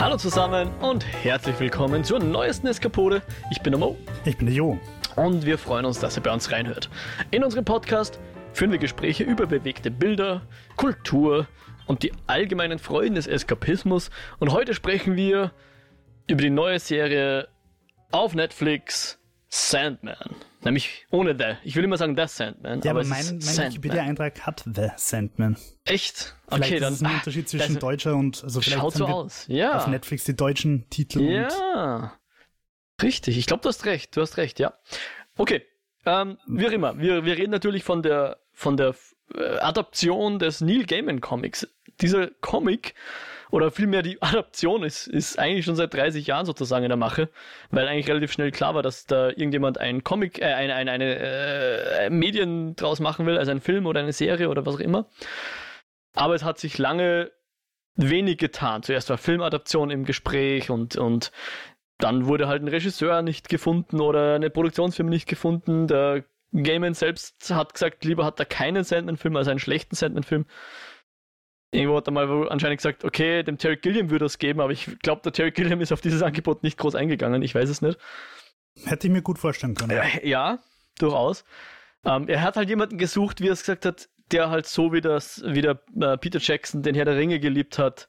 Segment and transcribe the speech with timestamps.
[0.00, 3.20] Hallo zusammen und herzlich willkommen zur neuesten Eskapode.
[3.50, 3.98] Ich bin der Mo.
[4.24, 4.80] Ich bin der Jo.
[5.14, 6.88] Und wir freuen uns, dass ihr bei uns reinhört.
[7.30, 8.18] In unserem Podcast
[8.54, 10.40] führen wir Gespräche über bewegte Bilder,
[10.76, 11.46] Kultur
[11.86, 14.08] und die allgemeinen Freuden des Eskapismus.
[14.38, 15.52] Und heute sprechen wir
[16.26, 17.48] über die neue Serie
[18.10, 19.18] auf Netflix
[19.50, 20.34] Sandman.
[20.62, 21.56] Nämlich ohne The.
[21.64, 22.80] Ich will immer sagen The Sandman.
[22.82, 25.56] Ja, aber, aber mein, mein Wikipedia-Eintrag hat The Sandman.
[25.84, 26.36] Echt?
[26.46, 26.92] Okay, vielleicht dann.
[26.92, 29.46] Ist ein Unterschied zwischen deutscher und, also vielleicht schaut so aus.
[29.48, 29.78] Ja.
[29.78, 31.22] Auf Netflix die deutschen Titel.
[31.22, 32.12] Ja.
[33.02, 33.38] Richtig.
[33.38, 34.14] Ich glaube, du hast recht.
[34.16, 34.74] Du hast recht, ja.
[35.36, 35.62] Okay.
[36.04, 36.98] Ähm, wie auch immer.
[36.98, 38.94] Wir, wir reden natürlich von der, von der
[39.34, 41.66] äh, Adaption des Neil Gaiman Comics.
[42.00, 42.94] Dieser Comic
[43.50, 47.28] oder vielmehr die Adaption ist, ist eigentlich schon seit 30 Jahren sozusagen in der Mache,
[47.70, 51.16] weil eigentlich relativ schnell klar war, dass da irgendjemand ein Comic, äh, eine, eine, eine
[51.16, 55.06] äh, Medien draus machen will, also ein Film oder eine Serie oder was auch immer.
[56.14, 57.30] Aber es hat sich lange
[57.96, 58.82] wenig getan.
[58.82, 61.32] Zuerst war Filmadaption im Gespräch und, und
[61.98, 65.86] dann wurde halt ein Regisseur nicht gefunden oder eine Produktionsfirma nicht gefunden.
[65.86, 70.46] Der Gaiman selbst hat gesagt, lieber hat er keinen Sandman-Film als einen schlechten Sandman-Film.
[71.72, 74.98] Irgendwo hat er mal anscheinend gesagt, okay, dem Terry Gilliam würde es geben, aber ich
[75.00, 77.42] glaube, der Terry Gilliam ist auf dieses Angebot nicht groß eingegangen.
[77.42, 77.98] Ich weiß es nicht.
[78.84, 79.90] Hätte ich mir gut vorstellen können.
[79.90, 80.58] Äh, ja,
[80.98, 81.44] durchaus.
[82.04, 85.00] Ähm, er hat halt jemanden gesucht, wie er es gesagt hat, der halt so wie
[85.00, 88.08] das, wie der äh, Peter Jackson den Herr der Ringe geliebt hat,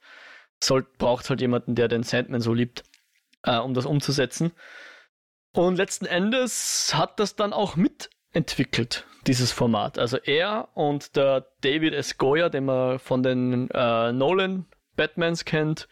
[0.97, 2.83] braucht halt jemanden, der den Sandman so liebt,
[3.43, 4.51] äh, um das umzusetzen.
[5.53, 9.97] Und letzten Endes hat das dann auch mitentwickelt dieses Format.
[10.00, 12.17] Also er und der David S.
[12.17, 15.88] Goya, den man von den äh, Nolan Batmans kennt,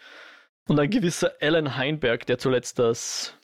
[0.69, 3.35] und ein gewisser Alan Heinberg, der zuletzt das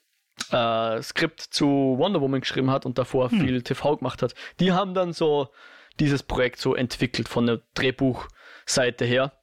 [0.51, 3.39] äh, Skript zu Wonder Woman geschrieben hat und davor hm.
[3.39, 5.49] viel TV gemacht hat, die haben dann so
[5.99, 9.33] dieses Projekt so entwickelt von der Drehbuchseite her.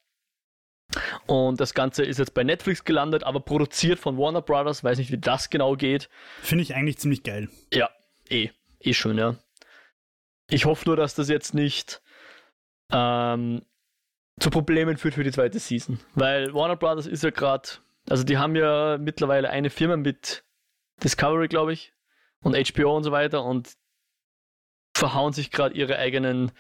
[1.27, 4.85] Und das Ganze ist jetzt bei Netflix gelandet, aber produziert von Warner Brothers.
[4.85, 6.09] Weiß nicht, wie das genau geht.
[6.43, 7.49] Finde ich eigentlich ziemlich geil.
[7.73, 7.89] Ja,
[8.29, 8.51] eh.
[8.79, 9.37] Eh schön, ja.
[10.53, 12.03] Ich hoffe nur, dass das jetzt nicht
[12.93, 13.63] ähm,
[14.39, 15.99] zu Problemen führt für die zweite Season.
[16.15, 17.69] Weil Warner Brothers ist ja gerade,
[18.09, 20.45] also die haben ja mittlerweile eine Firma mit
[21.03, 21.95] Discovery, glaube ich,
[22.43, 23.73] und HBO und so weiter und
[24.95, 26.53] verhauen sich gerade ihre eigenen,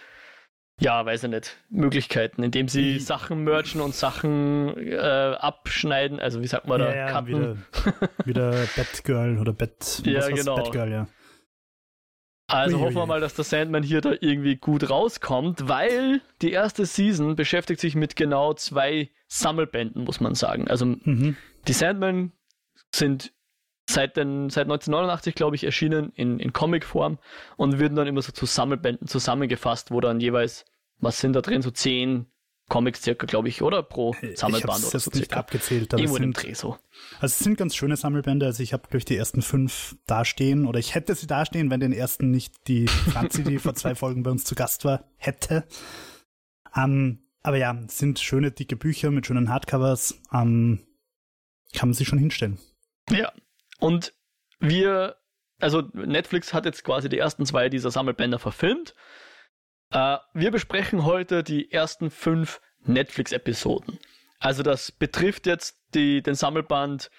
[0.81, 6.19] ja, weiß ich nicht, Möglichkeiten, indem sie Sachen merchen und Sachen äh, abschneiden.
[6.19, 6.95] Also wie sagt man da?
[6.95, 7.57] Ja, ja, wieder,
[8.25, 10.57] wieder Batgirl oder Bat, ja, genau.
[10.57, 11.07] Batgirl, ja.
[12.53, 16.87] Also hoffen wir mal, dass der Sandman hier da irgendwie gut rauskommt, weil die erste
[16.87, 20.69] Season beschäftigt sich mit genau zwei Sammelbänden, muss man sagen.
[20.69, 21.37] Also mhm.
[21.67, 22.33] die Sandman
[22.95, 23.33] sind
[23.89, 27.19] seit, den, seit 1989, glaube ich, erschienen in, in Comicform
[27.57, 30.65] und werden dann immer so zu Sammelbänden zusammengefasst, wo dann jeweils,
[30.99, 32.27] was sind da drin, so zehn
[32.72, 33.83] Comics circa, glaube ich, oder?
[33.83, 35.10] Pro Sammelband oder so.
[35.10, 35.41] nicht circa.
[35.41, 35.93] abgezählt.
[35.93, 36.78] Aber Irgendwo sind, im Dreh so.
[37.16, 38.47] Also es sind ganz schöne Sammelbände.
[38.47, 40.65] Also ich habe, glaube ich, die ersten fünf dastehen.
[40.65, 44.22] Oder ich hätte sie dastehen, wenn den ersten nicht die Franzi, die vor zwei Folgen
[44.22, 45.65] bei uns zu Gast war, hätte.
[46.75, 50.19] Ähm, aber ja, es sind schöne, dicke Bücher mit schönen Hardcovers.
[50.32, 50.81] Ähm,
[51.75, 52.59] kann man sich schon hinstellen.
[53.11, 53.32] Ja.
[53.81, 54.15] Und
[54.61, 55.16] wir,
[55.61, 58.94] also Netflix hat jetzt quasi die ersten zwei dieser Sammelbänder verfilmt.
[59.93, 63.99] Äh, wir besprechen heute die ersten fünf Netflix-Episoden.
[64.41, 67.11] Also das betrifft jetzt die, den Sammelband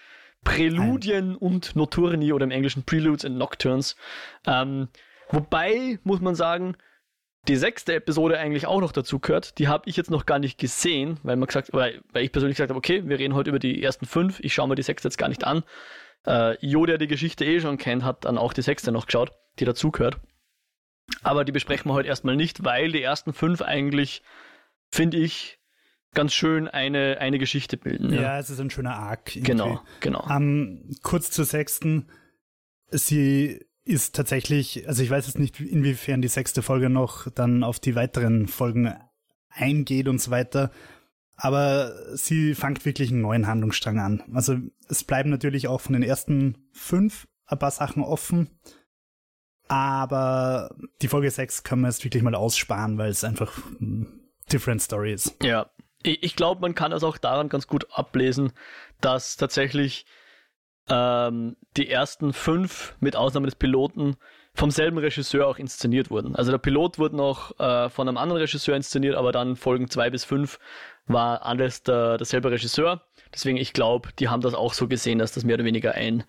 [0.44, 3.96] Präludien und Nocturni oder im Englischen Preludes and Nocturnes.
[4.46, 4.90] Ähm,
[5.30, 6.76] wobei, muss man sagen,
[7.48, 9.58] die sechste Episode eigentlich auch noch dazu gehört.
[9.60, 12.58] Die habe ich jetzt noch gar nicht gesehen, weil man gesagt, weil, weil ich persönlich
[12.58, 14.40] gesagt habe, okay, wir reden heute über die ersten fünf.
[14.42, 15.64] Ich schaue mir die sechste jetzt gar nicht an.
[16.26, 19.32] Äh, Jo, der die Geschichte eh schon kennt, hat dann auch die sechste noch geschaut,
[19.60, 20.18] die dazu gehört.
[21.22, 24.24] Aber die besprechen wir heute erstmal nicht, weil die ersten fünf eigentlich,
[24.92, 25.60] finde ich,
[26.14, 28.14] ganz schön eine, eine Geschichte bilden.
[28.14, 28.22] Ja.
[28.22, 29.36] ja, es ist ein schöner Arc.
[29.36, 29.52] Irgendwie.
[29.52, 30.24] Genau, genau.
[30.24, 32.08] Um, ähm, kurz zur sechsten.
[32.90, 37.80] Sie ist tatsächlich, also ich weiß jetzt nicht, inwiefern die sechste Folge noch dann auf
[37.80, 38.94] die weiteren Folgen
[39.50, 40.72] eingeht und so weiter.
[41.36, 44.24] Aber sie fängt wirklich einen neuen Handlungsstrang an.
[44.34, 44.58] Also
[44.88, 48.50] es bleiben natürlich auch von den ersten fünf ein paar Sachen offen.
[49.74, 50.70] Aber
[51.02, 53.52] die Folge 6 können wir jetzt wirklich mal aussparen, weil es einfach
[54.52, 55.36] different story ist.
[55.42, 55.72] Ja.
[56.04, 58.52] Ich glaube, man kann das auch daran ganz gut ablesen,
[59.02, 60.06] dass tatsächlich
[60.90, 64.16] ähm, die ersten fünf, mit Ausnahme des Piloten,
[64.54, 66.36] vom selben Regisseur auch inszeniert wurden.
[66.36, 70.12] Also der Pilot wurde noch äh, von einem anderen Regisseur inszeniert, aber dann Folgen zwei
[70.12, 70.60] bis fünf
[71.08, 73.02] war alles der, derselbe Regisseur.
[73.34, 76.26] Deswegen, ich glaube, die haben das auch so gesehen, dass das mehr oder weniger ein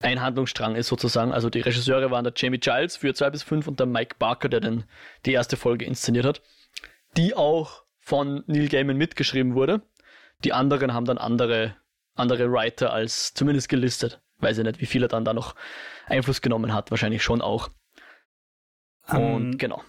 [0.00, 1.32] ein Handlungsstrang ist sozusagen.
[1.32, 4.48] Also die Regisseure waren der Jamie Giles für 2 bis 5 und der Mike Barker,
[4.48, 4.84] der dann
[5.26, 6.42] die erste Folge inszeniert hat,
[7.16, 9.82] die auch von Neil Gaiman mitgeschrieben wurde.
[10.42, 11.76] Die anderen haben dann andere
[12.20, 14.20] andere Writer als zumindest gelistet.
[14.38, 15.54] Weiß ich nicht, wie viel er dann da noch
[16.06, 16.90] Einfluss genommen hat.
[16.90, 17.68] Wahrscheinlich schon auch.
[19.08, 19.82] Und um, genau.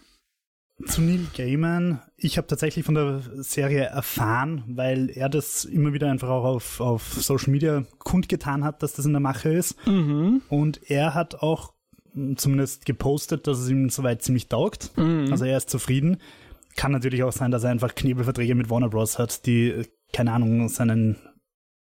[0.85, 6.09] Zu Neil Gaiman, ich habe tatsächlich von der Serie erfahren, weil er das immer wieder
[6.09, 9.75] einfach auch auf, auf Social Media kundgetan hat, dass das in der Mache ist.
[9.87, 10.41] Mhm.
[10.49, 11.73] Und er hat auch
[12.35, 14.95] zumindest gepostet, dass es ihm soweit ziemlich taugt.
[14.97, 15.27] Mhm.
[15.31, 16.17] Also er ist zufrieden.
[16.75, 19.19] Kann natürlich auch sein, dass er einfach Knebelverträge mit Warner Bros.
[19.19, 19.83] hat, die,
[20.13, 21.17] keine Ahnung, seinen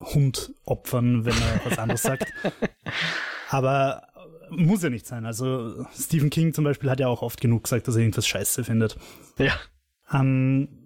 [0.01, 2.31] Hund opfern, wenn er was anderes sagt.
[3.49, 4.07] Aber
[4.49, 5.25] muss ja nicht sein.
[5.25, 8.63] Also Stephen King zum Beispiel hat ja auch oft genug gesagt, dass er irgendwas scheiße
[8.63, 8.97] findet.
[9.37, 9.53] Ja.
[10.11, 10.85] Ähm,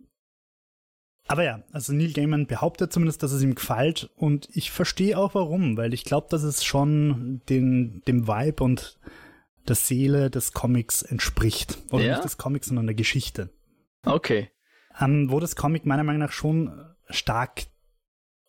[1.28, 5.36] aber ja, also Neil Gaiman behauptet zumindest, dass es ihm gefällt und ich verstehe auch
[5.36, 9.00] warum, weil ich glaube, dass es schon den, dem Vibe und
[9.68, 11.78] der Seele des Comics entspricht.
[11.92, 12.12] Oder ja?
[12.14, 13.50] nicht des Comics, sondern der Geschichte.
[14.04, 14.50] Okay.
[15.00, 17.68] Ähm, wo das Comic meiner Meinung nach schon stark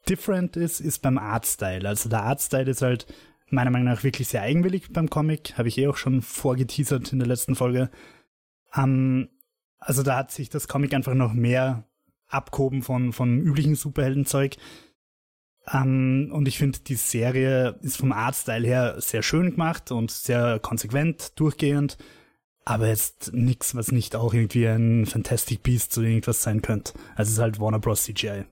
[0.08, 1.86] different ist, ist beim Artstyle.
[1.86, 3.06] Also der Artstyle ist halt
[3.52, 5.56] meiner Meinung nach wirklich sehr eigenwillig beim Comic.
[5.58, 7.90] Habe ich eh auch schon vorgeteasert in der letzten Folge.
[8.74, 9.28] Ähm,
[9.78, 11.84] also da hat sich das Comic einfach noch mehr
[12.28, 14.56] abgehoben von, von üblichen Superheldenzeug.
[15.72, 20.58] Ähm, und ich finde, die Serie ist vom Artstyle her sehr schön gemacht und sehr
[20.58, 21.98] konsequent, durchgehend.
[22.64, 26.92] Aber jetzt nichts, was nicht auch irgendwie ein Fantastic Beast oder irgendwas sein könnte.
[27.14, 28.04] Also es ist halt Warner Bros.
[28.04, 28.44] CGI.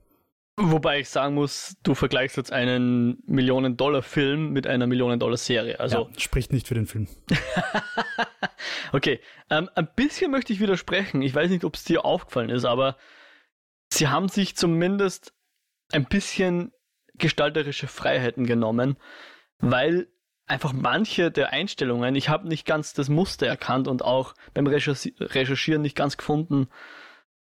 [0.61, 5.79] Wobei ich sagen muss, du vergleichst jetzt einen Millionen-Dollar-Film mit einer Millionen-Dollar-Serie.
[5.79, 7.07] Also ja, spricht nicht für den Film.
[8.91, 11.21] okay, ähm, ein bisschen möchte ich widersprechen.
[11.21, 12.97] Ich weiß nicht, ob es dir aufgefallen ist, aber
[13.87, 15.33] sie haben sich zumindest
[15.93, 16.73] ein bisschen
[17.15, 18.97] gestalterische Freiheiten genommen,
[19.59, 20.09] weil
[20.45, 25.81] einfach manche der Einstellungen, ich habe nicht ganz das Muster erkannt und auch beim Recherchieren
[25.81, 26.67] nicht ganz gefunden,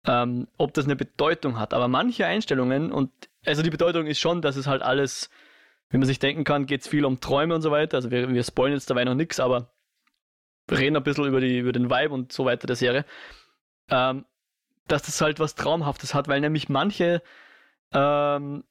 [0.05, 1.73] ähm, ob das eine Bedeutung hat.
[1.73, 3.11] Aber manche Einstellungen, und
[3.45, 5.29] also die Bedeutung ist schon, dass es halt alles,
[5.89, 7.97] wie man sich denken kann, geht es viel um Träume und so weiter.
[7.97, 9.71] Also wir, wir spoilen jetzt dabei noch nichts, aber
[10.71, 13.05] reden ein bisschen über, die, über den Vibe und so weiter der Serie.
[13.89, 14.25] Ähm,
[14.87, 17.21] dass das halt was Traumhaftes hat, weil nämlich manche
[17.93, 18.63] ähm,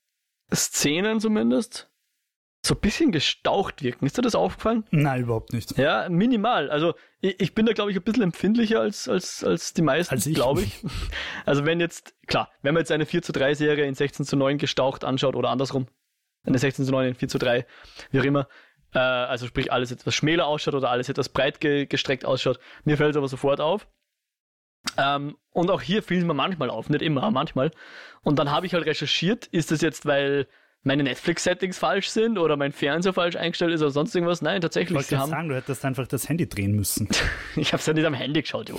[0.53, 1.88] Szenen zumindest
[2.69, 4.05] so ein bisschen gestaucht wirken.
[4.07, 4.85] Ist dir das aufgefallen?
[4.91, 5.77] Nein, überhaupt nicht.
[5.79, 6.71] Ja, minimal.
[6.71, 10.35] Also ich, ich bin da, glaube ich, ein bisschen empfindlicher als, als, als die meisten,
[10.35, 10.85] glaube ich.
[11.47, 14.37] Also wenn jetzt, klar, wenn man jetzt eine 4 zu 3 Serie in 16 zu
[14.37, 15.87] 9 gestaucht anschaut oder andersrum,
[16.45, 17.67] eine 16 zu 9 in 4 zu 3,
[18.11, 18.49] wie auch immer,
[18.93, 22.99] äh, also sprich alles etwas schmäler ausschaut oder alles etwas breit ge gestreckt ausschaut, mir
[22.99, 23.89] fällt es aber sofort auf.
[24.99, 27.71] Ähm, und auch hier fiel es mir manchmal auf, nicht immer, manchmal.
[28.23, 30.47] Und dann habe ich halt recherchiert, ist das jetzt, weil
[30.83, 34.43] meine Netflix-Settings falsch sind oder mein Fernseher falsch eingestellt ist oder sonst irgendwas.
[34.43, 34.99] Nein, tatsächlich.
[34.99, 37.09] Ich wollte sagen, du hättest einfach das Handy drehen müssen.
[37.57, 38.79] ich habe es ja nicht am Handy geschaut, Jo.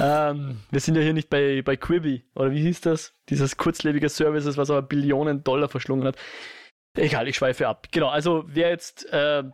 [0.00, 3.14] ähm, wir sind ja hier nicht bei, bei Quibi, oder wie hieß das?
[3.28, 6.16] Dieses kurzlebige Services, was aber Billionen Dollar verschlungen hat.
[6.96, 7.86] Egal, ich schweife ab.
[7.92, 9.44] Genau, also wer jetzt äh,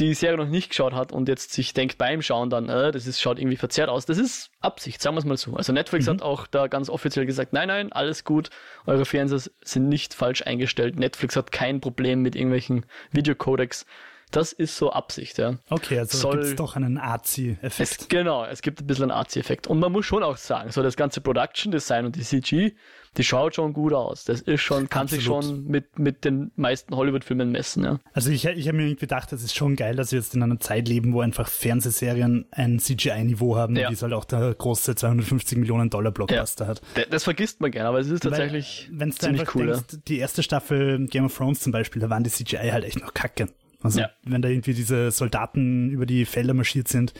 [0.00, 3.06] die Serie noch nicht geschaut hat und jetzt sich denkt beim Schauen dann, äh, das
[3.06, 5.54] ist, schaut irgendwie verzerrt aus, das ist Absicht, sagen wir es mal so.
[5.54, 6.12] Also Netflix mhm.
[6.12, 8.50] hat auch da ganz offiziell gesagt, nein, nein, alles gut,
[8.86, 10.98] eure Fernseher sind nicht falsch eingestellt.
[10.98, 13.86] Netflix hat kein Problem mit irgendwelchen Videocodecs.
[14.30, 15.58] Das ist so Absicht, ja.
[15.70, 18.08] Okay, also Soll, gibt es doch einen ARZI-Effekt.
[18.08, 19.66] Genau, es gibt ein bisschen einen ARZI-Effekt.
[19.66, 22.72] Und man muss schon auch sagen, so das ganze Production Design und die CG,
[23.16, 24.24] die schaut schon gut aus.
[24.24, 25.22] Das ist schon, kann Absolut.
[25.22, 28.00] sich schon mit, mit den meisten Hollywood-Filmen messen, ja.
[28.12, 30.42] Also ich, ich habe mir irgendwie gedacht, es ist schon geil, dass wir jetzt in
[30.42, 33.88] einer Zeit leben, wo einfach Fernsehserien ein CGI-Niveau haben, ja.
[33.88, 36.70] wie es halt auch der große 250 Millionen Dollar Blockbuster ja.
[36.70, 36.82] hat.
[36.94, 39.66] Das, das vergisst man gerne, aber es ist tatsächlich Weil, ziemlich cool.
[39.66, 39.98] Denkst, ja.
[40.08, 43.14] Die erste Staffel Game of Thrones zum Beispiel, da waren die CGI halt echt noch
[43.14, 43.48] kacke.
[43.84, 44.10] Also ja.
[44.22, 47.12] wenn da irgendwie diese Soldaten über die Felder marschiert sind,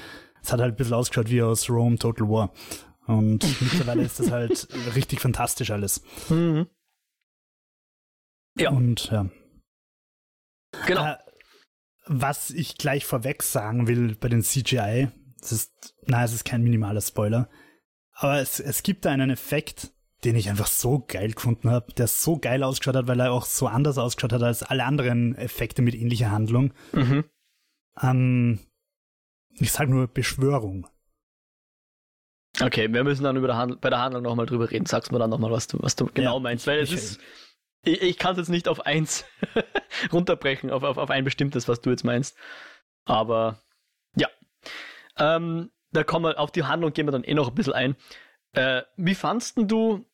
[0.43, 2.53] es hat halt ein bisschen ausgeschaut wie aus Rome Total War.
[3.07, 6.03] Und mittlerweile ist das halt richtig fantastisch alles.
[6.31, 6.67] Mhm.
[8.57, 8.71] Ja.
[8.71, 9.29] Und ja.
[10.87, 11.05] Genau.
[11.07, 11.19] Äh,
[12.07, 15.09] was ich gleich vorweg sagen will bei den CGI,
[15.41, 17.49] es ist, na, es ist kein minimaler Spoiler,
[18.13, 19.94] aber es, es gibt da einen Effekt,
[20.25, 23.45] den ich einfach so geil gefunden habe, der so geil ausgeschaut hat, weil er auch
[23.45, 26.73] so anders ausgeschaut hat als alle anderen Effekte mit ähnlicher Handlung.
[26.93, 27.25] Mhm.
[28.01, 28.61] Ähm,
[29.59, 30.89] ich sage nur Beschwörung.
[32.61, 34.87] Okay, wir müssen dann über der Handl bei der Handlung nochmal drüber reden.
[34.87, 37.21] Sagst mir dann nochmal, was du, was du genau ja, meinst, weil es ist,
[37.85, 39.25] ich, ich kann es jetzt nicht auf eins
[40.13, 42.37] runterbrechen, auf, auf, auf ein bestimmtes, was du jetzt meinst.
[43.05, 43.59] Aber
[44.17, 44.29] ja.
[45.19, 47.97] Ähm, da kommen wir auf die Handlung gehen wir dann eh noch ein bisschen ein.
[48.53, 50.05] Äh, wie fandst du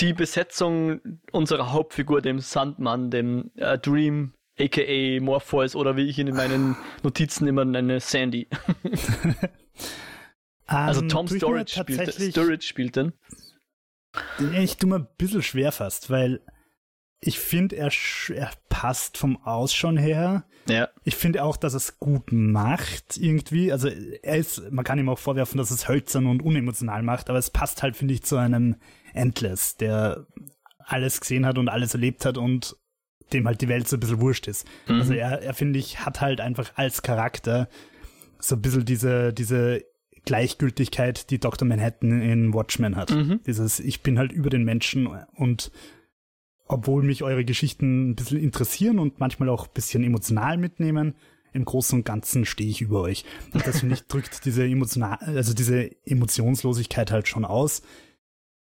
[0.00, 1.00] die Besetzung
[1.32, 6.76] unserer Hauptfigur, dem Sandmann, dem äh, Dream, aka Morpheus oder wie ich ihn in meinen
[7.02, 8.48] Notizen immer nenne, Sandy?
[10.66, 13.12] also ähm, Tom Storage spielt, Storage spielt den.
[14.58, 16.40] Ich tue mir ein bisschen schwer fast, weil
[17.26, 17.90] ich finde, er,
[18.34, 20.44] er passt vom Ausschauen her.
[20.68, 20.88] Ja.
[21.02, 23.72] Ich finde auch, dass er es gut macht irgendwie.
[23.72, 27.38] Also er ist, man kann ihm auch vorwerfen, dass es hölzern und unemotional macht, aber
[27.38, 28.76] es passt halt, finde ich, zu einem
[29.12, 30.26] Endless, der
[30.78, 32.76] alles gesehen hat und alles erlebt hat und
[33.32, 34.64] dem halt die Welt so ein bisschen wurscht ist.
[34.86, 35.00] Mhm.
[35.00, 37.68] Also er, er finde ich, hat halt einfach als Charakter
[38.38, 39.82] so ein bisschen diese, diese
[40.24, 41.66] Gleichgültigkeit, die Dr.
[41.66, 43.10] Manhattan in Watchmen hat.
[43.10, 43.40] Mhm.
[43.44, 45.72] Dieses, ich bin halt über den Menschen und
[46.66, 51.14] obwohl mich eure Geschichten ein bisschen interessieren und manchmal auch ein bisschen emotional mitnehmen,
[51.52, 53.24] im Großen und Ganzen stehe ich über euch.
[53.52, 57.82] Und das finde ich drückt diese emotional, also diese Emotionslosigkeit halt schon aus.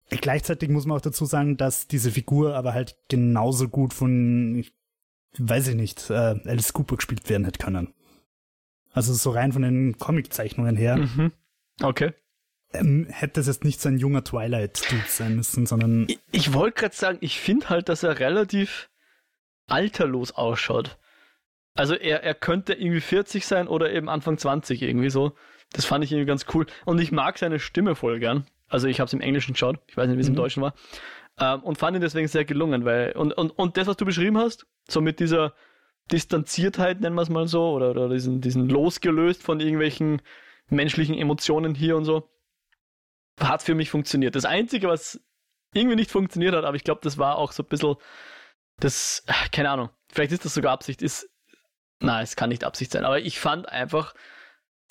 [0.09, 4.65] Gleichzeitig muss man auch dazu sagen, dass diese Figur aber halt genauso gut von,
[5.37, 7.93] weiß ich nicht, äh, Alice Cooper gespielt werden hätte können.
[8.91, 10.97] Also so rein von den Comiczeichnungen her.
[10.97, 11.31] Mhm.
[11.81, 12.13] Okay
[12.73, 16.07] ähm, hätte es jetzt nicht so ein junger Twilight-Dude sein müssen, sondern.
[16.07, 18.89] Ich, ich wollte gerade sagen, ich finde halt, dass er relativ
[19.67, 20.97] alterlos ausschaut.
[21.73, 25.33] Also er, er könnte irgendwie 40 sein oder eben Anfang 20 irgendwie so.
[25.71, 26.65] Das fand ich irgendwie ganz cool.
[26.85, 28.45] Und ich mag seine Stimme voll gern.
[28.67, 29.79] Also ich habe es im Englischen geschaut.
[29.87, 30.33] Ich weiß nicht, wie es mhm.
[30.33, 30.73] im Deutschen war.
[31.39, 34.37] Ähm, und fand ihn deswegen sehr gelungen, weil und, und, und das, was du beschrieben
[34.37, 35.53] hast, so mit dieser
[36.11, 40.21] Distanziertheit, nennen wir es mal so, oder, oder diesen, diesen losgelöst von irgendwelchen
[40.69, 42.29] menschlichen Emotionen hier und so,
[43.41, 44.35] hat für mich funktioniert.
[44.35, 45.19] Das Einzige, was
[45.73, 47.95] irgendwie nicht funktioniert hat, aber ich glaube, das war auch so ein bisschen
[48.79, 51.29] das, keine Ahnung, vielleicht ist das sogar Absicht, ist,
[51.99, 54.13] nein, es kann nicht Absicht sein, aber ich fand einfach,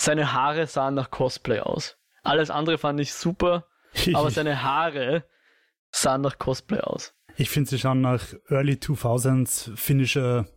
[0.01, 1.97] seine Haare sahen nach Cosplay aus.
[2.23, 3.67] Alles andere fand ich super,
[4.13, 5.25] aber seine Haare
[5.91, 7.13] sahen nach Cosplay aus.
[7.37, 10.47] Ich finde sie schauen nach Early 2000s finnischer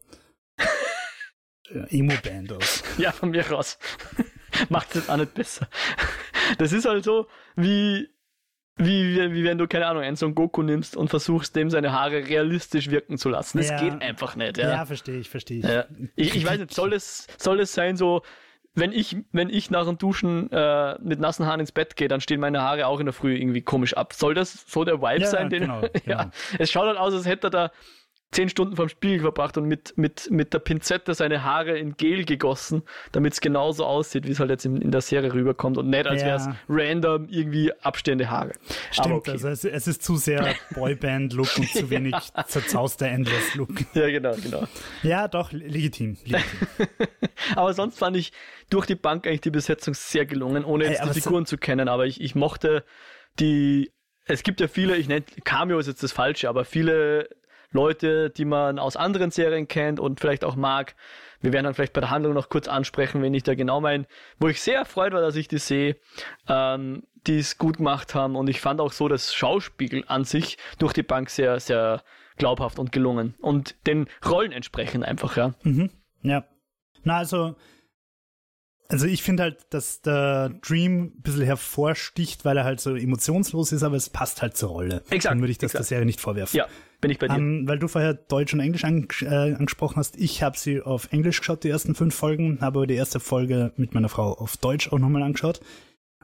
[1.69, 2.83] Emo-Band aus.
[2.99, 3.79] Ja, von mir raus.
[4.69, 5.69] Macht es auch nicht besser.
[6.59, 8.09] Das ist halt so, wie,
[8.77, 12.27] wie, wie wenn du, keine Ahnung, einen Son Goku nimmst und versuchst, dem seine Haare
[12.27, 13.59] realistisch wirken zu lassen.
[13.59, 13.79] Das ja.
[13.79, 14.59] geht einfach nicht.
[14.59, 15.65] Ja, ja verstehe ich, verstehe ich.
[15.65, 15.85] Ja.
[16.17, 16.35] ich.
[16.35, 18.23] Ich weiß nicht, soll es, soll es sein so,
[18.75, 22.21] wenn ich, wenn ich nach dem Duschen äh, mit nassen Haaren ins Bett gehe, dann
[22.21, 24.13] stehen meine Haare auch in der Früh irgendwie komisch ab.
[24.13, 25.49] Soll das so der Vibe sein?
[25.49, 25.93] Den, genau, genau.
[26.05, 27.71] ja, es schaut halt aus, als hätte er da
[28.35, 32.25] zehn Stunden vorm Spiegel verbracht und mit, mit, mit der Pinzette seine Haare in Gel
[32.25, 35.89] gegossen, damit es genauso aussieht, wie es halt jetzt in, in der Serie rüberkommt und
[35.89, 36.27] nicht, als ja.
[36.27, 38.53] wäre es random irgendwie abstehende Haare.
[38.91, 39.31] Stimmt, okay.
[39.33, 42.45] also es, es, ist zu sehr Boyband-Look und zu wenig ja.
[42.47, 43.71] zerzauster Endless-Look.
[43.95, 44.67] Ja, genau, genau.
[45.03, 46.17] Ja, doch, legitim.
[46.25, 46.89] legitim.
[47.57, 48.33] aber sonst fand ich
[48.71, 51.89] durch die Bank eigentlich die Besetzung sehr gelungen, ohne jetzt hey, die Figuren zu kennen,
[51.89, 52.85] aber ich, ich mochte
[53.39, 53.91] die
[54.27, 57.29] es gibt ja viele, ich nenne Cameo ist jetzt das Falsche, aber viele
[57.75, 60.95] Leute, die man aus anderen Serien kennt und vielleicht auch mag.
[61.41, 64.07] Wir werden dann vielleicht bei der Handlung noch kurz ansprechen, wenn ich da genau mein,
[64.39, 65.97] wo ich sehr erfreut war, dass ich die sehe,
[66.49, 68.37] ähm, die es gut gemacht haben.
[68.37, 72.03] Und ich fand auch so das Schauspiel an sich durch die Bank sehr, sehr
[72.37, 73.35] glaubhaft und gelungen.
[73.41, 75.55] Und den Rollen entsprechend einfach, ja.
[75.65, 75.91] Mhm.
[76.23, 76.45] Ja.
[77.03, 77.57] Na, also
[78.89, 83.73] also ich finde halt, dass der Dream ein bisschen hervorsticht, weil er halt so emotionslos
[83.73, 85.03] ist, aber es passt halt zur Rolle.
[85.11, 85.33] Exakt.
[85.33, 85.81] Dann würde ich das exakt.
[85.81, 86.57] der Serie nicht vorwerfen.
[86.57, 86.67] Ja,
[87.05, 87.35] bin ich bei dir.
[87.35, 90.17] Um, ähm, weil du vorher Deutsch und Englisch an, äh, angesprochen hast.
[90.17, 93.73] Ich habe sie auf Englisch geschaut, die ersten fünf Folgen, habe aber die erste Folge
[93.77, 95.61] mit meiner Frau auf Deutsch auch nochmal angeschaut.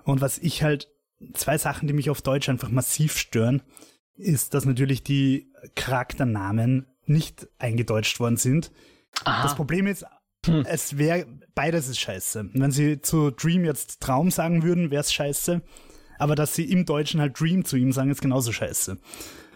[0.04, 0.88] Und was ich halt,
[1.34, 3.62] zwei Sachen, die mich auf Deutsch einfach massiv stören,
[4.16, 8.72] ist, dass natürlich die Charakternamen nicht eingedeutscht worden sind.
[9.24, 9.42] Aha.
[9.42, 10.04] Das Problem ist,
[10.46, 10.64] hm.
[10.66, 12.50] Es wäre, beides ist scheiße.
[12.54, 15.62] Wenn sie zu Dream jetzt Traum sagen würden, wäre es scheiße.
[16.18, 18.98] Aber dass sie im Deutschen halt Dream zu ihm sagen, ist genauso scheiße.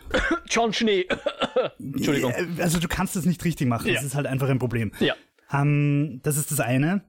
[0.49, 1.07] John Schnee.
[1.79, 2.33] Entschuldigung.
[2.59, 3.89] Also du kannst es nicht richtig machen.
[3.89, 3.95] Ja.
[3.95, 4.93] Das ist halt einfach ein Problem.
[5.01, 5.15] Ja.
[5.53, 7.05] Um, das ist das eine.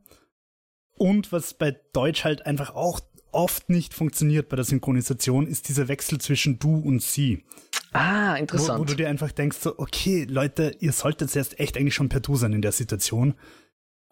[0.98, 5.88] Und was bei Deutsch halt einfach auch oft nicht funktioniert bei der Synchronisation, ist dieser
[5.88, 7.44] Wechsel zwischen du und sie.
[7.92, 8.80] Ah, interessant.
[8.80, 12.10] Wo, wo du dir einfach denkst, so, okay, Leute, ihr solltet jetzt echt eigentlich schon
[12.10, 13.36] per Du sein in der Situation.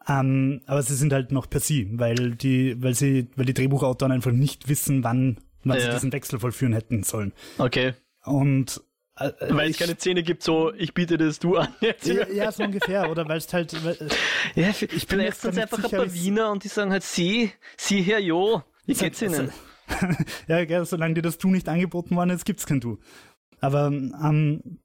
[0.07, 4.11] Ähm, aber sie sind halt noch per sie, weil die, weil sie, weil die Drehbuchautoren
[4.11, 5.85] einfach nicht wissen, wann, wann ja.
[5.85, 7.31] sie diesen Wechsel vollführen hätten sollen.
[7.57, 7.93] Okay.
[8.25, 8.81] Und
[9.15, 11.67] äh, weil es keine Szene gibt, so ich biete das du an.
[11.81, 12.07] Jetzt.
[12.07, 13.83] Ja, ja so ungefähr, oder weil es halt.
[13.83, 13.97] Weil,
[14.55, 18.01] ja, ich bin erstens einfach sicher, ein paar Wiener und die sagen halt sie, sie
[18.01, 19.51] her, jo, wie geht's halt, ihnen?
[19.87, 22.99] Also, ja, gell, solange dir das Du nicht angeboten worden ist, gibt's kein Du.
[23.59, 24.79] Aber ähm,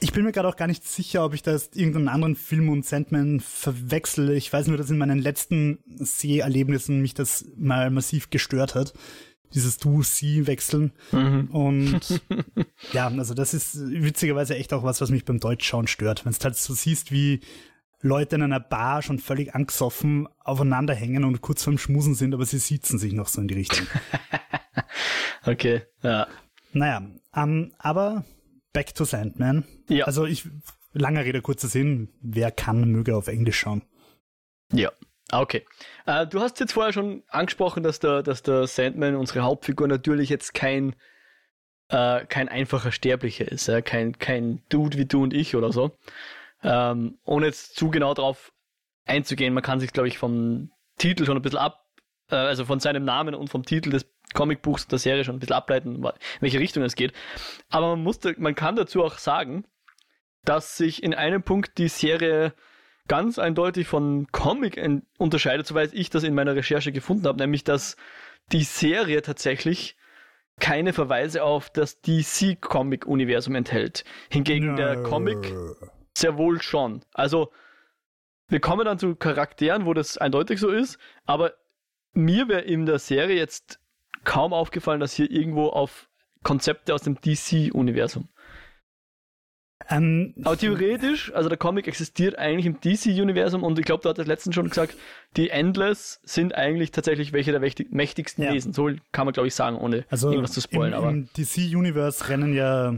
[0.00, 2.84] ich bin mir gerade auch gar nicht sicher, ob ich das irgendeinen anderen Film und
[2.84, 4.30] Sandman verwechsel.
[4.30, 8.92] Ich weiß nur, dass in meinen letzten Seherlebnissen mich das mal massiv gestört hat.
[9.54, 10.92] Dieses Du-Sie-Wechseln.
[11.12, 11.48] Mhm.
[11.50, 12.22] Und
[12.92, 16.24] ja, also das ist witzigerweise echt auch was, was mich beim Deutschschauen stört.
[16.24, 17.40] Wenn es halt so siehst, wie
[18.00, 22.46] Leute in einer Bar schon völlig angesoffen aufeinander hängen und kurz vorm Schmusen sind, aber
[22.46, 23.86] sie sitzen sich noch so in die Richtung.
[25.46, 26.28] okay, ja.
[26.72, 27.02] Naja,
[27.34, 28.24] ähm, aber
[28.72, 29.64] back to Sandman.
[29.88, 30.04] Ja.
[30.04, 30.48] Also ich,
[30.92, 33.82] langer Rede, kurzer Sinn, wer kann, möge auf Englisch schauen.
[34.72, 34.92] Ja.
[35.30, 35.64] Ah, Okay.
[36.06, 40.28] Äh, du hast jetzt vorher schon angesprochen, dass der, dass der Sandman, unsere Hauptfigur, natürlich
[40.30, 40.94] jetzt kein,
[41.88, 43.68] äh, kein einfacher Sterblicher ist.
[43.68, 43.80] Ja?
[43.82, 45.96] Kein, kein Dude wie du und ich oder so.
[46.62, 48.52] Ähm, ohne jetzt zu genau drauf
[49.06, 51.84] einzugehen, man kann sich, glaube ich, vom Titel schon ein bisschen ab,
[52.30, 55.56] äh, also von seinem Namen und vom Titel des Comicbuchs der Serie schon ein bisschen
[55.56, 57.12] ableiten, in welche Richtung es geht.
[57.70, 59.64] Aber man musste, man kann dazu auch sagen,
[60.44, 62.52] dass sich in einem Punkt die Serie
[63.08, 64.80] ganz eindeutig von Comic
[65.18, 67.96] unterscheidet, soweit ich das in meiner Recherche gefunden habe, nämlich dass
[68.52, 69.96] die Serie tatsächlich
[70.60, 74.04] keine Verweise auf das DC-Comic-Universum enthält.
[74.30, 75.54] Hingegen der Comic
[76.16, 77.02] sehr wohl schon.
[77.12, 77.52] Also,
[78.48, 81.52] wir kommen dann zu Charakteren, wo das eindeutig so ist, aber
[82.12, 83.78] mir wäre in der Serie jetzt
[84.24, 86.08] kaum aufgefallen, dass hier irgendwo auf
[86.42, 88.28] Konzepte aus dem DC-Universum.
[89.90, 94.28] Ähm, Aber theoretisch, also der Comic existiert eigentlich im DC-Universum und ich glaube, du hattest
[94.28, 94.96] letztens schon gesagt,
[95.36, 98.52] die Endless sind eigentlich tatsächlich welche der mächtig- mächtigsten Ja.
[98.52, 98.72] Wesen.
[98.74, 100.92] So kann man, glaube ich, sagen, ohne also irgendwas zu spoilern.
[100.92, 102.96] im, aber im DC-Universe rennen ja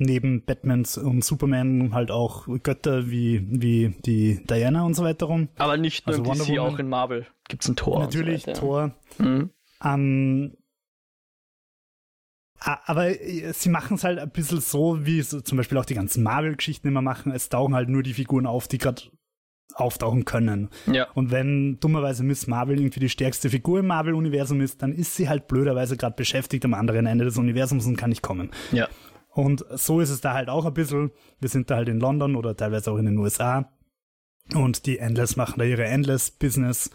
[0.00, 5.48] neben Batmans und Superman halt auch Götter wie, wie die Diana und so weiter rum.
[5.58, 7.98] aber nicht nur also im Wonder DC, Woman- auch in Marvel gibt es ein Tor.
[7.98, 8.52] Natürlich so.
[8.52, 8.94] Thor.
[9.18, 9.50] Mhm.
[9.84, 10.52] Ähm,
[12.60, 15.94] aber äh, sie machen es halt ein bisschen so, wie so zum Beispiel auch die
[15.94, 17.32] ganzen Marvel-Geschichten immer machen.
[17.32, 19.02] Es tauchen halt nur die Figuren auf, die gerade
[19.74, 20.70] auftauchen können.
[20.86, 25.14] Ja, Und wenn dummerweise Miss Marvel irgendwie die stärkste Figur im Marvel-Universum ist, dann ist
[25.14, 28.50] sie halt blöderweise gerade beschäftigt am anderen Ende des Universums und kann nicht kommen.
[28.72, 28.88] ja.
[29.30, 31.12] Und so ist es da halt auch ein bisschen.
[31.38, 33.70] Wir sind da halt in London oder teilweise auch in den USA.
[34.52, 36.90] Und die Endless machen da ihre Endless-Business.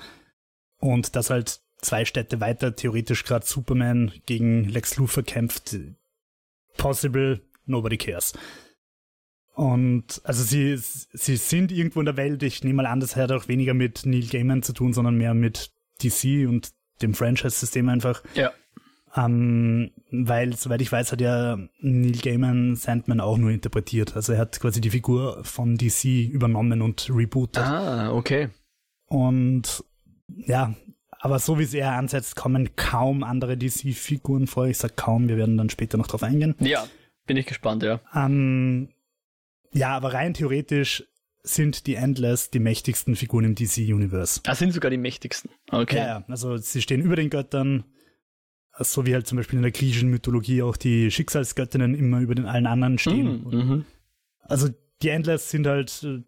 [0.79, 5.77] Und dass halt zwei Städte weiter theoretisch gerade Superman gegen Lex Luthor kämpft.
[6.77, 8.33] Possible, nobody cares.
[9.55, 12.41] Und also sie, sie sind irgendwo in der Welt.
[12.41, 15.35] Ich nehme mal an, das hat auch weniger mit Neil Gaiman zu tun, sondern mehr
[15.35, 18.23] mit DC und dem Franchise-System einfach.
[18.33, 18.51] Ja.
[19.15, 24.15] Ähm, weil, soweit ich weiß, hat ja Neil Gaiman Sandman auch nur interpretiert.
[24.15, 27.63] Also er hat quasi die Figur von DC übernommen und rebootet.
[27.63, 28.49] Ah, okay.
[29.05, 29.83] Und
[30.27, 30.73] ja,
[31.23, 34.67] aber so wie es er ansetzt, kommen kaum andere DC-Figuren vor.
[34.67, 36.53] Ich sag kaum, wir werden dann später noch drauf eingehen.
[36.59, 36.85] Ja,
[37.25, 38.01] bin ich gespannt, ja.
[38.13, 38.89] Ähm,
[39.71, 41.05] ja, aber rein theoretisch
[41.41, 44.41] sind die Endless die mächtigsten Figuren im DC-Universe.
[44.43, 45.49] Das sind sogar die mächtigsten.
[45.71, 45.95] Okay.
[45.95, 47.85] Ja, ja, also sie stehen über den Göttern,
[48.79, 52.47] so wie halt zum Beispiel in der griechischen Mythologie auch die Schicksalsgöttinnen immer über den
[52.47, 53.45] allen anderen stehen.
[53.45, 53.57] Mhm.
[53.57, 53.85] Mhm.
[54.41, 54.67] Also
[55.01, 56.21] die Endless sind halt äh,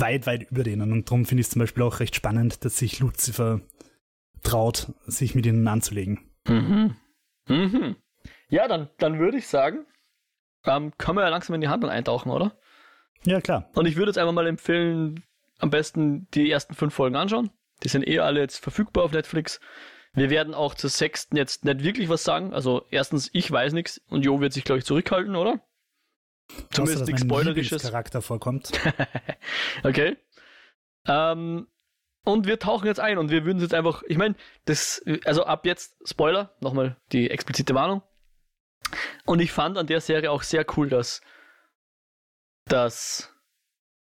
[0.00, 2.78] weit, weit über denen und darum finde ich es zum Beispiel auch recht spannend, dass
[2.78, 3.60] sich Lucifer
[4.42, 6.30] traut, sich mit ihnen anzulegen.
[6.46, 6.96] Mhm.
[7.48, 7.96] Mhm.
[8.48, 9.86] Ja, dann, dann würde ich sagen,
[10.64, 12.56] ähm, können wir ja langsam in die Handlung eintauchen, oder?
[13.24, 13.70] Ja, klar.
[13.74, 15.24] Und ich würde jetzt einfach mal empfehlen,
[15.58, 17.50] am besten die ersten fünf Folgen anschauen.
[17.82, 19.60] Die sind eh alle jetzt verfügbar auf Netflix.
[20.12, 22.54] Wir werden auch zur sechsten jetzt nicht wirklich was sagen.
[22.54, 25.60] Also erstens, ich weiß nichts und Jo wird sich, glaube ich, zurückhalten, oder?
[26.48, 27.82] Außer, Zumindest dass nichts Spoilerisches.
[27.82, 28.72] Charakter vorkommt.
[29.82, 30.16] Okay.
[31.06, 31.68] Ähm,
[32.24, 35.44] und wir tauchen jetzt ein und wir würden es jetzt einfach, ich meine, das, also
[35.44, 38.02] ab jetzt, Spoiler, nochmal die explizite Warnung.
[39.24, 41.20] Und ich fand an der Serie auch sehr cool, dass
[42.64, 43.32] das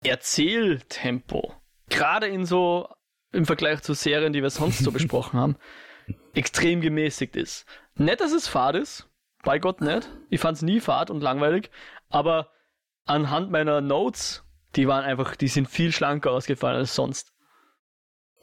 [0.04, 1.54] Erzähltempo,
[1.88, 2.88] gerade in so,
[3.32, 5.56] im Vergleich zu Serien, die wir sonst so besprochen haben,
[6.34, 7.66] extrem gemäßigt ist.
[7.96, 9.08] Nicht, dass es fad ist,
[9.44, 10.08] bei Gott nicht.
[10.30, 11.70] Ich fand es nie fad und langweilig,
[12.08, 12.50] aber
[13.04, 14.44] anhand meiner Notes,
[14.76, 17.32] die waren einfach, die sind viel schlanker ausgefallen als sonst.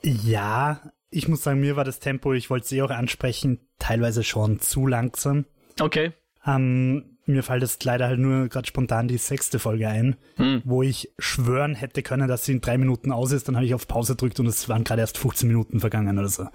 [0.03, 4.23] Ja, ich muss sagen, mir war das Tempo, ich wollte es eh auch ansprechen, teilweise
[4.23, 5.45] schon zu langsam.
[5.79, 6.13] Okay.
[6.45, 10.61] Ähm, mir fällt jetzt leider halt nur gerade spontan die sechste Folge ein, Hm.
[10.65, 13.47] wo ich schwören hätte können, dass sie in drei Minuten aus ist.
[13.47, 16.29] Dann habe ich auf Pause gedrückt und es waren gerade erst 15 Minuten vergangen oder
[16.29, 16.47] so.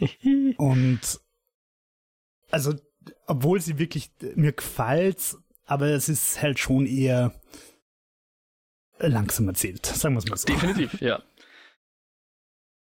[0.56, 1.00] Und
[2.50, 2.74] also,
[3.26, 5.36] obwohl sie wirklich mir gefällt,
[5.66, 7.32] aber es ist halt schon eher
[8.98, 10.46] langsam erzählt, sagen wir es mal so.
[10.46, 11.22] Definitiv, ja.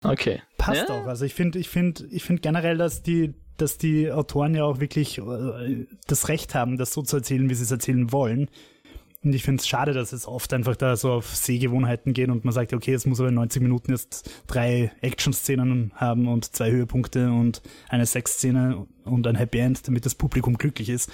[0.04, 0.42] Okay.
[0.58, 1.02] Passt Ja.
[1.02, 1.06] auch.
[1.06, 4.80] Also ich finde, ich finde, ich finde generell, dass die, dass die Autoren ja auch
[4.80, 8.50] wirklich äh, das Recht haben, das so zu erzählen, wie sie es erzählen wollen.
[9.24, 12.44] Und ich finde es schade, dass es oft einfach da so auf Sehgewohnheiten geht und
[12.44, 16.72] man sagt, okay, es muss aber in 90 Minuten jetzt drei Action-Szenen haben und zwei
[16.72, 21.10] Höhepunkte und eine Sexszene und ein Happy End, damit das Publikum glücklich ist.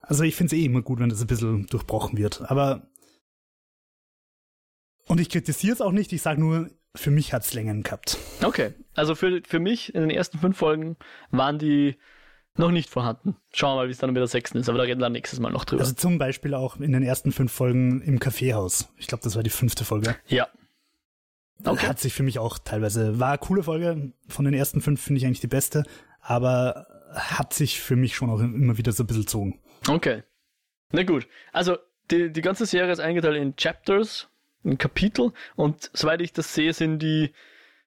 [0.00, 2.50] Also ich finde es eh immer gut, wenn das ein bisschen durchbrochen wird.
[2.50, 2.88] Aber
[5.06, 8.18] und ich kritisiere es auch nicht, ich sage nur, für mich hat es Längen gehabt.
[8.42, 8.72] Okay.
[8.94, 10.96] Also für, für mich in den ersten fünf Folgen
[11.30, 11.96] waren die
[12.56, 13.36] noch nicht vorhanden.
[13.52, 15.38] Schauen wir mal, wie es dann mit der sechsten ist, aber da reden wir nächstes
[15.40, 15.82] Mal noch drüber.
[15.82, 18.88] Also zum Beispiel auch in den ersten fünf Folgen im Kaffeehaus.
[18.96, 20.16] Ich glaube, das war die fünfte Folge.
[20.26, 20.48] Ja.
[21.64, 21.86] Okay.
[21.86, 24.12] Hat sich für mich auch teilweise, war eine coole Folge.
[24.28, 25.84] Von den ersten fünf finde ich eigentlich die beste,
[26.20, 29.60] aber hat sich für mich schon auch immer wieder so ein bisschen gezogen.
[29.88, 30.22] Okay.
[30.92, 31.26] Na gut.
[31.52, 31.78] Also,
[32.10, 34.28] die, die ganze Serie ist eingeteilt in Chapters,
[34.64, 37.32] in Kapitel, und soweit ich das sehe, sind die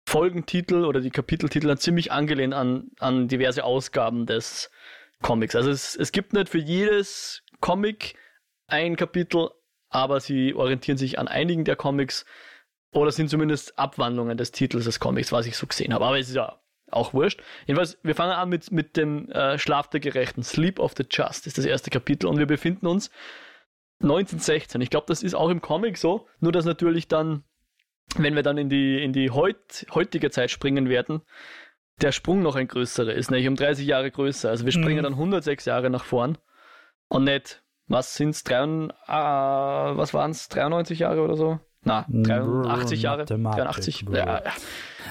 [0.06, 4.72] Folgentitel oder die Kapiteltitel dann ziemlich angelehnt an, an diverse Ausgaben des
[5.22, 5.56] Comics.
[5.56, 8.16] Also es, es gibt nicht für jedes Comic
[8.68, 9.50] ein Kapitel,
[9.90, 12.26] aber sie orientieren sich an einigen der Comics
[12.92, 16.06] oder sind zumindest Abwandlungen des Titels des Comics, was ich so gesehen habe.
[16.06, 16.60] Aber es ist ja
[16.90, 17.42] auch wurscht.
[17.66, 20.44] Jedenfalls, wir fangen an mit, mit dem äh, Schlaf der Gerechten.
[20.44, 23.12] Sleep of the Just ist das erste Kapitel und wir befinden uns
[24.02, 24.82] 1916.
[24.82, 27.44] Ich glaube, das ist auch im Comic so, nur dass natürlich dann
[28.18, 31.22] wenn wir dann in die, in die heut, heutige Zeit springen werden,
[32.02, 34.50] der Sprung noch ein größerer ist, nämlich um 30 Jahre größer.
[34.50, 35.04] Also wir springen mhm.
[35.04, 36.38] dann 106 Jahre nach vorn
[37.08, 41.60] und nicht, was sind's, drei, äh, was waren's, 93 Jahre oder so?
[41.84, 44.06] Na, 83 Jahre, 83.
[44.12, 44.52] Ja, ja.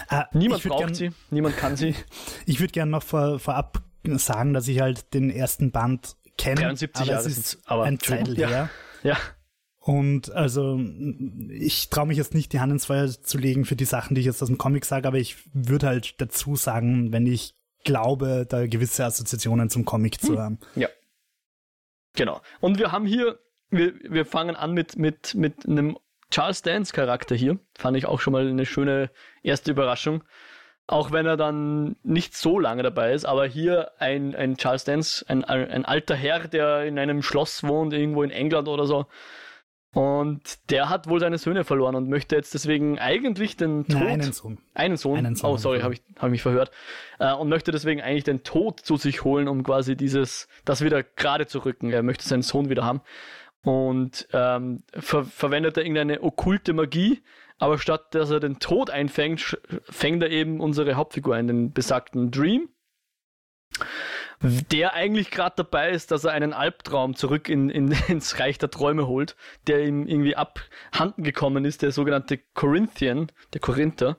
[0.08, 1.94] Ah, niemand braucht gern, sie, niemand kann sie.
[2.46, 6.60] Ich würde gerne noch vor, vorab sagen, dass ich halt den ersten Band kenne.
[6.60, 8.70] 73 aber Jahre es ist aber ein Zeitl her.
[9.02, 9.16] Ja.
[9.80, 10.78] Und also
[11.48, 14.20] ich traue mich jetzt nicht, die Hand ins Feuer zu legen für die Sachen, die
[14.20, 18.46] ich jetzt aus dem Comic sage, aber ich würde halt dazu sagen, wenn ich glaube,
[18.46, 20.38] da gewisse Assoziationen zum Comic zu hm.
[20.38, 20.58] haben.
[20.74, 20.88] Ja.
[22.14, 22.42] Genau.
[22.60, 23.38] Und wir haben hier,
[23.70, 25.96] wir, wir fangen an mit, mit, mit einem
[26.30, 27.58] Charles Dance Charakter hier.
[27.78, 29.10] Fand ich auch schon mal eine schöne
[29.42, 30.22] erste Überraschung.
[30.86, 35.24] Auch wenn er dann nicht so lange dabei ist, aber hier ein, ein Charles Dance,
[35.28, 39.06] ein, ein alter Herr, der in einem Schloss wohnt, irgendwo in England oder so,
[39.92, 44.00] und der hat wohl seine Söhne verloren und möchte jetzt deswegen eigentlich den Tod.
[44.00, 44.59] Nein, einen Sohn.
[44.72, 45.18] Einen Sohn.
[45.18, 46.70] Einen Sohn oh, sorry, habe ich, hab ich mich verhört.
[47.18, 51.03] Äh, und möchte deswegen eigentlich den Tod zu sich holen, um quasi dieses, das wieder
[51.03, 51.90] gerade zu rücken.
[51.90, 53.00] Er möchte seinen Sohn wieder haben.
[53.62, 57.20] Und ähm, ver verwendet er irgendeine okkulte Magie,
[57.59, 62.31] aber statt dass er den Tod einfängt, fängt er eben unsere Hauptfigur ein, den besagten
[62.31, 62.68] Dream
[64.42, 68.70] der eigentlich gerade dabei ist, dass er einen Albtraum zurück in, in, ins Reich der
[68.70, 74.16] Träume holt, der ihm irgendwie abhanden gekommen ist, der sogenannte Corinthian, der Korinther.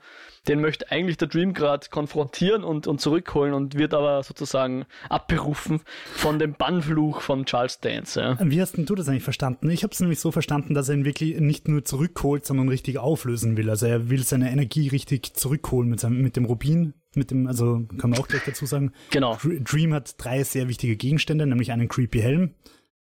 [0.47, 5.81] Den möchte eigentlich der Dream gerade konfrontieren und, und zurückholen und wird aber sozusagen abberufen
[6.13, 8.19] von dem Bannfluch von Charles Dance.
[8.19, 8.37] Ja.
[8.41, 9.69] Wie hast denn du das eigentlich verstanden?
[9.69, 12.97] Ich habe es nämlich so verstanden, dass er ihn wirklich nicht nur zurückholt, sondern richtig
[12.97, 13.69] auflösen will.
[13.69, 17.85] Also er will seine Energie richtig zurückholen mit, seinem, mit dem Rubin, mit dem, also
[17.99, 18.93] kann man auch gleich dazu sagen.
[19.11, 19.37] Genau.
[19.43, 22.55] Dream hat drei sehr wichtige Gegenstände, nämlich einen Creepy Helm,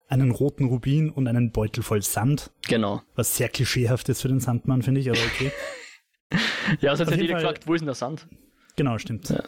[0.07, 2.51] einen roten Rubin und einen Beutel voll Sand.
[2.67, 3.01] Genau.
[3.15, 5.51] Was sehr klischeehaft ist für den Sandmann, finde ich, aber okay.
[6.81, 8.27] ja, es hat ja jeder gefragt, wo ist denn der Sand?
[8.75, 9.29] Genau, stimmt.
[9.29, 9.43] Ja.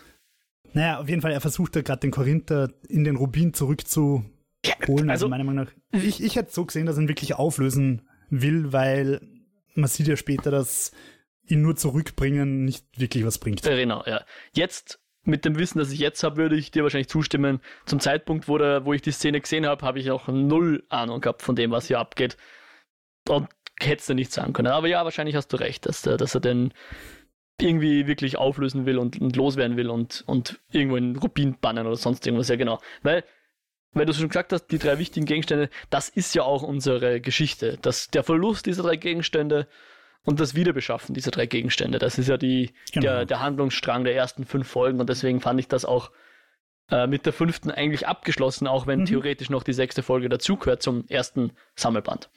[0.73, 4.29] Naja, auf jeden Fall, er versucht da gerade den Korinther in den Rubin zurückzuholen.
[4.87, 6.01] Also, also meiner Meinung nach.
[6.01, 9.21] Ich, ich hätte so gesehen, dass er ihn wirklich auflösen will, weil
[9.73, 10.91] man sieht ja später, dass
[11.47, 13.63] ihn nur zurückbringen nicht wirklich was bringt.
[13.63, 14.23] Genau, ja.
[14.53, 17.59] Jetzt, mit dem Wissen, das ich jetzt habe, würde ich dir wahrscheinlich zustimmen.
[17.85, 21.21] Zum Zeitpunkt, wo, der, wo ich die Szene gesehen habe, habe ich auch null Ahnung
[21.21, 22.37] gehabt von dem, was hier abgeht.
[23.27, 23.47] Und
[23.79, 24.69] hättest du nicht sagen können.
[24.69, 26.73] Aber ja, wahrscheinlich hast du recht, dass, dass er den
[27.59, 31.95] irgendwie wirklich auflösen will und, und loswerden will und, und irgendwo in Rubin bannen oder
[31.95, 32.49] sonst irgendwas.
[32.49, 32.79] Ja, genau.
[33.01, 33.23] Weil,
[33.93, 37.77] weil du schon gesagt hast, die drei wichtigen Gegenstände, das ist ja auch unsere Geschichte.
[37.81, 39.67] Das, der Verlust dieser drei Gegenstände
[40.23, 41.99] und das Wiederbeschaffen dieser drei Gegenstände.
[41.99, 43.05] Das ist ja die, genau.
[43.05, 46.11] der, der Handlungsstrang der ersten fünf Folgen und deswegen fand ich das auch
[46.91, 49.05] äh, mit der fünften eigentlich abgeschlossen, auch wenn mhm.
[49.05, 52.29] theoretisch noch die sechste Folge dazugehört zum ersten Sammelband.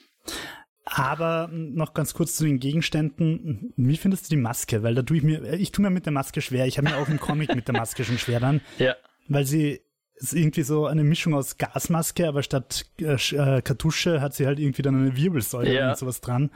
[0.85, 3.73] Aber noch ganz kurz zu den Gegenständen.
[3.77, 4.83] Wie findest du die Maske?
[4.83, 6.67] Weil da tue ich mir, ich tue mir mit der Maske schwer.
[6.67, 8.61] Ich habe mir auch im Comic mit der Maske schon schwer dann.
[8.79, 8.95] Ja.
[9.29, 9.83] Weil sie
[10.17, 14.59] ist irgendwie so eine Mischung aus Gasmaske, aber statt äh, äh Kartusche hat sie halt
[14.59, 15.91] irgendwie dann eine Wirbelsäule ja.
[15.91, 16.51] und sowas dran.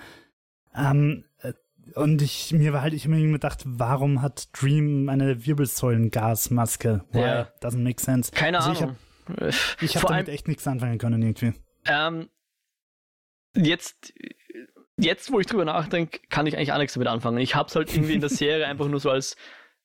[0.74, 1.52] Ähm, äh,
[1.94, 7.04] und ich, mir war halt, ich habe mir gedacht, warum hat Dream eine Wirbelsäulengasmaske?
[7.12, 7.20] Why?
[7.20, 7.48] Ja.
[7.60, 8.32] Doesn't make sense.
[8.32, 8.96] Keine also Ahnung.
[9.80, 11.52] Ich habe hab damit echt nichts anfangen können irgendwie.
[11.86, 12.28] Ähm,
[13.54, 14.12] jetzt,
[14.96, 17.38] jetzt, wo ich drüber nachdenke, kann ich eigentlich auch nichts damit anfangen.
[17.38, 19.36] Ich habe es halt irgendwie in der Serie einfach nur so als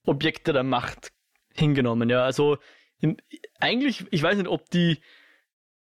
[0.05, 1.11] Objekte der Macht
[1.53, 2.09] hingenommen.
[2.09, 2.57] Ja, also
[2.99, 3.17] im,
[3.59, 5.01] eigentlich, ich weiß nicht, ob die,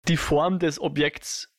[0.08, 1.50] die Form des Objekts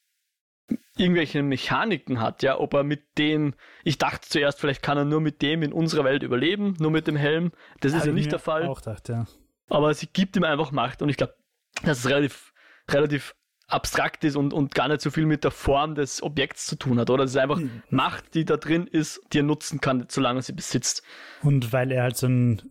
[0.96, 5.20] irgendwelche Mechaniken hat, ja, ob er mit dem, ich dachte zuerst, vielleicht kann er nur
[5.20, 7.52] mit dem in unserer Welt überleben, nur mit dem Helm.
[7.80, 8.66] Das ist ja nicht der Fall.
[8.66, 9.26] Auch gedacht, ja.
[9.68, 11.34] Aber sie gibt ihm einfach Macht und ich glaube,
[11.82, 12.52] dass es relativ,
[12.88, 13.34] relativ
[13.66, 16.98] abstrakt ist und, und gar nicht so viel mit der Form des Objekts zu tun
[16.98, 17.24] hat, oder?
[17.24, 17.82] Es ist einfach mhm.
[17.90, 21.02] Macht, die da drin ist, die er nutzen kann, solange er sie besitzt.
[21.42, 22.62] Und weil er halt so ein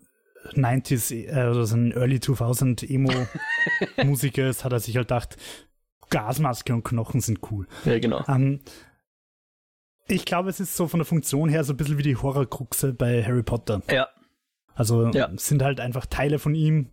[0.51, 5.38] 90s äh, oder so ein Early 2000 Emo-Musiker ist, hat er sich halt gedacht,
[6.10, 7.67] Gasmaske und Knochen sind cool.
[7.86, 8.23] Ja, genau.
[8.27, 8.62] Ähm,
[10.08, 12.93] ich glaube, es ist so von der Funktion her so ein bisschen wie die Horrorkruxe
[12.93, 13.82] bei Harry Potter.
[13.89, 14.10] Ja.
[14.75, 15.29] Also Ja.
[15.34, 16.91] es sind halt einfach Teile von ihm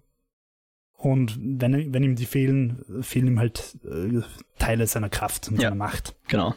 [1.01, 4.21] und wenn, wenn ihm die fehlen, fehlen ihm halt äh,
[4.59, 5.63] Teile seiner Kraft und Ja.
[5.63, 6.15] seiner Macht.
[6.29, 6.55] Genau.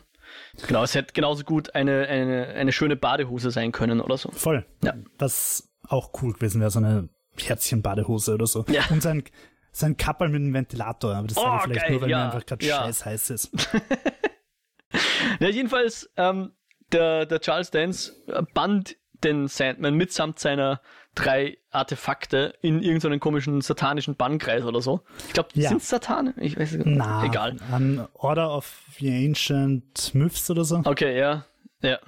[0.68, 4.32] Genau, es hätte genauso gut eine, eine, eine schöne Badehose sein können oder so.
[4.32, 4.66] Voll.
[4.84, 4.94] Ja.
[5.18, 8.66] Was auch cool gewesen wäre, so eine Herzchenbadehose oder so.
[8.68, 8.84] Ja.
[8.90, 9.24] Und sein,
[9.72, 12.18] sein Kapperl mit einem Ventilator, aber das Oh, sage ich vielleicht geil, nur, weil ja,
[12.18, 12.78] mir einfach gerade ja.
[12.84, 13.52] scheiß heiß ist.
[15.40, 16.52] Ja, jedenfalls, ähm,
[16.92, 20.82] der, der Charles Dance äh, band den Sandman mitsamt seiner
[21.16, 25.02] drei Artefakte in irgendeinen komischen satanischen Bannkreis oder so.
[25.28, 25.70] Ich glaube, Ja.
[25.70, 26.34] sind Satanen?
[26.38, 26.86] Ich weiß nicht.
[26.86, 27.58] Na, Egal.
[27.72, 30.82] An Order of the Ancient Myths oder so.
[30.84, 31.46] Okay, ja.
[31.82, 32.00] Ja.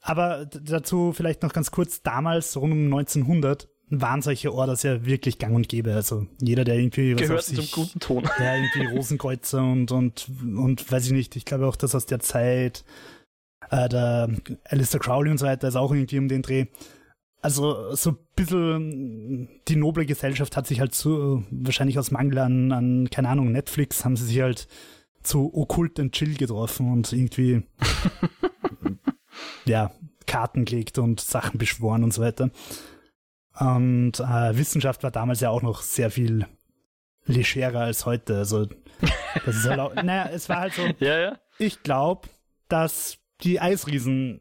[0.00, 5.38] Aber dazu vielleicht noch ganz kurz, damals, rund um 1900, waren solche Orders ja wirklich
[5.38, 5.94] gang und gäbe.
[5.94, 7.72] Also jeder, der irgendwie was auf Gehört zum sich...
[7.72, 8.24] guten Ton.
[8.38, 12.20] Ja, irgendwie Rosenkreuzer und, und, und weiß ich nicht, ich glaube auch, dass aus der
[12.20, 12.84] Zeit
[13.70, 14.30] äh, der
[14.64, 16.66] Alistair Crowley und so weiter ist auch irgendwie um den Dreh.
[17.42, 22.72] Also so ein bisschen die noble Gesellschaft hat sich halt so, wahrscheinlich aus Mangel an,
[22.72, 24.66] an, keine Ahnung, Netflix, haben sie sich halt
[25.22, 27.62] zu Okkult und Chill getroffen und irgendwie
[29.64, 29.92] ja,
[30.26, 32.50] Karten gelegt und Sachen beschworen und so weiter.
[33.58, 36.46] Und äh, Wissenschaft war damals ja auch noch sehr viel
[37.24, 38.38] legerer als heute.
[38.38, 38.66] Also,
[39.44, 41.38] das ist halt auch, naja, es war halt so, Ja, ja.
[41.58, 42.28] ich glaube,
[42.68, 44.40] dass die Eisriesen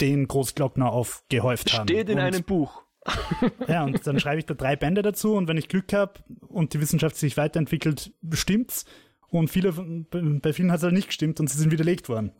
[0.00, 1.88] den Großglockner aufgehäuft haben.
[1.88, 2.82] Steht in und, einem Buch.
[3.68, 6.74] Ja, und dann schreibe ich da drei Bände dazu und wenn ich Glück habe und
[6.74, 8.84] die Wissenschaft sich weiterentwickelt, stimmt's.
[9.30, 10.06] Und viele, von-
[10.42, 12.32] bei vielen hat es halt nicht gestimmt und sie sind widerlegt worden.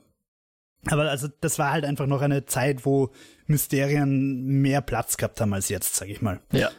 [0.86, 3.10] Aber also das war halt einfach noch eine Zeit, wo
[3.46, 6.40] Mysterien mehr Platz gehabt haben als jetzt, sag ich mal.
[6.52, 6.70] Ja.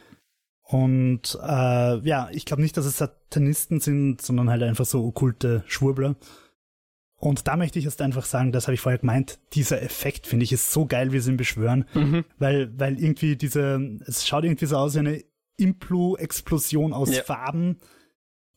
[0.62, 5.64] Und äh, ja, ich glaube nicht, dass es Satanisten sind, sondern halt einfach so okkulte
[5.66, 6.14] Schwurbler.
[7.20, 10.44] Und da möchte ich jetzt einfach sagen, das habe ich vorher gemeint, dieser Effekt finde
[10.44, 12.24] ich ist so geil, wie sie ihn beschwören, Mhm.
[12.38, 15.22] weil, weil irgendwie diese, es schaut irgendwie so aus wie eine
[15.58, 17.22] Implu-Explosion aus Ja.
[17.22, 17.76] Farben,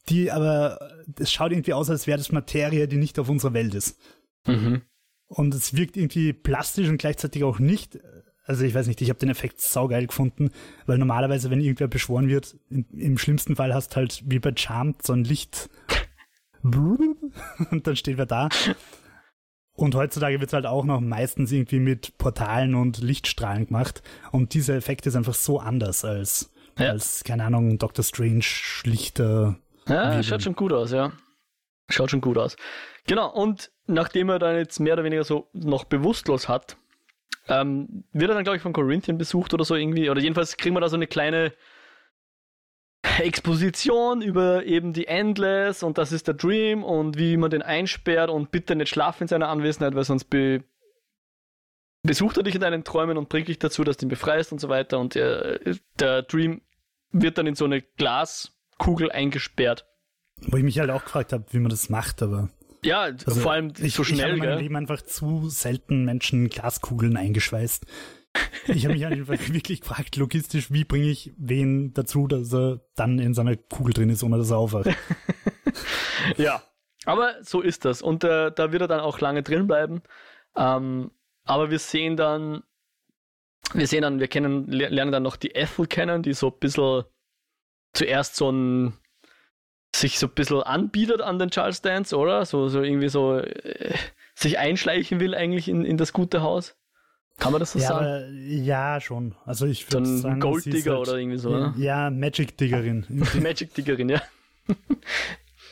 [0.10, 0.80] die aber,
[1.20, 4.00] es schaut irgendwie aus, als wäre das Materie, die nicht auf unserer Welt ist.
[4.48, 4.82] Mhm.
[5.28, 8.00] Und es wirkt irgendwie plastisch und gleichzeitig auch nicht.
[8.46, 10.52] Also ich weiß nicht, ich habe den Effekt saugeil gefunden,
[10.86, 15.02] weil normalerweise, wenn irgendwer beschworen wird, im, im schlimmsten Fall hast halt wie bei Charmed
[15.06, 15.70] so ein Licht
[17.72, 18.50] und dann steht wer da.
[19.76, 24.04] Und heutzutage wird es halt auch noch meistens irgendwie mit Portalen und Lichtstrahlen gemacht.
[24.32, 26.90] Und dieser Effekt ist einfach so anders als, Ja.
[26.90, 29.58] als keine Ahnung, Doctor Strange schlichter.
[29.88, 31.12] Ja, Wie schaut schon gut aus, ja.
[31.90, 32.56] Schaut schon gut aus.
[33.08, 36.78] Genau, und nachdem er dann jetzt mehr oder weniger so noch bewusstlos hat,
[37.48, 40.10] ähm, wird er dann, glaube ich, von Corinthian besucht oder so irgendwie.
[40.10, 41.52] Oder jedenfalls kriegen wir da so eine kleine
[43.20, 48.30] Exposition über eben die Endless und das ist der Dream und wie man den einsperrt
[48.30, 50.64] und bitte nicht schlafen in seiner Anwesenheit, weil sonst be
[52.06, 54.60] besucht er dich in deinen Träumen und bringt dich dazu, dass du ihn befreist und
[54.60, 55.00] so weiter.
[55.00, 55.60] Und der,
[56.00, 56.62] der Dream
[57.12, 59.86] wird dann in so eine Glaskugel eingesperrt.
[60.42, 62.50] Wo ich mich halt auch gefragt habe, wie man das macht, aber
[62.84, 64.60] Ja, Also, vor allem ich, so ich habe schnell, in meinem?
[64.60, 67.86] Leben einfach zu selten Menschen Glaskugeln eingeschweißt.
[68.68, 73.20] Ich habe mich einfach wirklich gefragt, logistisch, wie bringe ich wen dazu, dass er dann
[73.20, 74.90] in seiner Kugel drin ist, ohne dass er aufwacht.
[76.38, 76.64] Ja.
[77.06, 78.02] Aber so ist das.
[78.02, 80.02] Und äh, da wird er dann auch lange drin bleiben.
[80.56, 81.12] Ähm,
[81.44, 82.64] aber wir sehen dann,
[83.74, 86.60] wir sehen dann, wir kennen, le- lernen dann noch die Ethel kennen, die so ein
[86.60, 87.04] bisschen
[87.94, 88.94] zuerst so ein
[89.96, 92.46] sich so ein bisschen anbietet an den Charles Dance, oder?
[92.46, 93.94] So, so irgendwie so äh,
[94.34, 96.76] sich einschleichen will eigentlich in, in das gute Haus.
[97.40, 98.06] Kann man das so ja, sagen?
[98.06, 99.36] aber, ja, schon.
[99.46, 101.74] Also ich würde sagen, Gold Digger halt, oder irgendwie so, ne?
[101.78, 103.06] Ja, Magic Diggerin.
[103.42, 104.22] Magic Diggerin, ja.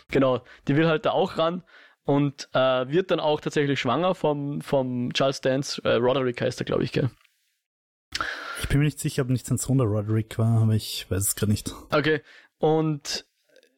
[0.09, 1.63] genau, die will halt da auch ran
[2.03, 5.81] und äh, wird dann auch tatsächlich schwanger vom, vom Charles Dance.
[5.83, 7.09] Äh, Roderick heißt er, glaube ich, gell?
[8.59, 11.29] Ich bin mir nicht sicher, ob nicht sein Sohn der Roderick war, aber ich weiß
[11.29, 11.73] es gerade nicht.
[11.91, 12.21] Okay,
[12.57, 13.25] und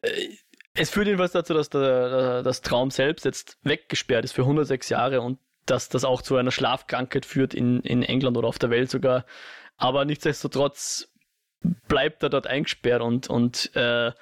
[0.02, 0.28] äh,
[0.74, 4.88] es führt jedenfalls dazu, dass der, der, das Traum selbst jetzt weggesperrt ist für 106
[4.88, 8.70] Jahre und dass das auch zu einer Schlafkrankheit führt in, in England oder auf der
[8.70, 9.24] Welt sogar.
[9.76, 11.12] Aber nichtsdestotrotz
[11.88, 14.12] bleibt er dort eingesperrt und, und äh,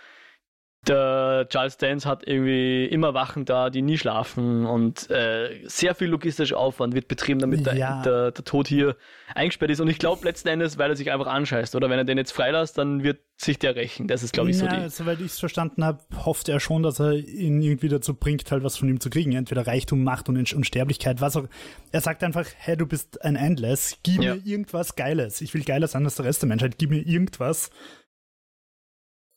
[0.88, 6.09] der Charles Dance hat irgendwie immer Wachen da, die nie schlafen und äh, sehr viel
[6.09, 8.03] logistischer Aufwand wird betrieben, damit der, Ja.
[8.03, 8.97] der, der Tod hier
[9.35, 9.81] eingesperrt ist.
[9.81, 12.33] Und ich glaube letzten Endes, weil er sich einfach anscheißt, oder wenn er den jetzt
[12.33, 14.09] freilässt, dann wird sich der rächen.
[14.09, 14.88] Das ist, glaube ich, so ja, die.
[14.90, 18.62] soweit ich es verstanden habe, hofft er schon, dass er ihn irgendwie dazu bringt, halt
[18.64, 19.33] was von ihm zu kriegen.
[19.33, 21.47] Entweder Reichtum, Macht und Unsterblichkeit, was auch.
[21.92, 24.35] Er sagt einfach, hey, du bist ein Endless, gib Ja.
[24.35, 25.40] mir irgendwas Geiles.
[25.40, 27.71] Ich will geiler sein als der Rest der Menschheit, gib mir irgendwas.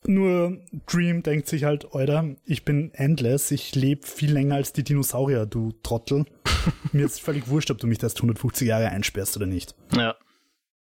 [0.06, 4.84] Nur Dream denkt sich halt, Alter, ich bin endless, ich lebe viel länger als die
[4.84, 6.24] Dinosaurier, du Trottel.
[6.92, 9.74] mir ist völlig wurscht, ob du mich erst 150 Jahre einsperrst oder nicht.
[9.94, 10.16] Ja.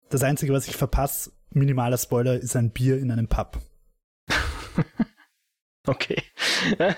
[0.09, 3.59] Das Einzige, was ich verpasse, minimaler Spoiler, ist ein Bier in einem Pub.
[5.89, 6.21] Okay.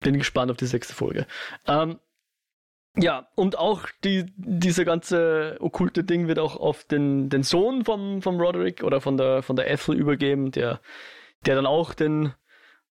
[0.00, 1.26] Bin gespannt auf die sechste Folge.
[1.66, 1.98] Ähm,
[2.96, 8.20] ja, und auch die, diese ganze okkulte Ding wird auch auf den, den Sohn vom,
[8.22, 10.80] vom Roderick oder von der, von der Ethel übergeben, der,
[11.46, 12.34] der dann auch den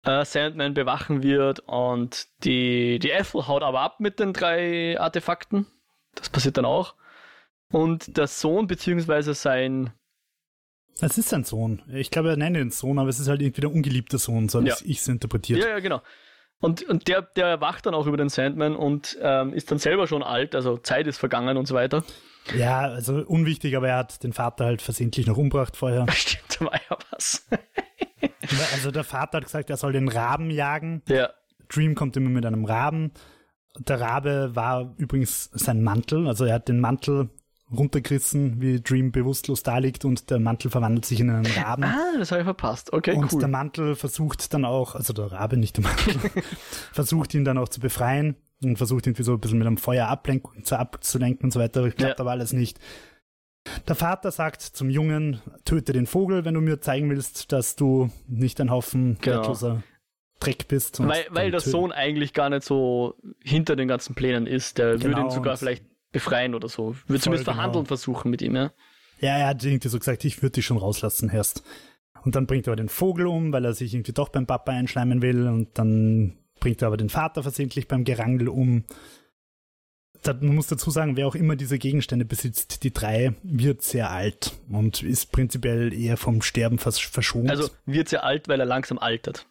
[0.05, 1.59] äh, Sandman bewachen wird.
[1.61, 5.67] Und die, die Ethel haut aber ab mit den drei Artefakten.
[6.15, 6.95] Das passiert dann auch.
[7.71, 9.91] Und der Sohn, beziehungsweise sein,
[11.01, 11.83] Es ist sein Sohn.
[11.93, 14.59] Ich glaube, er nennt ihn Sohn, aber es ist halt irgendwie der ungeliebte Sohn, so
[14.59, 14.75] habe Ja.
[14.83, 15.59] ich es interpretiert.
[15.61, 16.01] Ja, ja, genau.
[16.61, 20.07] Und, und der, der erwacht dann auch über den Sandman und ähm, ist dann selber
[20.07, 22.03] schon alt, also Zeit ist vergangen und so weiter.
[22.55, 26.05] Ja, also unwichtig, aber er hat den Vater halt versehentlich noch umgebracht vorher.
[26.11, 27.47] Stimmt, da war ja was.
[28.73, 31.01] Also der Vater hat gesagt, er soll den Raben jagen.
[31.07, 31.29] ja,
[31.69, 33.11] Dream kommt immer mit einem Raben.
[33.77, 37.29] Der Rabe war übrigens sein Mantel, also er hat den Mantel
[37.71, 41.83] runtergerissen, wie Dream bewusstlos da liegt und der Mantel verwandelt sich in einen Raben.
[41.83, 42.93] ah, das habe ich verpasst.
[42.93, 43.39] Okay, und cool.
[43.39, 46.15] der Mantel versucht dann auch, also der Rabe, nicht der Mantel,
[46.93, 50.07] versucht ihn dann auch zu befreien und versucht irgendwie so ein bisschen mit einem Feuer
[50.07, 51.81] ablenken, zu abzulenken und so weiter.
[51.91, 52.19] Klappt Ja.
[52.19, 52.79] aber alles nicht.
[53.87, 58.09] Der Vater sagt zum Jungen, töte den Vogel, wenn du mir zeigen willst, dass du
[58.27, 59.37] nicht ein Haufen Genau.
[59.37, 59.83] wertloser
[60.39, 60.99] Dreck bist.
[61.01, 61.71] Und weil weil der töten.
[61.71, 64.77] Sohn eigentlich gar nicht so hinter den ganzen Plänen ist.
[64.77, 66.95] Der würde Genau, ihn sogar und- vielleicht befreien oder so.
[67.07, 67.55] Würde zumindest genau.
[67.55, 68.71] verhandeln versuchen mit ihm, ja.
[69.19, 71.63] Ja, er hat irgendwie so gesagt, ich würde dich schon rauslassen erst.
[72.23, 74.71] Und dann bringt er aber den Vogel um, weil er sich irgendwie doch beim Papa
[74.71, 75.47] einschleimen will.
[75.47, 78.85] Und dann bringt er aber den Vater versehentlich beim Gerangel um.
[80.21, 84.11] Da, man muss dazu sagen, wer auch immer diese Gegenstände besitzt, die drei, wird sehr
[84.11, 87.49] alt und ist prinzipiell eher vom Sterben vers verschont.
[87.49, 89.47] Also wird sehr alt, weil er langsam altert.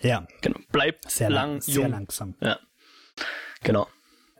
[0.00, 0.58] ja, Genau.
[0.72, 1.90] Bleibt sehr, lang, lang, sehr jung.
[1.90, 2.34] langsam.
[2.40, 2.58] Ja.
[3.62, 3.86] Genau.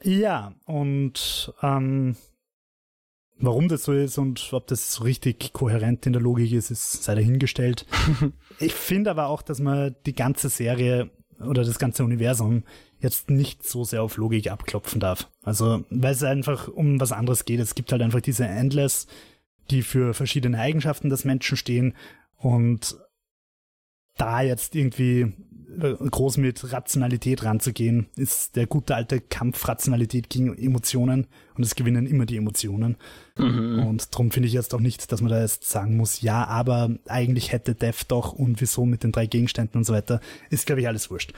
[0.06, 2.14] Ja, und ähm,
[3.38, 7.02] warum das so ist und ob das so richtig kohärent in der Logik ist, ist
[7.02, 7.86] sei dahingestellt.
[8.60, 12.62] ich finde aber auch, dass man die ganze Serie oder das ganze Universum
[13.00, 15.28] jetzt nicht so sehr auf Logik abklopfen darf.
[15.42, 17.58] Also, weil es einfach um was anderes geht.
[17.58, 19.08] Es gibt halt einfach diese Endless,
[19.72, 21.96] die für verschiedene Eigenschaften des Menschen stehen
[22.36, 22.96] und
[24.16, 25.34] da jetzt irgendwie
[25.78, 32.06] groß mit Rationalität ranzugehen, ist der gute alte Kampf Rationalität gegen Emotionen und es gewinnen
[32.06, 32.96] immer die Emotionen.
[33.36, 33.86] Mhm.
[33.86, 36.90] Und darum finde ich jetzt auch nicht, dass man da jetzt sagen muss, ja, aber
[37.06, 40.80] eigentlich hätte Dev doch und wieso mit den drei Gegenständen und so weiter, ist, glaube
[40.80, 41.32] ich, alles wurscht.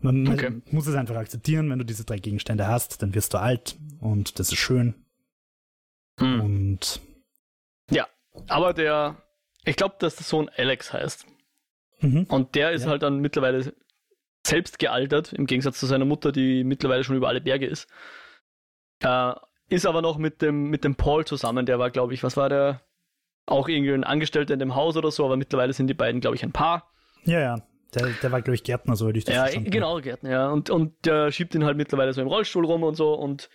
[0.00, 0.62] Man, man Okay.
[0.70, 4.38] muss es einfach akzeptieren, wenn du diese drei Gegenstände hast, dann wirst du alt und
[4.38, 4.94] das ist schön.
[6.20, 6.40] Mhm.
[6.40, 7.00] Und
[8.48, 9.16] Aber der,
[9.64, 11.26] ich glaube, dass der Sohn Alex heißt.
[12.00, 12.24] Mhm.
[12.28, 12.90] Und der ist Ja.
[12.90, 13.72] halt dann mittlerweile
[14.46, 17.88] selbst gealtert, im Gegensatz zu seiner Mutter, die mittlerweile schon über alle Berge ist.
[19.02, 19.32] Äh,
[19.68, 22.48] ist aber noch mit dem, mit dem Paul zusammen, der war, glaube ich, was war
[22.48, 22.82] der?
[23.46, 26.36] Auch irgendwie ein Angestellter in dem Haus oder so, aber mittlerweile sind die beiden, glaube
[26.36, 26.90] ich, ein Paar.
[27.24, 27.56] ja, ja,
[27.94, 29.70] der, der war, glaube ich, Gärtner, so hätte ich das Ja, verstanden.
[29.70, 30.48] genau, Gärtner, ja.
[30.50, 33.14] Und, und der schiebt ihn halt mittlerweile so im Rollstuhl rum und so.
[33.14, 33.48] Und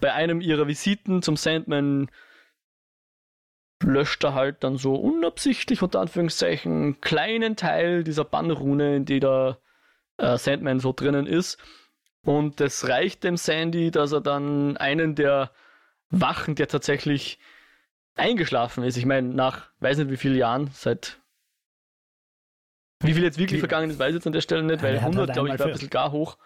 [0.00, 2.10] bei einem ihrer Visiten zum Sandman
[3.84, 9.20] löscht er halt dann so unabsichtlich, unter Anführungszeichen, einen kleinen Teil dieser Bannrune, in die
[9.20, 9.58] der
[10.16, 11.58] äh, Sandman so drinnen ist.
[12.24, 15.50] Und das reicht dem Sandy, dass er dann einen der
[16.10, 17.38] Wachen, der tatsächlich
[18.14, 21.20] eingeschlafen ist, ich meine, nach weiß nicht wie vielen Jahren, seit
[23.00, 25.02] wie viel jetzt wirklich vergangen ist, weiß ich jetzt an der Stelle nicht, weil der
[25.02, 26.38] hat 100, halt glaube ich, war ein bisschen gar hoch.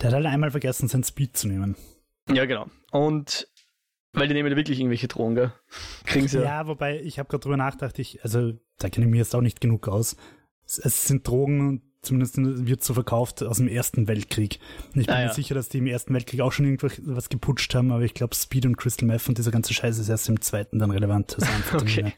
[0.00, 1.76] Der hat halt einmal vergessen, sein Speed zu nehmen.
[2.28, 2.66] Ja, genau.
[2.90, 3.48] Und
[4.14, 5.52] weil die nehmen ja wirklich irgendwelche Drogen, gell?
[6.06, 6.66] Kriegen sie Ja, ja.
[6.66, 9.60] wobei ich habe gerade drüber nachgedacht, ich, also da kenne ich mir jetzt auch nicht
[9.60, 10.16] genug aus.
[10.66, 14.58] Es, es sind Drogen, zumindest wird so verkauft aus dem Ersten Weltkrieg.
[14.94, 15.32] Ich bin Ah, mir ja.
[15.32, 18.66] sicher, dass die im Ersten Weltkrieg auch schon irgendwas geputscht haben, aber ich glaube Speed
[18.66, 21.36] und Crystal Meth und dieser ganze Scheiß ist erst im Zweiten dann relevant.
[21.36, 21.46] Also.
[21.84, 22.12] Okay.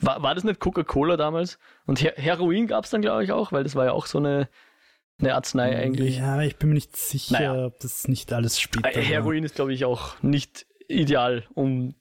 [0.00, 1.58] War, war das nicht Coca-Cola damals?
[1.86, 4.18] Und Her Heroin gab es dann, glaube ich, auch, weil das war ja auch so
[4.18, 4.48] eine,
[5.18, 6.16] eine Arznei eigentlich.
[6.16, 7.66] Ja, ich bin mir nicht sicher, Naja.
[7.66, 9.02] ob das nicht alles später Äh, war.
[9.02, 11.94] Heroin ist, glaube ich, auch nicht ideal, um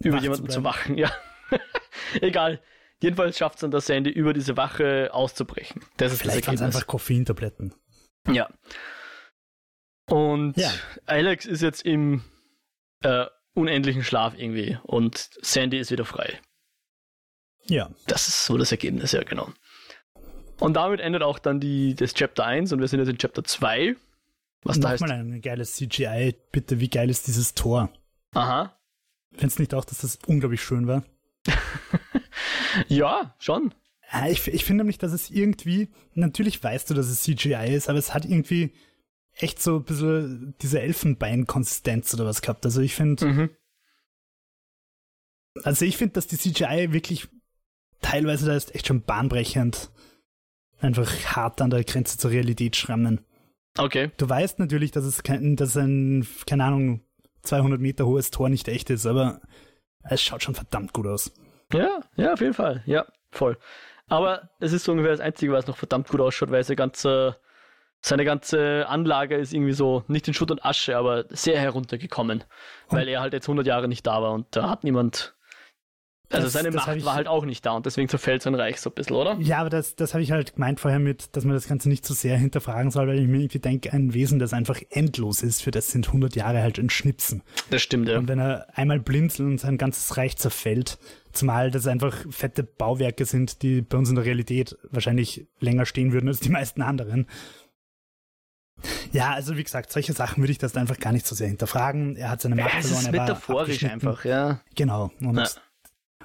[0.00, 0.98] über Wach jemanden zu zu machen.
[0.98, 1.10] Ja.
[2.20, 2.60] Egal.
[3.00, 5.82] jedenfalls schafft es dann der Sandy über diese Wache auszubrechen.
[5.98, 7.74] Das ist Vielleicht waren es einfach Koffeintabletten.
[8.30, 8.48] Ja.
[10.08, 10.72] Und ja.
[11.06, 12.22] Alex ist jetzt im
[13.02, 16.40] äh, unendlichen Schlaf irgendwie und Sandy ist wieder frei.
[17.66, 17.90] Ja.
[18.06, 19.48] Das ist so das Ergebnis, ja, genau.
[20.60, 23.44] Und damit endet auch dann die, das Chapter 1 und wir sind jetzt in Chapter
[23.44, 23.96] 2.
[24.62, 25.02] Was da heißt.
[25.02, 27.90] Mal ein geiles CGI, bitte, wie geil ist dieses Tor?
[28.34, 28.78] Aha.
[29.32, 31.04] Findest du nicht auch, dass das unglaublich schön war?
[32.88, 33.74] ja, schon.
[34.28, 37.98] Ich, ich finde nämlich, dass es irgendwie, natürlich weißt du, dass es CGI ist, aber
[37.98, 38.72] es hat irgendwie
[39.32, 42.64] echt so ein bisschen diese Elfenbein-Konsistenz oder was gehabt.
[42.64, 43.50] Also ich finde, mhm.
[45.64, 47.28] also ich finde, dass die CGI wirklich
[48.00, 49.90] teilweise da ist echt schon bahnbrechend
[50.78, 53.20] einfach hart an der Grenze zur Realität schrammen.
[53.76, 54.12] Okay.
[54.16, 57.00] Du weißt natürlich, dass es kein, dass ein, keine Ahnung,
[57.44, 59.40] 200 Meter hohes Tor nicht echt ist, aber
[60.02, 61.32] es schaut schon verdammt gut aus.
[61.72, 62.82] Ja, ja, auf jeden Fall.
[62.86, 63.56] Ja, voll.
[64.08, 67.36] Aber es ist so ungefähr das Einzige, was noch verdammt gut ausschaut, weil seine ganze,
[68.00, 72.44] seine ganze Anlage ist irgendwie so, nicht in Schutt und Asche, aber sehr heruntergekommen,
[72.88, 75.33] weil er halt jetzt 100 Jahre nicht da war und da hat niemand
[76.30, 78.80] also das, seine das Macht war halt auch nicht da und deswegen zerfällt sein Reich
[78.80, 79.36] so ein bisschen, oder?
[79.40, 82.04] Ja, aber das, das habe ich halt gemeint vorher mit, dass man das Ganze nicht
[82.06, 85.62] so sehr hinterfragen soll, weil ich mir irgendwie denke, ein Wesen, das einfach endlos ist,
[85.62, 87.42] für das sind 100 Jahre halt ein Schnipsen.
[87.70, 88.18] Das stimmt, ja.
[88.18, 90.98] Und wenn er einmal blinzelt und sein ganzes Reich zerfällt,
[91.32, 96.12] zumal das einfach fette Bauwerke sind, die bei uns in der Realität wahrscheinlich länger stehen
[96.12, 97.26] würden als die meisten anderen.
[99.12, 102.16] Ja, also wie gesagt, solche Sachen würde ich das einfach gar nicht so sehr hinterfragen.
[102.16, 102.98] Er hat seine Macht ja, verloren.
[102.98, 104.60] Es ist metaphorisch einfach, ja.
[104.74, 105.10] Genau.
[105.20, 105.48] Und ja.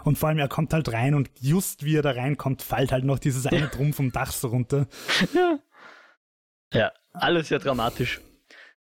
[0.03, 3.03] Und vor allem, er kommt halt rein und just wie er da reinkommt, fällt halt
[3.03, 4.87] noch dieses eine Drum vom Dach so runter.
[5.33, 5.59] Ja.
[6.71, 8.21] Ja, alles sehr dramatisch.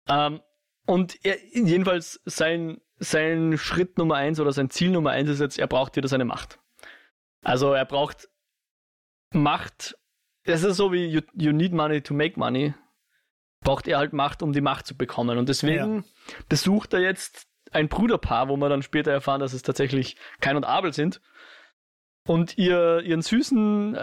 [0.07, 0.41] Ähm,
[0.86, 5.59] und er, jedenfalls sein, sein Schritt Nummer eins oder sein Ziel Nummer eins ist jetzt,
[5.59, 6.59] er braucht wieder seine Macht.
[7.43, 8.30] Also er braucht
[9.32, 9.97] Macht.
[10.43, 12.74] Es ist so wie you, you need money to make money.
[13.61, 15.38] Braucht er halt Macht, um die Macht zu bekommen.
[15.38, 16.03] Und deswegen ja.
[16.49, 20.63] besucht er jetzt ein Bruderpaar, wo wir dann später erfahren, dass es tatsächlich Kain und
[20.63, 21.21] Abel sind.
[22.26, 23.99] Und ihr, ihren süßen, äh,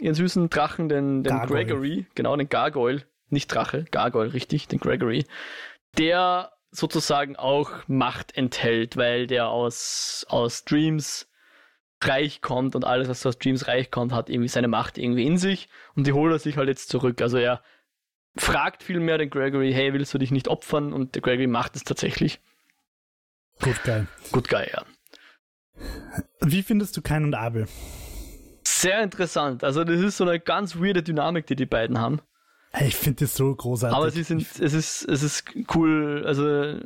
[0.00, 5.24] ihren süßen Drachen, den, den Gregory, genau, den Gargoyle, nicht Drache, Gargoyle, richtig, den Gregory,
[5.98, 11.28] der sozusagen auch Macht enthält, weil der aus, aus Dreams
[12.02, 15.38] Reich kommt und alles, was aus Dreams Reich kommt, hat irgendwie seine Macht irgendwie in
[15.38, 17.22] sich und die holt er sich halt jetzt zurück.
[17.22, 17.62] Also er
[18.36, 20.92] fragt vielmehr den Gregory, hey, willst du dich nicht opfern?
[20.92, 22.40] Und der Gregory macht es tatsächlich.
[23.62, 24.06] Gut geil.
[24.32, 24.84] Gut geil, ja.
[26.40, 27.66] Wie findest du Kain und Abel?
[28.64, 29.64] Sehr interessant.
[29.64, 32.20] Also das ist so eine ganz weirde Dynamik, die die beiden haben.
[32.80, 33.96] Ich finde das so großartig.
[33.96, 35.44] Aber sie sind, es ist, es ist
[35.74, 36.78] cool, also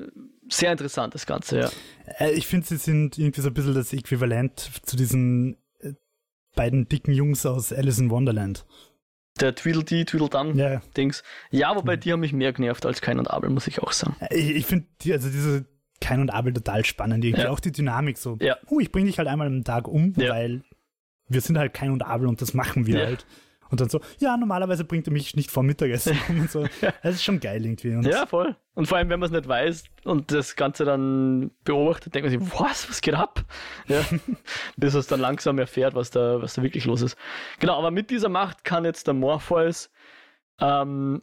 [0.49, 1.71] sehr interessant das Ganze, ja.
[2.19, 5.95] Äh, ich finde, sie sind irgendwie so ein bisschen das Äquivalent zu diesen äh,
[6.55, 8.67] beiden dicken Jungs aus Alice in Wonderland.
[9.41, 10.81] Der Tweedledee, Tweedledum ja.
[10.97, 11.23] Dings.
[11.51, 14.17] Ja, wobei die haben mich mehr genervt als Kain und Abel, muss ich auch sagen.
[14.21, 15.67] Äh, ich, ich finde, die, also diese
[16.01, 17.25] Kain und Abel total spannend.
[17.25, 17.51] Irgendwie ja.
[17.51, 18.39] auch die Dynamik so.
[18.41, 18.57] Ja.
[18.69, 20.31] Oh, ich bringe dich halt einmal am Tag um, ja.
[20.31, 20.63] weil
[21.29, 23.27] wir sind halt Kain und Abel und das machen wir halt.
[23.71, 26.67] Und dann so, ja, normalerweise bringt er mich nicht vor Mittagessen um und so.
[27.03, 27.95] Das ist schon geil irgendwie.
[27.95, 28.57] Und ja, voll.
[28.75, 32.41] Und vor allem, wenn man es nicht weiß und das Ganze dann beobachtet, denkt man
[32.41, 33.45] sich, was, was geht ab?
[33.87, 34.05] Ja.
[34.77, 37.17] Bis es dann langsam erfährt, was da, was da wirklich los ist.
[37.61, 39.91] Genau, aber mit dieser Macht kann jetzt der Morpheus
[40.61, 41.23] ähm,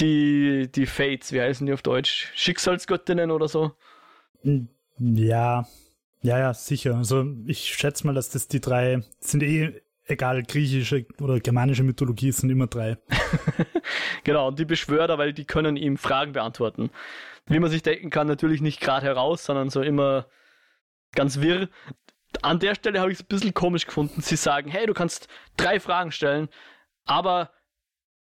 [0.00, 2.30] die, die Fates, wie heißen die auf Deutsch?
[2.34, 3.72] Schicksalsgöttinnen oder so?
[4.42, 4.68] Hm,
[4.98, 5.66] ja,
[6.22, 6.96] ja, ja, sicher.
[6.96, 12.32] Also ich schätze mal, dass das die drei sind eh, egal, griechische oder germanische Mythologie
[12.32, 12.98] sind immer drei.
[14.24, 16.90] genau, und die Beschwörer, weil die können ihm Fragen beantworten.
[17.46, 20.26] Wie man sich denken kann, natürlich nicht gerade heraus, sondern so immer
[21.12, 21.68] ganz wirr.
[22.42, 24.20] An der Stelle habe ich es ein bisschen komisch gefunden.
[24.20, 26.48] Sie sagen, hey, du kannst drei Fragen stellen,
[27.04, 27.50] aber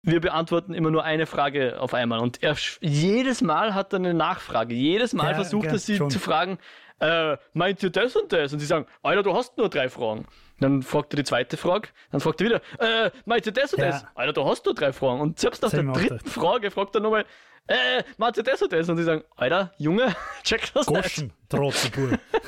[0.04, 2.20] wir beantworten immer nur eine Frage auf einmal.
[2.20, 4.74] Und er jedes Mal hat er eine Nachfrage.
[4.74, 6.10] Jedes Mal ja, versucht ja, er sie schon.
[6.10, 6.58] zu fragen,
[6.99, 8.54] äh, meint ihr das und das?
[8.54, 10.26] Und sie sagen, Alter, du hast nur drei Fragen.
[10.60, 13.80] Dann fragt er die zweite Frage, dann fragt er wieder, äh, meint ihr das und
[13.80, 13.88] ja.
[13.88, 14.06] das?
[14.14, 15.20] Alter, du hast nur drei Fragen.
[15.20, 17.26] Und selbst nach der dritten Frage fragt er nochmal,
[17.68, 18.88] äh, meint ihr das und das?
[18.89, 21.36] Und sie sagen, Alter, Junge, check das Goschen, nicht.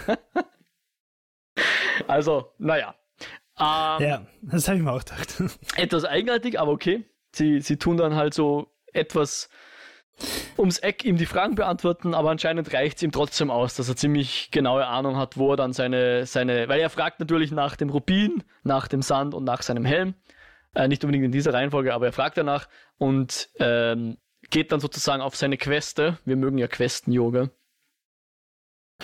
[2.07, 2.95] also, naja.
[3.59, 5.59] Ähm, ja, das habe ich mir auch gedacht.
[5.75, 7.05] Etwas eigenartig, aber okay.
[7.33, 9.49] Sie, sie tun dann halt so etwas
[10.57, 13.95] ums Eck ihm die Fragen beantworten, aber anscheinend reicht es ihm trotzdem aus, dass er
[13.95, 17.89] ziemlich genaue Ahnung hat, wo er dann seine, seine, weil er fragt natürlich nach dem
[17.89, 20.13] Rubin, nach dem Sand und nach seinem Helm.
[20.75, 22.67] Äh, nicht unbedingt in dieser Reihenfolge, aber er fragt danach
[22.97, 24.17] und ähm,
[24.49, 26.17] geht dann sozusagen auf seine Queste.
[26.25, 27.49] Wir mögen ja Questen-Yoga.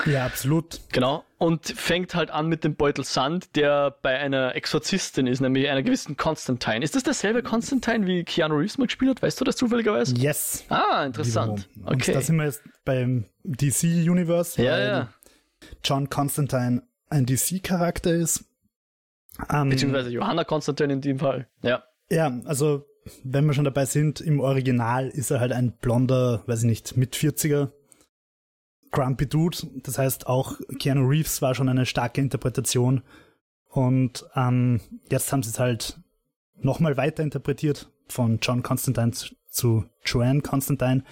[0.06, 0.80] Ja, absolut.
[0.94, 1.26] Genau.
[1.38, 5.84] Und fängt halt an mit dem Beutel Sand, der bei einer Exorzistin ist, nämlich einer
[5.84, 6.84] gewissen Constantine.
[6.84, 9.22] Ist das derselbe Constantine, wie Keanu Reeves mal gespielt hat?
[9.22, 10.16] Weißt du das zufälligerweise?
[10.16, 10.64] Yes.
[10.70, 11.68] Ah, interessant.
[11.84, 12.14] Und Okay.
[12.14, 15.10] da sind wir jetzt beim DC-Universe, Ja, weil ja.
[15.84, 18.46] John Constantine ein DC-Charakter ist.
[19.50, 21.48] Ähm, Beziehungsweise Johanna Constantine in dem Fall.
[21.62, 21.84] Ja.
[22.10, 22.86] Ja, also
[23.24, 26.98] wenn wir schon dabei sind, im Original ist er halt ein blonder, weiß ich nicht,
[26.98, 27.70] mit 40er
[28.92, 29.58] Grumpy Dude.
[29.84, 33.04] Das heißt, auch Keanu Reeves war schon eine starke Interpretation.
[33.68, 36.00] Und ähm, jetzt haben sie es halt
[36.56, 41.04] nochmal weiter interpretiert von John Constantine zu, zu Joanne Constantine.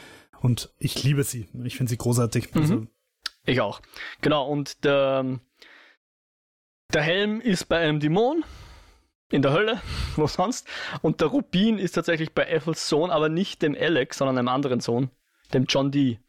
[0.42, 1.48] Und ich liebe sie.
[1.64, 2.54] Ich finde sie großartig.
[2.54, 2.62] Mhm.
[2.62, 2.88] Also,
[3.46, 3.82] Ich auch.
[4.22, 5.40] Genau, und der,
[6.94, 8.44] der Helm ist bei einem Dämon
[9.30, 9.82] in der Hölle,
[10.16, 10.68] wo sonst.
[11.02, 14.80] Und der Rubin ist tatsächlich bei Ethels Sohn, aber nicht dem Alex, sondern einem anderen
[14.80, 15.10] Sohn,
[15.54, 16.20] dem John Dee.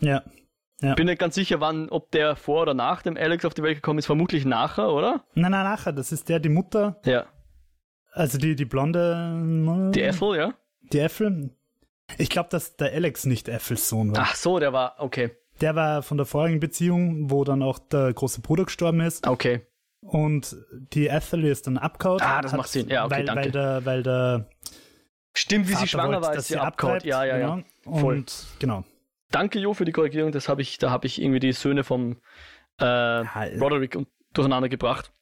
[0.00, 0.22] Ja.
[0.82, 0.94] Ja.
[0.94, 3.76] Bin nicht ganz sicher, wann, ob der vor oder nach dem Alex auf die Welt
[3.76, 4.06] gekommen ist.
[4.06, 5.24] Vermutlich nachher, oder?
[5.34, 5.92] Nein, nein, nachher.
[5.92, 7.24] Das ist der, die Mutter, Ja.
[8.12, 9.90] also die, die blonde.
[9.94, 10.54] Die Ethel, ja?
[10.92, 11.50] Die Äffel.
[12.18, 14.24] Ich glaube, dass der Alex nicht Äffels Sohn war.
[14.28, 15.30] Ach so, der war, okay.
[15.62, 19.26] Der war von der vorigen Beziehung, wo dann auch der große Bruder gestorben ist.
[19.26, 19.62] Okay.
[20.02, 20.56] Und
[20.92, 22.20] die Ethel ist dann abgehauen.
[22.20, 22.88] Ah, das macht Sinn.
[22.88, 23.44] Ja, okay, weil, danke.
[23.44, 24.48] Weil der, weil der
[25.32, 27.00] Stimmt, wie Vater sie schwanger wollte, war, dass ist sie abgehauen.
[27.02, 27.54] Ja, ja, ja.
[27.82, 27.98] genau.
[27.98, 28.16] Voll.
[28.18, 28.84] Und genau.
[29.30, 30.32] Danke, Jo, für die Korrigierung.
[30.32, 32.20] Das habe ich, da habe ich irgendwie die Söhne vom
[32.80, 35.12] äh, Ja, Roderick und- durcheinander gebracht.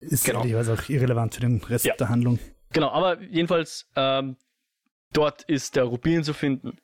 [0.00, 0.40] ist Genau.
[0.40, 1.94] ehrlicherweise auch irrelevant für den Rest Ja.
[1.96, 2.38] der Handlung.
[2.72, 4.36] Genau, aber jedenfalls, ähm,
[5.12, 6.78] dort ist der Rubin zu finden.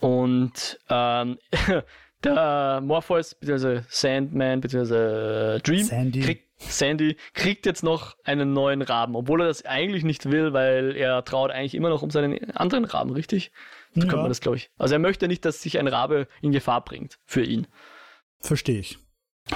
[0.00, 1.38] Und ähm,
[2.24, 6.20] der Morpheus, beziehungsweise Sandman, beziehungsweise Dream, Sandy.
[6.20, 10.96] Kriegt, Sandy, kriegt jetzt noch einen neuen Raben, obwohl er das eigentlich nicht will, weil
[10.96, 13.52] er traut eigentlich immer noch um seinen anderen Raben, richtig?
[13.94, 14.06] So Ja.
[14.06, 14.70] könnte man das, glaube ich.
[14.78, 17.66] Also er möchte nicht, dass sich ein Rabe in Gefahr bringt für ihn.
[18.40, 18.98] Verstehe ich.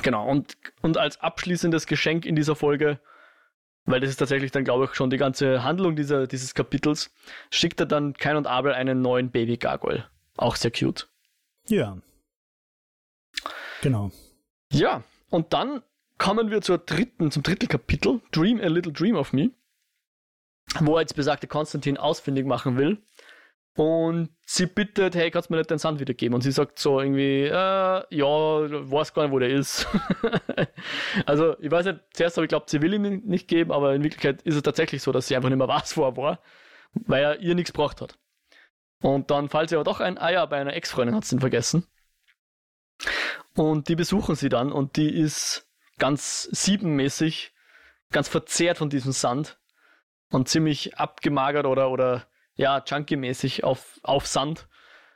[0.02, 2.98] Genau, und, und als abschließendes Geschenk in dieser Folge,
[3.84, 7.12] weil das ist tatsächlich dann, glaube ich, schon die ganze Handlung dieser, dieses Kapitels,
[7.50, 10.08] schickt er dann Kain und Abel einen neuen Baby Gargoyle.
[10.36, 11.08] Auch sehr cute.
[11.68, 11.98] Ja.
[13.82, 14.10] Genau.
[14.72, 15.82] Ja, und dann
[16.18, 19.50] kommen wir zur dritten, zum dritten Kapitel, Dream a Little Dream of Me,
[20.80, 23.02] wo er jetzt besagte Konstantin ausfindig machen will.
[23.76, 26.34] Und sie bittet, hey, kannst du mir nicht den Sand wiedergeben?
[26.34, 28.26] Und sie sagt so irgendwie, äh, ja,
[28.90, 29.88] weiß gar nicht, wo der ist.
[31.26, 34.04] also, ich weiß nicht, zuerst habe ich geglaubt, sie will ihn nicht geben, aber in
[34.04, 36.38] Wirklichkeit ist es tatsächlich so, dass sie einfach nicht mehr weiß, wo er war,
[36.92, 38.16] weil er ihr nichts gebracht hat.
[39.02, 41.86] Und dann fällt sie aber doch ein, ja, bei einer Ex-Freundin hat sie ihn vergessen.
[43.56, 45.68] Und die besuchen sie dann und die ist
[45.98, 47.52] ganz siebenmäßig,
[48.12, 49.58] ganz verzehrt von diesem Sand
[50.30, 54.68] und ziemlich abgemagert oder, oder ja, junkie-mäßig auf, auf Sand,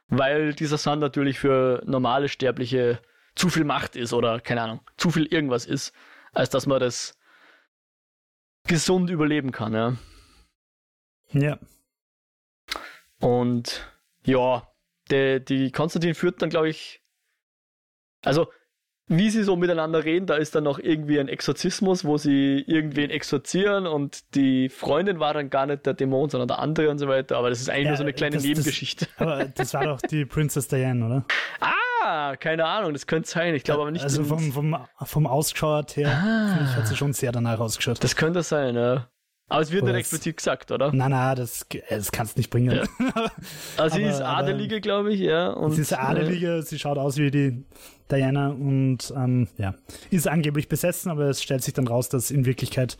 [0.08, 3.00] weil dieser Sand natürlich für normale Sterbliche
[3.34, 5.92] zu viel Macht ist oder keine Ahnung, zu viel irgendwas ist,
[6.32, 7.16] als dass man das
[8.66, 9.96] gesund überleben kann, ja.
[11.32, 11.58] Ja.
[13.20, 13.92] Und
[14.24, 14.68] ja,
[15.10, 17.02] der, die Konstantin führt dann, glaube ich,
[18.22, 18.52] also
[19.08, 23.10] wie sie so miteinander reden, da ist dann noch irgendwie ein Exorzismus, wo sie irgendwen
[23.10, 27.08] exorzieren und die Freundin war dann gar nicht der Dämon, sondern der andere und so
[27.08, 27.36] weiter.
[27.38, 29.06] Aber das ist eigentlich Ja, nur so eine kleine das- das- Nebengeschichte.
[29.16, 31.24] Aber das war doch die Princess Diane, oder?
[31.60, 33.54] ah, keine Ahnung, das könnte sein.
[33.54, 34.04] Ich glaube aber nicht.
[34.04, 36.76] Also vom, vom, vom Ausgeschaut her, Ah.
[36.76, 38.02] hat sie schon sehr danach ausgeschaut.
[38.04, 39.08] das könnte sein, ja.
[39.50, 40.92] Aber es wird Oder nicht explizit gesagt, oder?
[40.92, 42.70] Nein, nein, das, das kannst du nicht bringen.
[42.76, 42.82] Ja.
[43.78, 45.48] Also sie aber- ist aber- Adelige, glaube ich, ja.
[45.48, 47.64] Und, sie ist äh, Adelige, sie schaut aus wie die
[48.10, 49.74] Diana und ähm, ja,
[50.10, 52.96] ist angeblich besessen, aber es stellt sich dann raus, dass in Wirklichkeit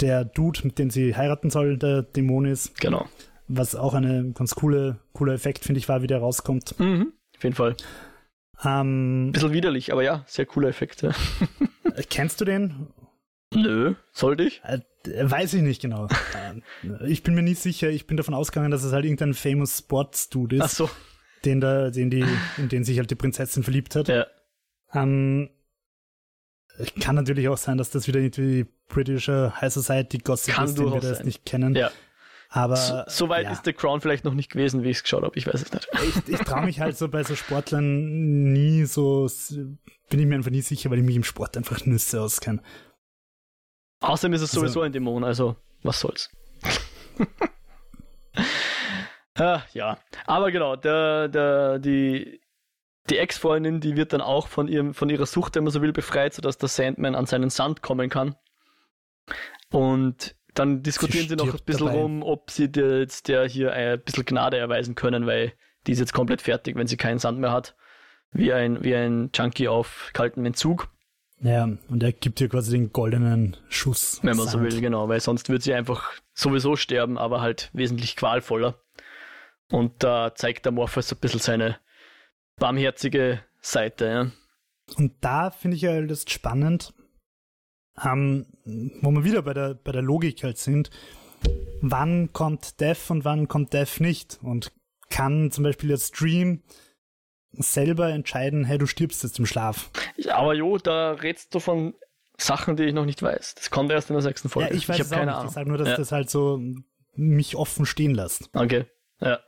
[0.00, 3.06] der Dude, mit dem sie heiraten soll, der Dämon ist, Genau.
[3.48, 6.78] was auch eine ganz coole, cooler Effekt, finde ich, war, wie der rauskommt.
[6.78, 7.12] Mhm.
[7.36, 7.76] Auf jeden Fall.
[8.64, 11.02] Ähm, Bisschen widerlich, aber ja, sehr cooler Effekt.
[11.02, 11.12] Ja.
[12.08, 12.88] kennst du den?
[13.54, 14.60] Nö, sollte ich?
[14.64, 16.08] Äh, weiß ich nicht genau.
[16.50, 16.62] Ähm,
[17.06, 20.28] ich bin mir nicht sicher, ich bin davon ausgegangen, dass es halt irgendein famous Sports
[20.28, 20.90] Dude ist, Ach so,
[21.44, 22.24] den da, den die,
[22.56, 24.08] in den sich halt die Prinzessin verliebt hat.
[24.08, 24.26] ja.
[24.94, 25.50] Ähm,
[27.00, 30.92] kann natürlich auch sein, dass das wieder irgendwie britischer High Society Gossip Kann ist, den
[30.92, 31.26] wir das sein.
[31.26, 31.74] nicht kennen.
[31.74, 31.90] Ja.
[32.50, 35.02] Aber So, so weit ja, ist The Crown vielleicht noch nicht gewesen, wie ich es
[35.02, 35.36] geschaut habe.
[35.36, 35.88] Ich weiß es nicht.
[36.26, 39.28] ich, ich traue mich halt so bei so Sportlern nie so,
[40.08, 42.62] bin ich mir einfach nie sicher, weil ich mich im Sport einfach Nüsse auskenne.
[44.00, 46.30] Außerdem ist es Also- sowieso ein Dämon, also was soll's.
[49.38, 52.40] ah, ja, aber genau, der, der, die,
[53.10, 55.92] die Ex-Freundin, die wird dann auch von, ihrem, von ihrer Sucht, wenn man so will,
[55.92, 58.36] befreit, sodass der Sandman an seinen Sand kommen kann.
[59.70, 62.00] Und dann diskutieren sie, noch ein bisschen dabei.
[62.00, 65.52] rum, ob sie der, jetzt der hier ein bisschen Gnade erweisen können, weil
[65.86, 67.76] die ist jetzt komplett fertig, wenn sie keinen Sand mehr hat.
[68.32, 70.88] wie ein, wie ein Junkie auf kaltem Entzug.
[71.40, 74.18] Ja, und er gibt ihr quasi den goldenen Schuss.
[74.22, 74.64] Wenn man so Sand.
[74.64, 78.74] will, genau, weil sonst wird sie einfach sowieso sterben, aber halt wesentlich qualvoller.
[79.70, 81.78] Und da zeigt der Morpheus ein bisschen seine
[82.56, 84.06] barmherzige Seite.
[84.06, 84.30] Ja.
[84.96, 86.94] Und da finde ich ja halt das spannend,
[88.02, 88.46] ähm,
[89.02, 90.90] wo wir wieder bei der, bei der Logik halt sind,
[91.80, 94.38] wann kommt Death und wann kommt Death nicht?
[94.42, 94.72] Und
[95.10, 96.62] kann zum Beispiel jetzt Dream
[97.52, 99.90] selber entscheiden, hey, du stirbst jetzt im Schlaf.
[100.30, 101.94] Aber jo, da redst du von
[102.36, 103.54] Sachen, die ich noch nicht weiß.
[103.56, 104.70] Das kommt erst in der sechsten Folge.
[104.70, 105.44] Ja, ich weiß hab es auch nicht.
[105.46, 105.96] Ich sage nur, dass Ja.
[105.96, 106.60] das halt so
[107.14, 108.50] mich offen stehen lässt.
[108.54, 108.86] Okay,
[109.20, 109.40] ja.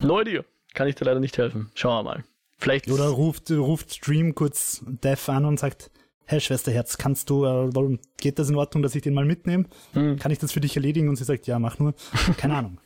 [0.00, 0.44] Idea.
[0.74, 1.70] Kann ich dir leider nicht helfen.
[1.74, 2.24] Schauen wir mal.
[2.58, 2.90] Vielleicht.
[2.90, 5.90] Oder ruft, ruft Dream kurz Death an und sagt,
[6.26, 9.66] hey Schwesterherz, kannst du, äh, warum geht das in Ordnung, dass ich den mal mitnehme?
[9.94, 10.18] Hm.
[10.18, 11.08] Kann ich das für dich erledigen?
[11.08, 11.94] Und sie sagt, ja, mach nur.
[12.36, 12.80] Keine Ahnung.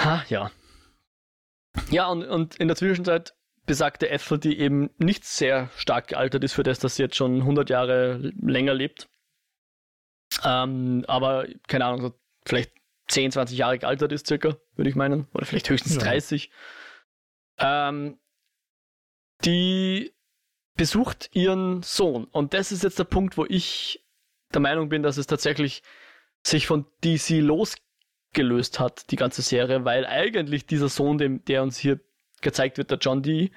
[0.00, 0.50] Ha, ja.
[1.90, 3.34] Ja, und, und in der Zwischenzeit
[3.66, 7.40] besagte Ethel, die eben nicht sehr stark gealtert ist für das, dass sie jetzt schon
[7.40, 9.08] 100 Jahre länger lebt.
[10.44, 12.14] Ähm, aber, keine Ahnung, so
[12.44, 12.72] vielleicht
[13.08, 15.26] 10, 20 Jahre gealtert ist circa, würde ich meinen.
[15.32, 16.02] Oder vielleicht höchstens Ja.
[16.02, 16.50] 30.
[17.58, 18.18] Ähm,
[19.44, 20.12] die
[20.76, 22.24] besucht ihren Sohn.
[22.24, 24.04] Und das ist jetzt der Punkt, wo ich
[24.52, 25.82] der Meinung bin, dass es tatsächlich
[26.42, 31.78] sich von DC losgelöst hat, die ganze Serie, weil eigentlich dieser Sohn, dem, der uns
[31.78, 32.00] hier
[32.42, 33.50] gezeigt wird, der John Dee,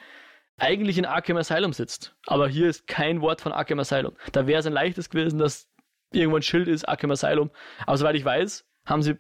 [0.58, 2.16] eigentlich in Arkham Asylum sitzt.
[2.26, 4.16] Aber hier ist kein Wort von Arkham Asylum.
[4.32, 5.70] Da wäre es ein leichtes gewesen, dass
[6.12, 7.52] irgendwo ein Schild ist, Arkham Asylum.
[7.86, 9.18] Aber soweit ich weiß, haben sie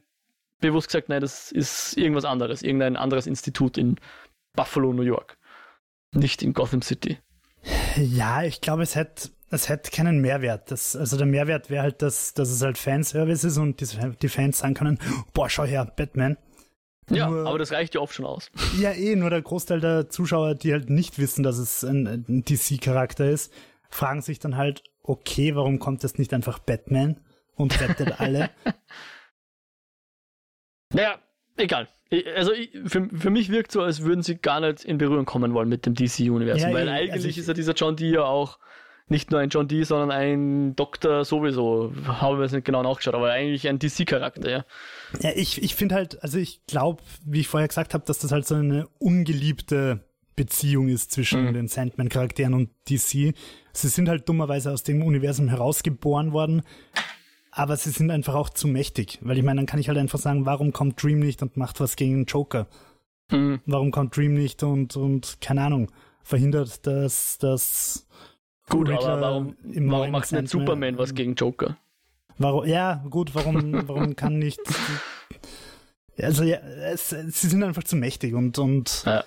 [0.60, 3.99] bewusst gesagt, nein, das ist irgendwas anderes, irgendein anderes Institut in
[4.55, 5.38] Buffalo, New York.
[6.14, 7.20] Nicht in Gotham City.
[7.95, 10.70] Ja, ich glaube, es hätte es hätte keinen Mehrwert.
[10.72, 13.88] Das, also der Mehrwert wäre halt, dass, dass es halt Fanservice ist und die,
[14.22, 14.99] die Fans sagen können,
[15.34, 16.38] boah, schau her, Batman.
[17.10, 18.51] Ja, Nur- aber das reicht ja oft schon aus.
[18.80, 22.43] Ja, eh, nur der Großteil der Zuschauer, die halt nicht wissen, dass es ein, ein
[22.45, 23.51] DC-Charakter ist,
[23.89, 27.20] fragen sich dann halt, okay, warum kommt jetzt nicht einfach Batman
[27.55, 28.51] und rettet alle?
[30.93, 31.19] Naja,
[31.57, 31.87] egal.
[32.09, 35.25] Ich- Also ich, für, für mich wirkt so, als würden sie gar nicht in Berührung
[35.25, 37.95] kommen wollen mit dem DC-Universum, Ja, weil eh, eigentlich also ich- ist ja dieser John
[37.95, 38.57] Dee ja auch
[39.11, 41.91] nicht nur ein John Dee, sondern ein Doktor sowieso.
[42.05, 44.65] Haben wir es nicht genau nachgeschaut, aber eigentlich ein DC-Charakter, ja.
[45.21, 48.31] Ja, ich, ich finde halt, also ich glaube, wie ich vorher gesagt habe, dass das
[48.31, 50.03] halt so eine ungeliebte
[50.35, 51.53] Beziehung ist zwischen Mhm.
[51.53, 53.33] den Sandman-Charakteren und DC.
[53.73, 56.61] Sie sind halt dummerweise aus dem Universum herausgeboren worden,
[57.60, 59.20] aber sie sind einfach auch zu mächtig.
[59.22, 61.82] Weil ich meine, dann kann ich halt einfach sagen, warum kommt Dream nicht und macht
[61.82, 62.68] was gegen den Joker?
[63.32, 63.60] Mhm.
[63.66, 65.91] Warum kommt Dream nicht und, und keine Ahnung,
[66.24, 68.07] verhindert, dass das
[68.70, 71.76] Gut, Riddler aber warum, im warum macht nicht Superman was gegen Joker?
[72.38, 74.62] Warum, ja, gut, warum, warum kann nicht.
[76.18, 79.24] Also, ja, es, sie sind einfach zu mächtig und, und Ja.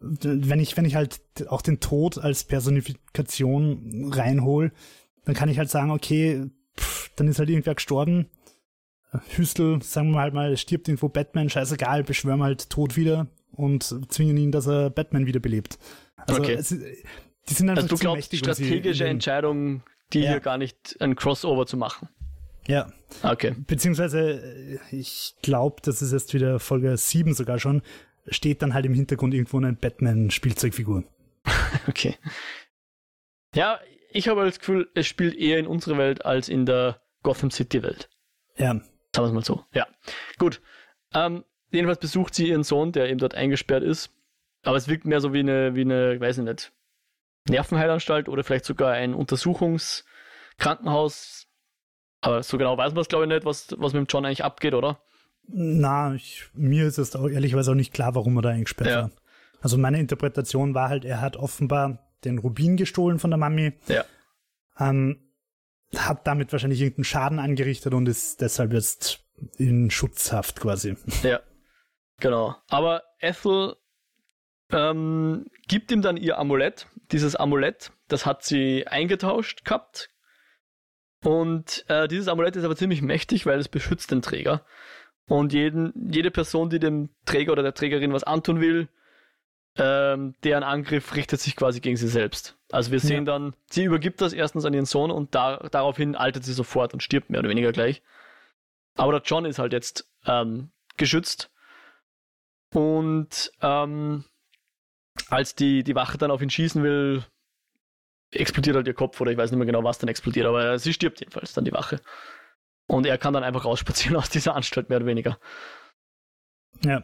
[0.00, 4.72] wenn ich, wenn ich halt auch den Tod als Personifikation reinhol,
[5.24, 6.50] dann kann ich halt sagen, okay,
[7.16, 8.26] dann ist halt irgendwer gestorben.
[9.36, 14.36] Hüstel, sagen wir halt mal, stirbt irgendwo Batman, scheißegal, beschwören halt Tod wieder und zwingen
[14.38, 15.78] ihn, dass er Batman wiederbelebt.
[16.16, 16.54] Also, Okay.
[16.54, 18.38] es, die sind einfach Also du glaubst, mächtig.
[18.38, 19.82] strategische leben- Entscheidung,
[20.14, 20.30] die Ja.
[20.30, 22.08] hier gar nicht ein Crossover zu machen.
[22.66, 22.90] Ja,
[23.22, 23.54] Okay.
[23.66, 27.82] Beziehungsweise, ich glaube, das ist jetzt wieder Folge 7 sogar schon,
[28.28, 31.04] steht dann halt im Hintergrund irgendwo eine Batman-Spielzeugfigur.
[31.88, 32.14] Okay.
[33.54, 33.78] Ja,
[34.12, 37.82] ich habe das Gefühl, es spielt eher in unserer Welt als in der Gotham City
[37.82, 38.08] Welt.
[38.56, 38.80] Ja,
[39.14, 39.64] Sagen wir es mal so.
[39.74, 39.86] Ja.
[40.38, 40.60] Gut.
[41.14, 44.10] Ähm, jedenfalls besucht sie ihren Sohn, der eben dort eingesperrt ist.
[44.62, 46.72] Aber es wirkt mehr so wie eine, wie eine, weiß ich nicht,
[47.48, 51.46] Nervenheilanstalt oder vielleicht sogar ein Untersuchungskrankenhaus.
[52.20, 54.44] Aber so genau weiß man es, glaube ich, nicht, was, was mit dem John eigentlich
[54.44, 55.00] abgeht, oder?
[55.48, 59.02] na, ich, mir ist es auch ehrlicherweise auch nicht klar, warum er da eingesperrt Ja.
[59.02, 59.10] war.
[59.60, 64.04] Also meine Interpretation war halt, er hat offenbar den Rubin gestohlen von der Mami, Ja.
[64.78, 65.18] ähm,
[65.96, 69.24] hat damit wahrscheinlich irgendeinen Schaden angerichtet und ist deshalb jetzt
[69.58, 70.96] in Schutzhaft quasi.
[71.22, 71.40] Ja.
[72.20, 72.54] Genau.
[72.68, 73.74] Aber Ethel
[74.70, 76.86] ähm, gibt ihm dann ihr Amulett.
[77.10, 80.08] Dieses Amulett, das hat sie eingetauscht gehabt.
[81.24, 84.64] Und äh, dieses Amulett ist aber ziemlich mächtig, weil es beschützt den Träger.
[85.26, 88.88] Und jeden, jede Person, die dem Träger oder der Trägerin was antun will,
[89.76, 92.56] ähm, deren Angriff richtet sich quasi gegen sie selbst.
[92.70, 96.44] Also wir sehen dann, sie übergibt das erstens an ihren Sohn und da, daraufhin altert
[96.44, 98.02] sie sofort und stirbt mehr oder weniger gleich.
[98.94, 101.50] Aber der John ist halt jetzt ähm, geschützt.
[102.74, 104.24] Und ähm,
[105.28, 107.24] als die, die Wache dann auf ihn schießen will,
[108.30, 110.92] explodiert halt ihr Kopf oder ich weiß nicht mehr genau, was dann explodiert, aber sie
[110.92, 112.00] stirbt jedenfalls dann die Wache.
[112.86, 115.38] Und er kann dann einfach rausspazieren aus dieser Anstalt, mehr oder weniger.
[116.84, 117.02] Ja.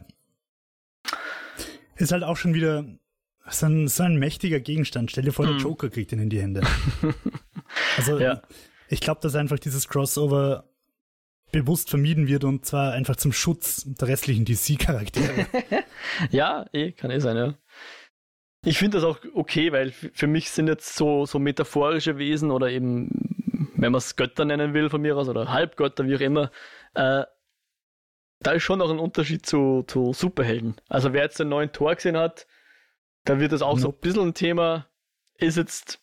[1.99, 2.85] Ist halt auch schon wieder
[3.51, 5.11] So ein, so ein mächtiger Gegenstand.
[5.11, 5.61] Stell dir vor, der Mhm.
[5.61, 6.61] Joker kriegt ihn in die Hände.
[7.97, 8.43] Also Ja.
[8.89, 10.65] ich glaube, dass einfach dieses Crossover
[11.53, 15.47] bewusst vermieden wird und zwar einfach zum Schutz der restlichen DC-Charaktere.
[16.31, 17.55] Ja, eh, kann eh sein, ja.
[18.65, 22.69] Ich finde das auch okay, weil für mich sind jetzt so, so metaphorische Wesen oder
[22.71, 23.09] eben,
[23.77, 26.51] wenn man es Götter nennen will von mir aus oder Halbgötter, wie auch immer,
[26.95, 27.23] äh,
[28.41, 30.77] da ist schon noch ein Unterschied zu, zu Superhelden.
[30.89, 32.47] Also wer jetzt den neuen Tor gesehen hat,
[33.25, 34.87] da wird das auch so ein bisschen ein Thema,
[35.35, 36.01] ist jetzt,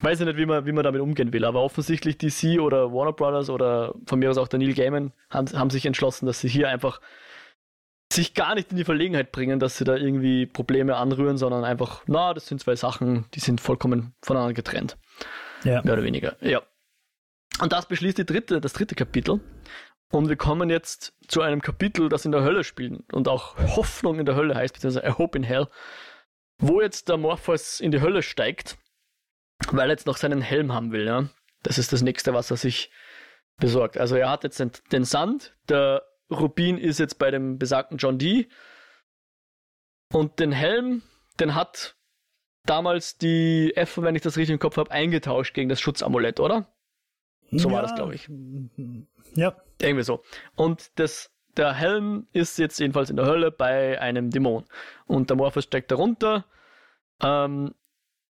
[0.00, 3.12] weiß ich nicht, wie man, wie man damit umgehen will, aber offensichtlich DC oder Warner
[3.12, 6.48] Brothers oder von mir aus auch der Neil Gaiman haben, haben sich entschlossen, dass sie
[6.48, 7.00] hier einfach
[8.12, 12.02] sich gar nicht in die Verlegenheit bringen, dass sie da irgendwie Probleme anrühren, sondern einfach,
[12.06, 14.98] na, das sind zwei Sachen, die sind vollkommen voneinander getrennt.
[15.62, 15.80] ja.
[15.82, 16.60] Mehr oder weniger, ja.
[17.60, 19.40] Und das beschließt die dritte, das dritte Kapitel.
[20.10, 24.18] Und wir kommen jetzt zu einem Kapitel, das in der Hölle spielt und auch Hoffnung
[24.18, 25.68] in der Hölle heißt, beziehungsweise A Hope in Hell,
[26.58, 28.76] wo jetzt der Morpheus in die Hölle steigt,
[29.70, 31.06] weil er jetzt noch seinen Helm haben will.
[31.06, 31.28] Ja?
[31.62, 32.90] Das ist das nächste, was er sich
[33.58, 33.98] besorgt.
[33.98, 38.18] Also er hat jetzt den, den Sand, der Rubin ist jetzt bei dem besagten John
[38.18, 38.48] Dee
[40.12, 41.02] und den Helm,
[41.38, 41.96] den hat
[42.66, 46.66] damals die F, wenn ich das richtig im Kopf habe, eingetauscht gegen das Schutzamulett, oder?
[47.52, 48.28] So war das, glaub ich.
[49.34, 50.22] Ja, Irgendwie so.
[50.56, 54.64] Und das, der Helm ist jetzt jedenfalls in der Hölle bei einem Dämon.
[55.06, 56.44] Und der Morpheus steigt darunter
[57.22, 57.74] ähm,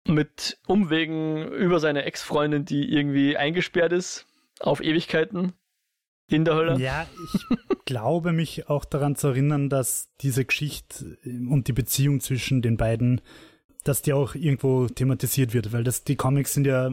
[0.06, 4.26] mit Umwegen über seine Ex-Freundin, die irgendwie eingesperrt ist
[4.60, 5.52] auf Ewigkeiten
[6.28, 6.78] in der Hölle.
[6.78, 12.62] Ja, ich glaube mich auch daran zu erinnern, dass diese Geschichte und die Beziehung zwischen
[12.62, 13.20] den beiden,
[13.84, 16.90] dass die auch irgendwo thematisiert wird, weil das, die Comics sind ja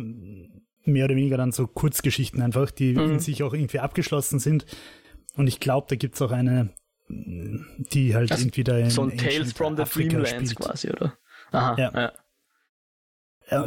[0.88, 3.12] mehr oder weniger dann so Kurzgeschichten einfach, die Mhm.
[3.14, 4.66] in sich auch irgendwie abgeschlossen sind.
[5.36, 6.70] Und ich glaube, da gibt's auch eine,
[7.10, 10.60] die halt Also irgendwie da in so ein Ancient Tales from the Africa Dreamlands spielt.
[10.60, 11.18] quasi, oder?
[11.52, 11.92] Aha, Ja.
[11.96, 12.14] ja.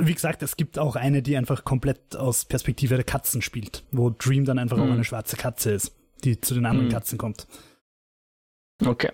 [0.06, 4.10] Wie gesagt, es gibt auch eine, die einfach komplett aus Perspektive der Katzen spielt, wo
[4.10, 4.92] Dream dann einfach auch Mhm.
[4.92, 6.92] eine schwarze Katze ist, die zu den anderen Mhm.
[6.92, 7.46] Katzen kommt.
[8.84, 9.10] Okay.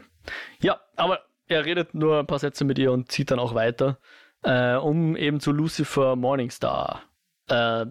[0.61, 4.01] Ja, aber er redet nur ein paar Sätze mit ihr und zieht dann auch weiter,
[4.43, 7.03] äh, um eben zu Lucifer Morningstar,
[7.49, 7.87] äh,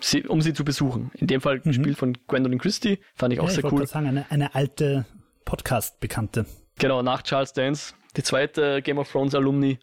[0.00, 1.10] sie, um sie zu besuchen.
[1.14, 1.62] In dem Fall Mhm.
[1.64, 3.86] gespielt von Gwendolyn Christie, fand ich auch ja, ich sehr wollte cool.
[3.86, 5.04] sagen, eine, eine alte
[5.44, 6.46] Podcast-Bekannte.
[6.78, 9.78] Genau, nach Charles Dance, die zweite Game of Thrones Alumni.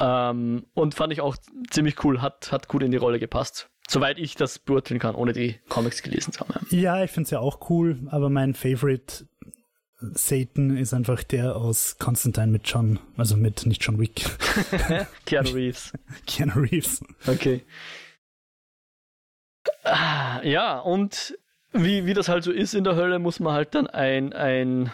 [0.00, 1.36] Ähm, und fand ich auch
[1.70, 3.70] ziemlich cool, hat, hat gut in die Rolle gepasst.
[3.88, 6.66] Soweit ich das beurteilen kann, ohne die Comics gelesen zu haben.
[6.70, 9.26] Ja, ich finde es ja auch cool, aber mein Favorite
[10.14, 14.24] Satan ist einfach der aus Constantine mit John, also mit nicht John Wick.
[15.26, 15.92] Keanu Reeves.
[16.26, 17.02] Keanu Reeves.
[17.26, 17.62] Okay.
[19.84, 21.36] Ah, Ja, und
[21.72, 24.92] wie, wie das halt so ist in der Hölle, muss man halt dann ein, ein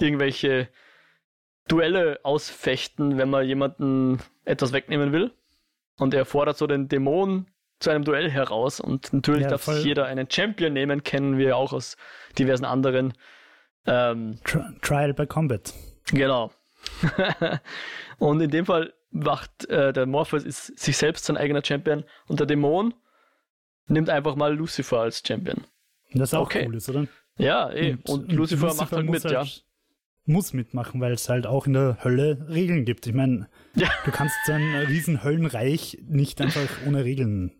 [0.00, 0.68] irgendwelche
[1.68, 5.32] Duelle ausfechten, wenn man jemanden etwas wegnehmen will.
[5.98, 7.46] Und er fordert so den Dämon
[7.78, 8.80] zu einem Duell heraus.
[8.80, 9.76] Und natürlich Ja, darf voll.
[9.76, 11.96] sich jeder einen Champion nehmen, kennen wir auch aus
[12.38, 13.12] diversen anderen.
[13.86, 15.72] Ähm, Tri Trial by Combat.
[16.10, 16.50] Genau.
[18.18, 22.40] und in dem Fall macht äh, der Morpheus ist sich selbst sein eigener Champion und
[22.40, 22.94] der Dämon
[23.86, 25.64] nimmt einfach mal Lucifer als Champion.
[26.14, 26.64] Das auch Okay.
[26.66, 27.06] cool ist, oder?
[27.38, 27.96] Ja, eh.
[28.06, 29.44] Und, Lucifer, macht halt mit, ja.
[30.24, 33.06] Muss mitmachen, weil es halt auch in der Hölle Regeln gibt.
[33.06, 33.88] Ich meine, Ja.
[34.04, 37.52] du kannst so ein riesen Höllenreich nicht einfach ohne Regeln.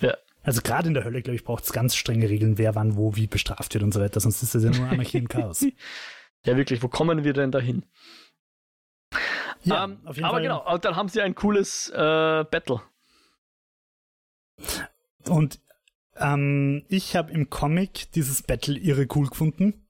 [0.00, 0.16] Ja.
[0.42, 3.16] Also gerade in der Hölle, glaube ich, braucht es ganz strenge Regeln, wer wann wo
[3.16, 5.64] wie bestraft wird und so weiter, sonst ist es ja nur Anarchie und Chaos.
[6.46, 7.84] Ja, wirklich, wo kommen wir denn dahin?
[9.62, 10.42] Ja, ähm, auf jeden aber Fall.
[10.42, 12.80] genau, dann haben sie ein cooles äh, Battle.
[15.28, 15.60] Und
[16.16, 19.86] ähm, ich habe im Comic dieses Battle irre cool gefunden.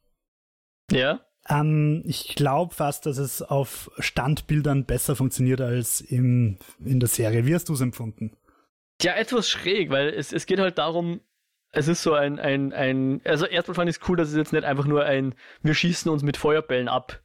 [0.90, 1.20] Ja.
[1.48, 7.46] Ähm, ich glaube fast, dass es auf Standbildern besser funktioniert als im, in der Serie.
[7.46, 8.36] Wie hast du es empfunden?
[9.02, 11.20] Ja, etwas schräg, weil es, es geht halt darum,
[11.72, 14.52] es ist so ein, ein, ein, also erstmal fand ich es cool, dass es jetzt
[14.52, 17.22] nicht einfach nur ein, wir schießen uns mit Feuerbällen ab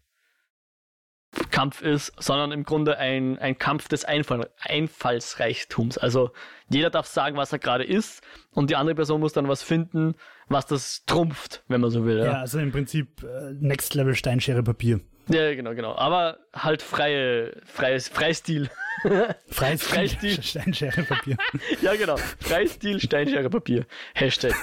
[1.52, 5.98] Kampf ist, sondern im Grunde ein, ein Kampf des Einfall, Einfallsreichtums.
[5.98, 6.32] Also
[6.70, 10.16] jeder darf sagen, was er gerade ist und die andere Person muss dann was finden,
[10.48, 12.20] was das trumpft, wenn man so will.
[12.20, 15.02] Ja, Ja, also im Prinzip äh, Next Level Steinschere Papier.
[15.30, 15.96] Ja genau, genau.
[15.96, 18.70] Aber halt freie, freies, Freistil.
[19.48, 20.42] Freies Freistil.
[20.42, 21.38] Steinschere Papier.
[21.82, 22.18] ja, genau.
[22.18, 23.86] Freistil, Steinschere, Papier.
[24.14, 24.54] Hashtag.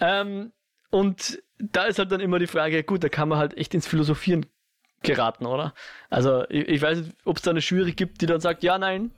[0.00, 0.52] ähm,
[0.90, 3.86] und da ist halt dann immer die Frage, gut, da kann man halt echt ins
[3.86, 4.46] Philosophieren
[5.02, 5.74] geraten, oder?
[6.08, 8.78] Also, ich, ich weiß nicht, ob es da eine Jury gibt, die dann sagt, ja,
[8.78, 9.12] nein,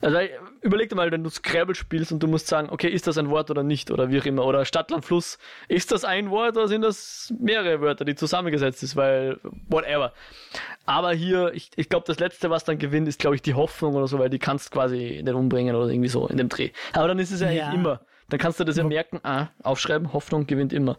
[0.00, 0.16] Also
[0.62, 3.30] überleg dir mal, wenn du Scrabble spielst und du musst sagen, okay, ist das ein
[3.30, 4.44] Wort oder nicht oder wie auch immer.
[4.44, 8.94] Oder Stadtland Fluss, ist das ein Wort oder sind das mehrere Wörter, die zusammengesetzt ist,
[8.94, 10.12] weil whatever.
[10.86, 13.96] Aber hier, ich, ich glaube, das Letzte, was dann gewinnt, ist, glaube ich, die Hoffnung
[13.96, 16.70] oder so, weil die kannst quasi nicht umbringen oder irgendwie so in dem Dreh.
[16.92, 17.66] Aber dann ist es ja, ja.
[17.66, 18.00] eigentlich immer.
[18.28, 20.96] Dann kannst du das ja merken, ah, aufschreiben, Hoffnung gewinnt immer.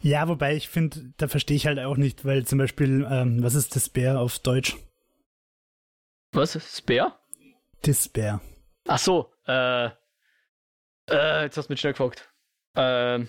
[0.00, 3.54] ja, wobei ich finde, da verstehe ich halt auch nicht, weil zum Beispiel, ähm, was
[3.54, 4.76] ist das Bär auf Deutsch?
[6.36, 6.76] Was?
[6.76, 7.14] Spare?
[7.84, 8.40] Despair.
[8.86, 12.28] Ach so, äh, äh, jetzt hast du mich schnell gefragt.
[12.74, 13.28] Ähm,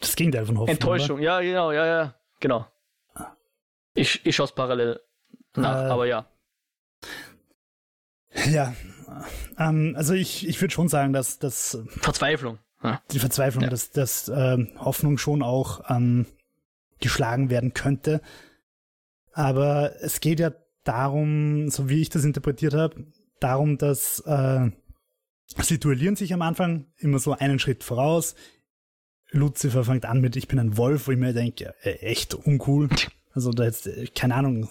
[0.00, 0.74] das Gegenteil von Hoffnung.
[0.74, 1.24] Enttäuschung, oder?
[1.24, 2.66] ja, genau, ja, ja, genau.
[3.94, 5.00] Ich, ich schaue es parallel
[5.54, 6.26] nach, äh, aber ja.
[8.46, 8.74] Ja,
[9.58, 12.58] ähm, also ich, ich würde schon sagen, dass das Verzweiflung.
[13.10, 13.70] Die Verzweiflung, ja.
[13.70, 16.26] dass, dass ähm, Hoffnung schon auch ähm,
[16.98, 18.22] geschlagen werden könnte.
[19.34, 20.50] Aber es geht ja
[20.84, 23.06] darum, so wie ich das interpretiert habe,
[23.40, 24.70] darum, dass äh,
[25.60, 28.34] sie duellieren sich am Anfang immer so einen Schritt voraus.
[29.30, 32.88] Lucifer fängt an mit Ich bin ein Wolf, wo ich mir denke, äh, echt uncool.
[33.32, 34.68] Also da jetzt, äh, keine Ahnung,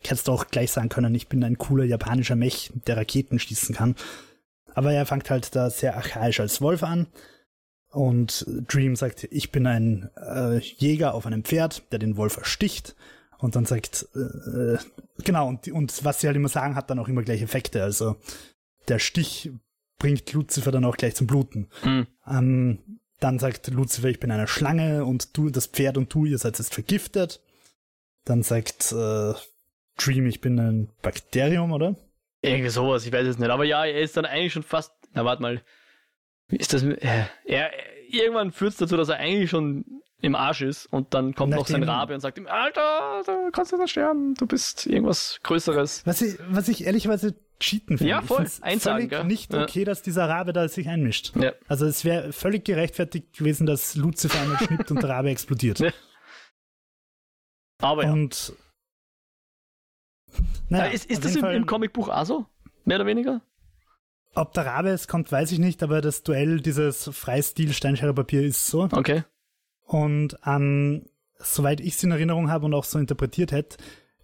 [0.00, 3.74] hättest du auch gleich sagen können, ich bin ein cooler japanischer Mech, der Raketen schießen
[3.74, 3.94] kann.
[4.74, 7.06] Aber er fängt halt da sehr archaisch als Wolf an.
[7.90, 12.96] Und Dream sagt, ich bin ein äh, Jäger auf einem Pferd, der den Wolf ersticht.
[13.42, 14.78] Und dann sagt, äh,
[15.24, 17.82] genau, und, und was sie halt immer sagen, hat dann auch immer gleich Effekte.
[17.82, 18.16] Also
[18.86, 19.50] der Stich
[19.98, 21.68] bringt Lucifer dann auch gleich zum Bluten.
[21.82, 22.06] Mhm.
[22.24, 22.78] Ähm,
[23.18, 26.56] dann sagt Lucifer, ich bin eine Schlange und du, das Pferd und du, ihr seid
[26.58, 27.40] jetzt vergiftet.
[28.24, 29.34] Dann sagt äh,
[29.98, 31.96] Dream, ich bin ein Bakterium, oder?
[32.42, 33.50] Irgendwie sowas, ich weiß es nicht.
[33.50, 34.92] Aber ja, er ist dann eigentlich schon fast.
[35.14, 35.62] Na, warte mal.
[36.48, 36.84] Ist das.
[36.84, 37.72] Äh, er,
[38.08, 41.60] irgendwann führt es dazu, dass er eigentlich schon im Arsch ist und dann kommt Nachdem,
[41.60, 46.06] noch sein Rabe und sagt ihm, Alter, du kannst jetzt sterben, du bist irgendwas Größeres.
[46.06, 48.10] Was ich, was ich ehrlicherweise cheaten finde.
[48.10, 48.46] Ja, voll.
[48.60, 49.84] Einsagen, völlig nicht okay, ja.
[49.84, 51.34] dass dieser Rabe da sich einmischt.
[51.36, 51.52] Ja.
[51.66, 55.82] Also es wäre völlig gerechtfertigt gewesen, dass Lucifer einmal schnippt und der Rabe explodiert.
[57.80, 57.88] Ja.
[57.88, 58.12] Aber ja.
[58.12, 58.52] Und
[60.68, 62.46] naja, ist, ist das im, im Comicbuch auch so?
[62.84, 63.42] Mehr oder weniger?
[64.34, 68.42] Ob der Rabe es kommt, weiß ich nicht, aber das Duell, dieses Freistil Steinschere Papier
[68.42, 68.84] ist so.
[68.84, 69.24] Okay.
[69.92, 71.04] Und ähm,
[71.38, 73.76] soweit ich es in Erinnerung habe und auch so interpretiert hätte,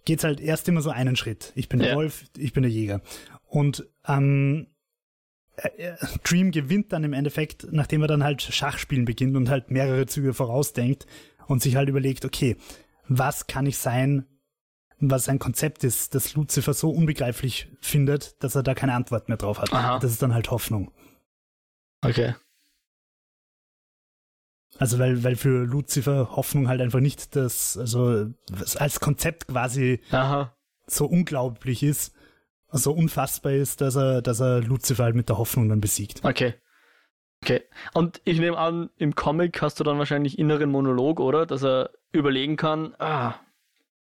[0.03, 1.51] geht es halt erst immer so einen Schritt.
[1.53, 1.95] Ich bin der ja.
[1.95, 3.01] Wolf, ich bin der Jäger.
[3.45, 4.65] Und ähm,
[5.57, 9.69] äh, äh, Dream gewinnt dann im Endeffekt, nachdem er dann halt Schachspielen beginnt und halt
[9.69, 11.05] mehrere Züge vorausdenkt
[11.45, 12.57] und sich halt überlegt, okay,
[13.07, 14.25] was kann ich sein,
[14.99, 19.37] was ein Konzept ist, das Lucifer so unbegreiflich findet, dass er da keine Antwort mehr
[19.37, 19.71] drauf hat.
[19.71, 19.99] Aha.
[19.99, 20.91] Das ist dann halt Hoffnung.
[22.01, 22.33] Okay.
[24.77, 28.27] Also weil, weil für Lucifer Hoffnung halt einfach nicht das, also
[28.77, 30.55] als Konzept quasi Aha.
[30.87, 32.13] so unglaublich ist,
[32.71, 36.23] so unfassbar ist, dass er, dass er Lucifer halt mit der Hoffnung dann besiegt.
[36.23, 36.53] Okay.
[37.41, 37.61] Okay.
[37.93, 41.45] Und ich nehme an, im Comic hast du dann wahrscheinlich inneren Monolog, oder?
[41.45, 43.35] Dass er überlegen kann, ah,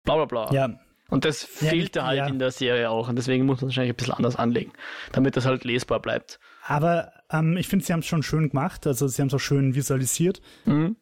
[0.04, 0.52] bla bla bla.
[0.54, 0.80] Ja.
[1.10, 2.28] Und das ja, fehlte halt ja.
[2.28, 3.10] in der Serie auch.
[3.10, 4.72] Und deswegen muss man es wahrscheinlich ein bisschen anders anlegen,
[5.12, 6.40] damit das halt lesbar bleibt.
[6.66, 8.88] Aber ähm, ich finde, sie haben es schon schön gemacht.
[8.88, 10.42] Also sie haben es auch schön visualisiert.
[10.66, 10.96] Mhm.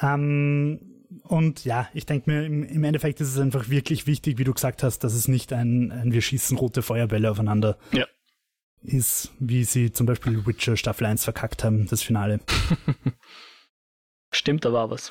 [0.00, 0.80] Ähm,
[1.24, 4.82] und ja, ich denke mir, im, Endeffekt ist es einfach wirklich wichtig, wie du gesagt
[4.82, 8.06] hast, dass es nicht ein, ein wir schießen rote Feuerbälle aufeinander ja.
[8.82, 12.40] ist, wie sie zum Beispiel Witcher Staffel 1 verkackt haben, das Finale.
[14.32, 15.10] Stimmt, da war was.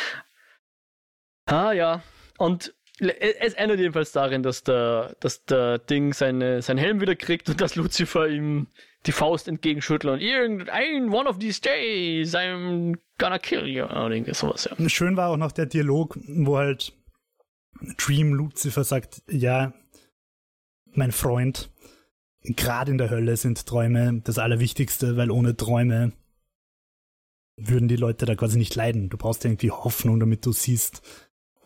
[1.44, 2.02] ah ja,
[2.38, 7.48] und es endet jedenfalls darin, dass der, dass der Ding seine, sein Helm wieder kriegt
[7.48, 8.66] und dass Lucifer ihm
[9.06, 14.34] die Faust entgegenschüttelt und irgendein one of these days I'm gonna kill you oder irgendwie
[14.34, 14.88] sowas, ja.
[14.88, 16.92] Schön war auch noch der Dialog, wo halt
[17.96, 19.72] Dream Lucifer sagt, ja,
[20.92, 21.70] mein Freund,
[22.42, 26.12] gerade in der Hölle sind Träume das Allerwichtigste, weil ohne Träume
[27.56, 29.08] würden die Leute da quasi nicht leiden.
[29.08, 31.02] Du brauchst irgendwie Hoffnung, damit du siehst,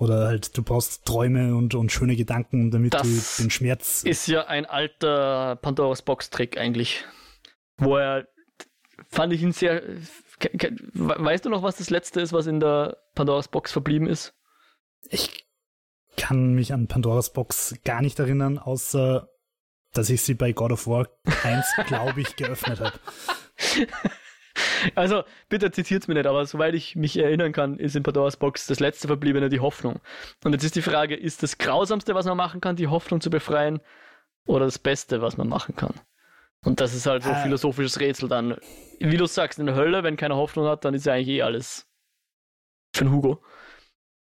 [0.03, 4.03] oder halt, du brauchst Träume und, und schöne Gedanken, damit das du den Schmerz.
[4.03, 7.05] Ist ja ein alter Pandoras Box-Trick eigentlich.
[7.77, 8.27] Wo er,
[9.09, 9.81] fand ich ihn sehr.
[10.95, 14.35] Weißt du noch, was das letzte ist, was in der Pandoras Box verblieben ist?
[15.09, 15.47] Ich
[16.17, 19.29] kann mich an Pandoras Box gar nicht erinnern, außer
[19.93, 21.07] dass ich sie bei God of War
[21.45, 22.99] 1, glaube ich, geöffnet habe.
[24.95, 28.67] Also, bitte zitiert mir nicht, aber soweit ich mich erinnern kann, ist in Pandoras Box
[28.67, 30.01] das letzte Verbliebene die Hoffnung.
[30.45, 33.31] Und jetzt ist die Frage, ist das Grausamste, was man machen kann, die Hoffnung zu
[33.31, 33.81] befreien,
[34.47, 35.95] oder das Beste, was man machen kann?
[36.65, 37.43] Und das ist halt so ein äh.
[37.43, 38.57] philosophisches Rätsel dann.
[38.99, 41.43] Wie du sagst, in der Hölle, wenn keine Hoffnung hat, dann ist ja eigentlich eh
[41.43, 41.89] alles
[42.95, 43.43] für den Hugo.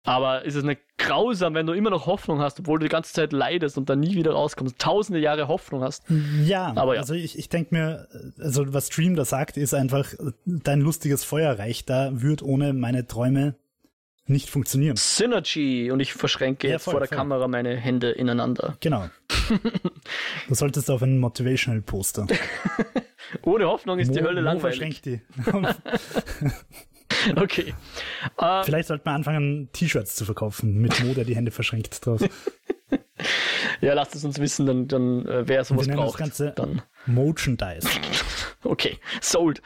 [0.05, 3.13] Aber ist es nicht grausam, wenn du immer noch Hoffnung hast, obwohl du die ganze
[3.13, 6.05] Zeit leidest und dann nie wieder rauskommst, tausende Jahre Hoffnung hast?
[6.45, 7.01] Ja, aber ja.
[7.01, 10.13] also ich, ich denke mir, also was Stream da sagt, ist einfach,
[10.45, 13.55] dein lustiges Feuerreich da wird ohne meine Träume
[14.27, 14.97] nicht funktionieren.
[14.97, 17.19] Synergy und ich verschränke ja, jetzt voll, vor der voll.
[17.19, 18.77] Kamera meine Hände ineinander.
[18.81, 19.09] Genau.
[20.49, 22.27] du solltest auf ein Motivational Poster.
[23.43, 24.79] Ohne Hoffnung ist Mo die Hölle langweilig.
[24.79, 25.21] verschränkt die.
[27.37, 27.75] okay.
[28.41, 32.21] Uh, Vielleicht sollte man anfangen, T-Shirts zu verkaufen mit Mo, der die Hände verschränkt drauf.
[33.81, 36.15] ja, lasst es uns wissen, dann, dann äh, wer sowas Wir braucht.
[36.15, 36.83] Das Ganze dann.
[37.07, 37.89] Motion-Dice.
[38.65, 39.63] okay, sold.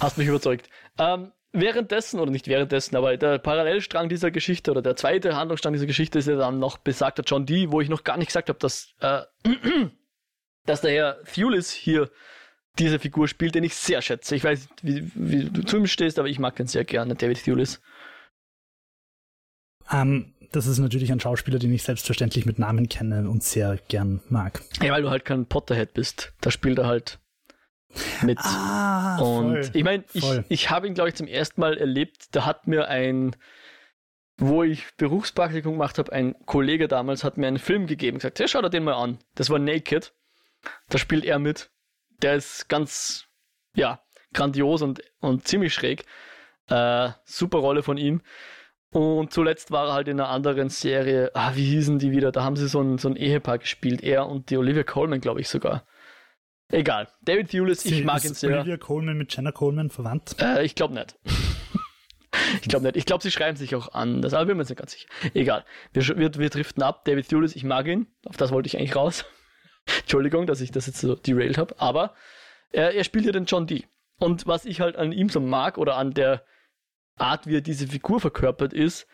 [0.00, 0.68] Hast mich überzeugt.
[0.98, 5.86] Ähm, währenddessen, oder nicht währenddessen, aber der Parallelstrang dieser Geschichte oder der zweite Handlungsstrang dieser
[5.86, 8.58] Geschichte ist ja dann noch besagter John Dee, wo ich noch gar nicht gesagt habe,
[8.58, 9.22] dass, äh,
[10.66, 12.10] dass der Herr Thewlis hier
[12.78, 14.36] diese Figur spielt, den ich sehr schätze.
[14.36, 17.14] Ich weiß nicht, wie, wie du zu ihm stehst, aber ich mag ihn sehr gerne,
[17.14, 17.80] David Thewlis.
[19.90, 23.78] Um, ähm, das ist natürlich ein Schauspieler, den ich selbstverständlich mit Namen kenne und sehr
[23.88, 24.62] gern mag.
[24.82, 26.32] Ja, weil du halt kein Potterhead bist.
[26.40, 27.18] Da spielt er halt
[28.22, 28.38] mit.
[28.40, 32.34] Ah, und voll, ich meine, ich, ich habe ihn, glaube ich, zum ersten Mal erlebt.
[32.34, 33.36] Da hat mir ein,
[34.38, 38.48] wo ich Berufspraktikum gemacht habe, ein Kollege damals hat mir einen Film gegeben, gesagt, ja,
[38.48, 39.18] schau dir den mal an.
[39.34, 40.14] Das war Naked.
[40.88, 41.70] Da spielt er mit.
[42.22, 43.26] Der ist ganz,
[43.74, 44.00] ja,
[44.32, 46.04] grandios und, und ziemlich schräg.
[46.68, 48.22] Äh, super Rolle von ihm.
[48.90, 52.32] Und zuletzt war er halt in einer anderen Serie, ah, wie hießen die wieder?
[52.32, 55.40] Da haben sie so ein, so ein Ehepaar gespielt, er und die Olivia Colman, glaube
[55.40, 55.86] ich sogar.
[56.70, 57.08] Egal.
[57.22, 58.50] David Thewlis, ich mag ihn sehr.
[58.50, 60.36] Ist Olivia Coleman mit Jenna Coleman verwandt?
[60.40, 61.16] Äh, ich glaube nicht.
[62.62, 62.96] ich glaube nicht.
[62.96, 64.22] Ich glaube, sie schreiben sich auch an.
[64.22, 65.08] Das aber bin mir nicht ganz sicher.
[65.34, 65.64] Egal.
[65.92, 67.04] Wir, wir, wir driften ab.
[67.04, 68.06] David Thewlis, ich mag ihn.
[68.24, 69.24] Auf das wollte ich eigentlich raus.
[70.00, 71.74] Entschuldigung, dass ich das jetzt so derailed habe.
[71.78, 72.14] Aber
[72.70, 73.84] er, er spielt ja den John Dee.
[74.18, 76.44] Und was ich halt an ihm so mag oder an der
[77.16, 79.06] Art, wie er diese Figur verkörpert, ist,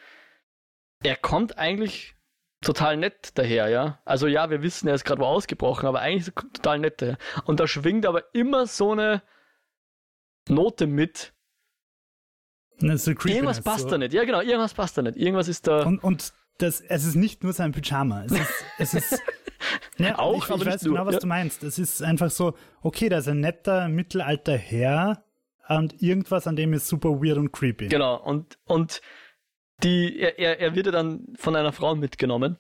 [1.02, 2.14] er kommt eigentlich
[2.60, 3.98] total nett daher, ja.
[4.04, 7.18] Also ja, wir wissen, er ist gerade wo ausgebrochen, aber eigentlich ist total nett daher.
[7.44, 9.22] Und da schwingt aber immer so eine
[10.48, 11.32] Note mit.
[13.34, 13.90] irgendwas passt so.
[13.90, 14.12] da nicht.
[14.12, 15.16] Ja, genau, irgendwas passt da nicht.
[15.16, 15.82] Irgendwas ist da.
[15.82, 18.24] Und, und das, es ist nicht nur sein Pyjama.
[18.24, 19.22] Es ist, es ist
[19.98, 21.20] ja, auch, ich, aber ich weiß genau, was ja.
[21.20, 21.62] du meinst.
[21.62, 25.24] Es ist einfach so, okay, da ist ein netter mittelalter Herr
[25.68, 27.88] und irgendwas an dem ist super weird und creepy.
[27.88, 29.00] Genau, und, und
[29.82, 32.59] die, er, er, er wird ja dann von einer Frau mitgenommen.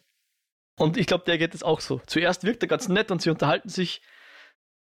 [0.78, 2.00] Und ich glaube, der geht es auch so.
[2.06, 4.02] Zuerst wirkt er ganz nett und sie unterhalten sich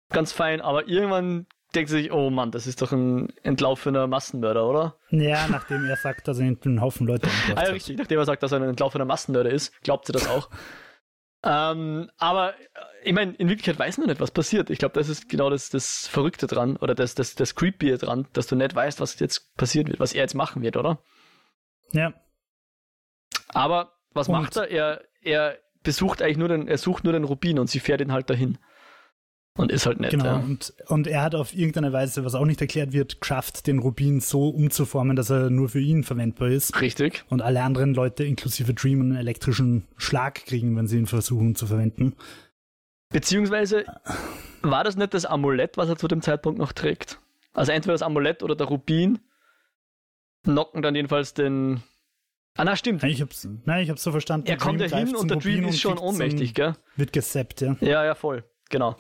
[0.09, 4.67] ganz fein, aber irgendwann denkt sie sich, oh Mann, das ist doch ein entlaufener Massenmörder,
[4.67, 4.95] oder?
[5.09, 7.97] Ja, nachdem er sagt, dass er einen Haufen Leute umgebracht ah, ja, richtig.
[7.97, 10.49] Nachdem er sagt, dass er ein entlaufener Massenmörder ist, glaubt sie das auch.
[11.43, 12.53] ähm, aber
[13.03, 14.69] ich meine, in Wirklichkeit weiß man nicht, was passiert.
[14.69, 18.27] Ich glaube, das ist genau das, das Verrückte dran oder das, das, das Creepy dran,
[18.33, 21.01] dass du nicht weißt, was jetzt passiert wird, was er jetzt machen wird, oder?
[21.91, 22.13] Ja.
[23.49, 24.69] Aber was und macht er?
[24.69, 28.11] Er, er besucht eigentlich nur den, er sucht nur den Rubin und sie fährt ihn
[28.11, 28.57] halt dahin.
[29.57, 30.11] Und ist halt nett.
[30.11, 30.35] Genau, ja.
[30.37, 34.21] und, und er hat auf irgendeine Weise, was auch nicht erklärt wird, geschafft, den Rubin
[34.21, 36.79] so umzuformen, dass er nur für ihn verwendbar ist.
[36.79, 37.25] Richtig.
[37.29, 41.67] Und alle anderen Leute, inklusive Dream, einen elektrischen Schlag kriegen, wenn sie ihn versuchen zu
[41.67, 42.15] verwenden.
[43.09, 43.85] Beziehungsweise
[44.61, 47.19] war das nicht das Amulett, was er zu dem Zeitpunkt noch trägt?
[47.53, 49.19] Also entweder das Amulett oder der Rubin
[50.43, 51.83] knocken dann jedenfalls den
[52.55, 53.03] Ah, na, stimmt.
[53.03, 54.47] Nein, ich hab's, nein, ich hab's so verstanden.
[54.47, 56.75] Er kommt ja hin und der Dream ist schon ohnmächtig, gell?
[56.97, 57.77] Wird gesappt, ja.
[57.79, 58.43] Ja, ja, voll.
[58.69, 58.97] Genau.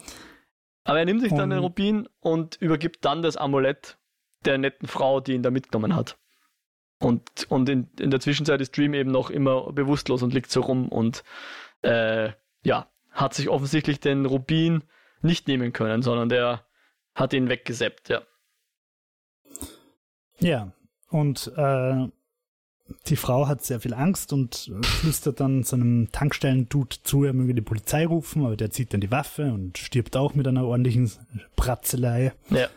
[0.89, 3.99] Aber er nimmt sich dann den Rubin und übergibt dann das Amulett
[4.45, 6.17] der netten Frau, die ihn da mitgenommen hat.
[6.99, 10.61] Und, und in, in der Zwischenzeit ist Dream eben noch immer bewusstlos und liegt so
[10.61, 11.23] rum und
[11.83, 12.31] äh,
[12.63, 14.83] ja, hat sich offensichtlich den Rubin
[15.21, 16.65] nicht nehmen können, sondern der
[17.13, 18.23] hat ihn weggesappt, ja.
[20.39, 20.71] Ja,
[21.09, 22.07] und äh,
[23.07, 27.61] die Frau hat sehr viel Angst und flüstert dann seinem Tankstellen-Dude zu, er möge die
[27.61, 31.11] Polizei rufen, aber der zieht dann die Waffe und stirbt auch mit einer ordentlichen
[31.55, 32.33] Bratzelei.
[32.49, 32.67] Ja.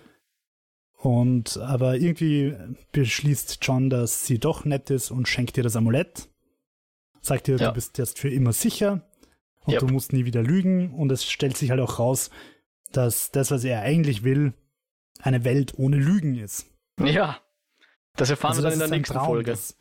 [0.98, 2.54] Und aber irgendwie
[2.92, 6.28] beschließt John, dass sie doch nett ist und schenkt ihr das Amulett.
[7.20, 7.68] Sagt ihr, ja.
[7.68, 9.02] du bist jetzt für immer sicher
[9.64, 9.80] und yep.
[9.80, 10.94] du musst nie wieder lügen.
[10.94, 12.30] Und es stellt sich halt auch raus,
[12.92, 14.54] dass das, was er eigentlich will,
[15.20, 16.66] eine Welt ohne Lügen ist.
[17.02, 17.38] Ja.
[18.16, 19.50] Das erfahren also wir dann in der nächsten Traum, Folge.
[19.50, 19.76] Das,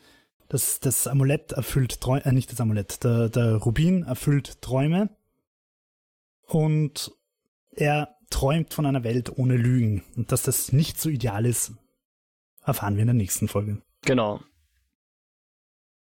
[0.52, 5.10] das, das Amulett erfüllt Träume, äh, nicht das Amulett, der, der Rubin erfüllt Träume
[6.46, 7.12] und
[7.70, 10.04] er träumt von einer Welt ohne Lügen.
[10.18, 11.72] Und dass das nicht so ideal ist,
[12.66, 13.82] erfahren wir in der nächsten Folge.
[14.02, 14.42] Genau.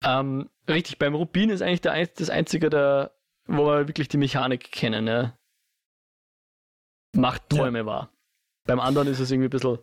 [0.03, 3.13] Ähm, richtig, beim Rubin ist eigentlich der, das einzige, der,
[3.47, 5.37] wo wir wirklich die Mechanik kennen, ne?
[7.13, 7.87] Macht Träume ja.
[7.87, 8.13] wahr.
[8.65, 9.79] Beim anderen ist es irgendwie ein bisschen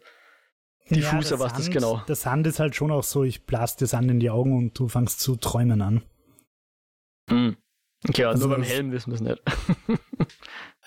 [0.90, 1.98] diffuser, ja, was das Sand, genau.
[2.08, 4.78] Der Sand ist halt schon auch so, ich blase dir Sand in die Augen und
[4.78, 6.04] du fängst zu träumen an.
[7.30, 7.58] Hm.
[8.08, 9.42] Okay, aber Also nur beim das- Helm wissen wir es nicht.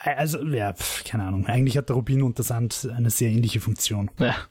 [0.01, 1.47] Also, ja, pf, keine Ahnung.
[1.49, 4.13] Eigentlich hat der Rubin und der Sand eine sehr ähnliche Funktion.
[4.21, 4.47] Ja.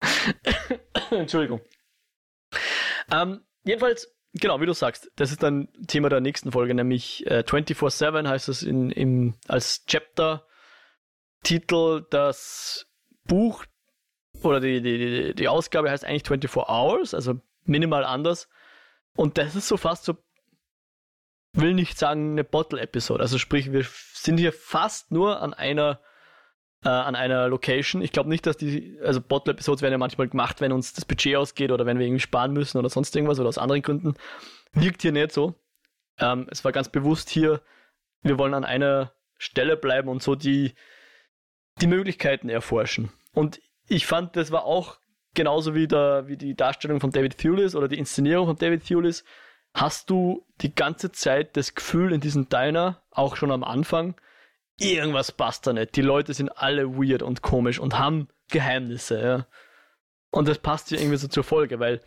[1.10, 1.60] Entschuldigung.
[3.12, 7.44] Ähm, jedenfalls, genau, wie du sagst, das ist dann Thema der nächsten Folge, nämlich äh,
[7.46, 12.06] 24-7 heißt es in, im, als Chapter-Titel.
[12.10, 12.86] Das
[13.24, 13.66] Buch
[14.42, 18.48] oder die, die, die, Ausgabe heißt eigentlich 24 Hours, also minimal anders.
[19.16, 20.16] Und das ist so fast so,
[21.52, 23.20] will nicht sagen, eine Bottle-Episode.
[23.20, 23.84] Also sprich, wir
[24.14, 26.00] sind hier fast nur an einer
[26.84, 28.02] äh, an einer Location.
[28.02, 31.36] Ich glaube nicht, dass die, also Bottle-Episodes werden ja manchmal gemacht, wenn uns das Budget
[31.36, 34.14] ausgeht oder wenn wir irgendwie sparen müssen oder sonst irgendwas oder aus anderen Gründen.
[34.72, 35.54] Wirkt hier nicht so.
[36.18, 37.60] Ähm, es war ganz bewusst hier,
[38.22, 40.74] wir wollen an einer Stelle bleiben und so die,
[41.80, 43.10] die Möglichkeiten erforschen.
[43.32, 43.60] Und
[43.90, 44.98] ich fand, das war auch
[45.34, 49.24] genauso wie, der, wie die Darstellung von David Thewlis oder die Inszenierung von David Thewlis.
[49.74, 54.14] Hast du die ganze Zeit das Gefühl in diesem Diner, auch schon am Anfang,
[54.78, 55.96] irgendwas passt da nicht.
[55.96, 59.46] Die Leute sind alle weird und komisch und haben Geheimnisse, ja.
[60.30, 62.00] Und das passt hier irgendwie so zur Folge, weil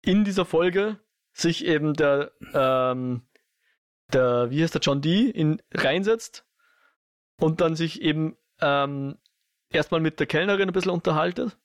[0.00, 0.98] in dieser Folge
[1.32, 3.26] sich eben der, ähm,
[4.14, 6.46] der, wie heißt der, John Dee in, reinsetzt
[7.38, 9.18] und dann sich eben ähm,
[9.76, 11.56] erstmal mit der Kellnerin ein bisschen unterhaltet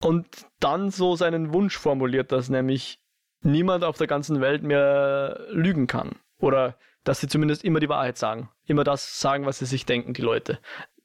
[0.00, 3.00] und dann so seinen Wunsch formuliert, dass nämlich
[3.42, 6.16] niemand auf der ganzen Welt mehr lügen kann.
[6.38, 8.50] Oder dass sie zumindest immer die Wahrheit sagen.
[8.66, 10.58] Immer das sagen, was sie sich denken, die Leute.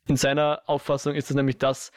[0.06, 1.92] In seiner Auffassung ist das nämlich das,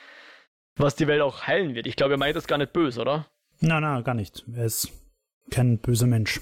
[0.76, 1.86] was die Welt auch heilen wird.
[1.86, 3.26] Ich glaube, er meint das gar nicht böse, oder?
[3.60, 4.44] Nein, nein, gar nicht.
[4.54, 4.90] Er ist
[5.50, 6.40] kein böser Mensch.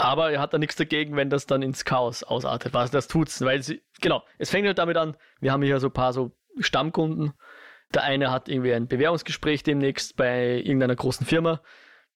[0.00, 2.72] Aber er hat da nichts dagegen, wenn das dann ins Chaos ausartet.
[2.72, 5.88] Was das tut's, weil sie, genau, es fängt halt damit an, wir haben hier so
[5.88, 7.32] ein paar so Stammkunden.
[7.92, 11.60] Der eine hat irgendwie ein Bewerbungsgespräch demnächst bei irgendeiner großen Firma.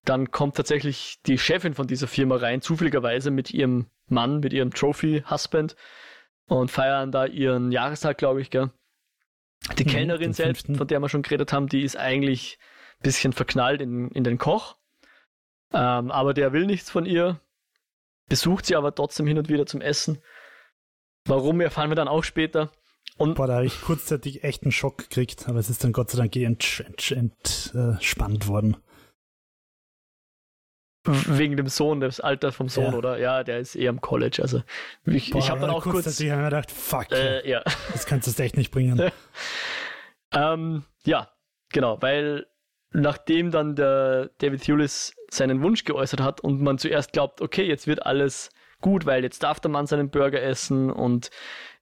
[0.04, 4.72] Dann kommt tatsächlich die Chefin von dieser Firma rein, zufälligerweise mit ihrem Mann, mit ihrem
[4.72, 5.76] Trophy-Husband
[6.46, 8.70] und feiern da ihren Jahrestag, glaube ich, gell.
[9.78, 12.58] Die Mhm, Kellnerin selbst, von der wir schon geredet haben, die ist eigentlich
[12.98, 14.76] ein bisschen verknallt in, in den Koch.
[15.72, 17.40] Ähm, aber der will nichts von ihr,
[18.28, 20.22] besucht sie aber trotzdem hin und wieder zum Essen.
[21.26, 22.70] Warum, erfahren wir dann auch später.
[23.16, 26.10] Und Boah, da habe ich kurzzeitig echt einen Schock gekriegt, aber es ist dann Gott
[26.10, 28.76] sei Dank eh entsch- entsch- entspannt worden.
[31.06, 32.94] wegen dem Sohn, das Alter vom Sohn, Ja.
[32.94, 33.18] oder?
[33.18, 34.40] Ja, der ist eh am College.
[34.40, 34.62] Also
[35.04, 36.18] ich, Boah, ich habe dann auch kurz.
[36.18, 37.62] ich mir gedacht, fuck, Äh, ja.
[37.92, 39.10] das kannst du echt nicht bringen.
[40.36, 41.30] Ähm, ja,
[41.72, 42.46] genau, weil
[42.94, 47.86] nachdem dann der David Thewlis seinen Wunsch geäußert hat und man zuerst glaubt, okay, jetzt
[47.86, 51.30] wird alles gut, weil jetzt darf der Mann seinen Burger essen und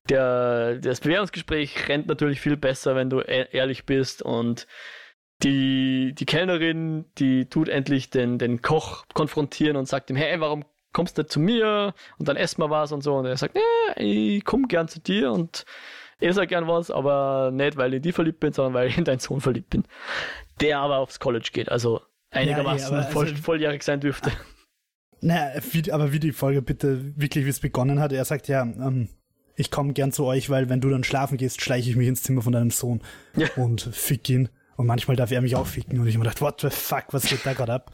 [0.09, 4.67] der, das Bewerbungsgespräch rennt natürlich viel besser, wenn du e- ehrlich bist und
[5.43, 10.65] die, die Kellnerin, die tut endlich den, den Koch konfrontieren und sagt ihm, hey, warum
[10.93, 13.97] kommst du zu mir und dann essen wir was und so und er sagt, ja,
[13.97, 15.67] ich komm gern zu dir und
[16.21, 19.05] esse gern was, aber nicht, weil ich in die verliebt bin, sondern weil ich in
[19.05, 19.85] deinen Sohn verliebt bin.
[20.63, 22.01] Der aber aufs College geht, also
[22.31, 24.33] einigermaßen aber also- voll, volljährig sein dürfte.
[25.21, 28.63] Naja, wie, aber wie die Folge bitte wirklich, wie es begonnen hat, er sagt ja,
[28.63, 29.09] ähm,
[29.55, 32.23] ich komme gern zu euch, weil wenn du dann schlafen gehst, schleiche ich mich ins
[32.23, 33.03] Zimmer von deinem Sohn
[33.37, 33.49] Ja.
[33.57, 34.49] und fick ihn.
[34.77, 36.01] Und manchmal darf er mich auch ficken.
[36.01, 37.93] Und ich mir gedacht, what the fuck, was geht da gerade ab?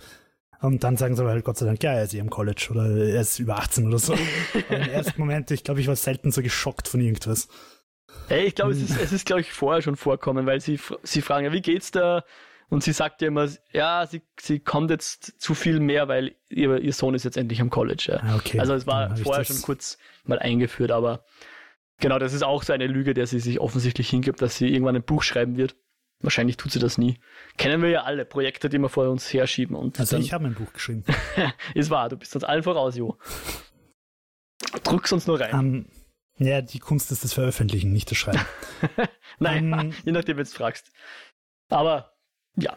[0.60, 2.68] Und dann sagen sie aber halt Gott sei Dank, ja, er ist eh im College
[2.70, 4.14] oder er ist über 18 oder so.
[4.70, 7.48] Im ersten Moment, ich glaube, ich war selten so geschockt von irgendwas.
[8.28, 11.20] Hey, ich glaube, es ist, es ist glaube ich, vorher schon vorkommen, weil sie, sie
[11.20, 12.24] fragen, ja, wie geht's da?
[12.70, 16.78] Und sie sagt ja immer, ja, sie, sie kommt jetzt zu viel mehr, weil ihr,
[16.78, 18.08] ihr Sohn ist jetzt endlich am College.
[18.12, 18.20] Ja.
[18.22, 18.60] Ah, okay.
[18.60, 21.24] Also es war vorher schon kurz mal eingeführt, aber
[21.98, 24.96] genau, das ist auch so eine Lüge, der sie sich offensichtlich hingibt, dass sie irgendwann
[24.96, 25.76] ein Buch schreiben wird.
[26.20, 27.20] Wahrscheinlich tut sie das nie.
[27.56, 29.76] Kennen wir ja alle Projekte, die wir vor uns herschieben.
[29.76, 31.04] Und Also dann, ich habe ein Buch geschrieben.
[31.74, 33.16] ist wahr, du bist uns allen voraus, Jo.
[34.82, 35.54] Drück's uns nur rein.
[35.54, 35.86] Ähm,
[36.38, 38.44] ja, die Kunst ist das Veröffentlichen, nicht das Schreiben.
[39.38, 40.90] Nein, ähm, je nachdem, wenn du fragst.
[41.68, 42.17] Aber
[42.58, 42.76] ja,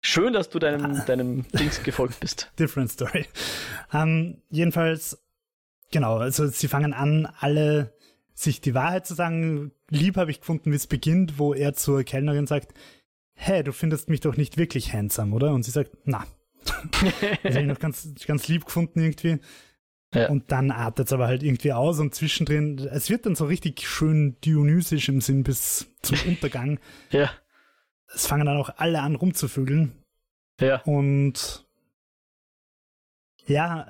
[0.00, 0.60] schön, dass du Ah.
[0.60, 2.50] deinem, deinem Dings gefolgt bist.
[2.58, 3.26] Different Story.
[3.92, 5.22] Ähm, jedenfalls,
[5.90, 7.94] genau, also sie fangen an, alle
[8.34, 9.72] sich die Wahrheit zu sagen.
[9.90, 12.74] Lieb habe ich gefunden, wie es beginnt, wo er zur Kellnerin sagt,
[13.34, 15.52] hey, du findest mich doch nicht wirklich handsome, oder?
[15.52, 16.26] Und sie sagt, na.
[17.42, 19.38] Das habe ich noch ganz, ganz lieb gefunden irgendwie.
[20.14, 20.28] Ja.
[20.30, 23.86] Und dann artet es aber halt irgendwie aus und zwischendrin, es wird dann so richtig
[23.86, 26.78] schön dionysisch im Sinn bis zum Untergang.
[27.10, 27.30] Ja,
[28.14, 29.92] Es fangen dann auch alle an rumzuvögeln.
[30.60, 30.80] ja.
[30.82, 31.64] Und
[33.46, 33.86] ja,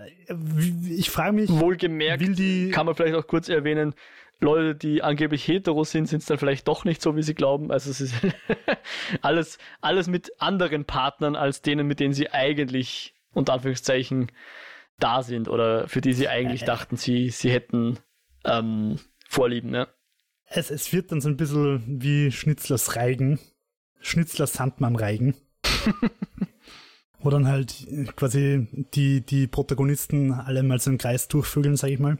[0.88, 2.70] ich frage mich, Wohlgemerkt will die.
[2.70, 3.94] kann man vielleicht auch kurz erwähnen,
[4.40, 7.70] Leute, die angeblich hetero sind, sind es dann vielleicht doch nicht so, wie sie glauben.
[7.70, 8.14] Also es ist
[9.22, 14.32] alles, alles mit anderen Partnern als denen, mit denen sie eigentlich unter Anführungszeichen
[14.98, 17.98] da sind oder für die sie eigentlich äh, dachten, sie, sie hätten
[18.44, 18.98] ähm,
[19.28, 19.74] Vorlieben.
[19.74, 19.88] Ja.
[20.46, 23.40] Es, es wird dann so ein bisschen wie Schnitzlers Reigen.
[24.04, 25.34] Schnitzlers Sandmann-Reigen.
[27.18, 27.86] Wo dann halt
[28.16, 32.18] quasi die, die Protagonisten alle mal so im Kreis durchvögeln, sag ich mal.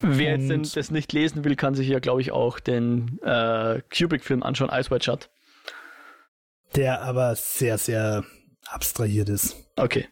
[0.00, 3.80] Wer jetzt denn das nicht lesen will, kann sich ja, glaube ich, auch den äh,
[3.96, 5.30] Kubrick-Film anschauen, Ice White Shut.
[6.76, 8.24] Der aber sehr, sehr
[8.66, 9.56] abstrahiert ist.
[9.76, 10.08] Okay.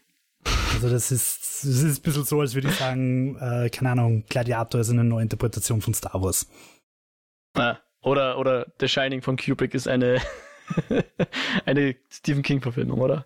[0.73, 4.25] Also das ist, das ist ein bisschen so, als würde ich sagen, äh, keine Ahnung,
[4.27, 6.47] Gladiator ist eine neue Interpretation von Star Wars.
[7.55, 10.21] Ah, oder, oder The Shining von Kubrick ist eine,
[11.65, 13.25] eine Stephen King-Verfilmung, oder?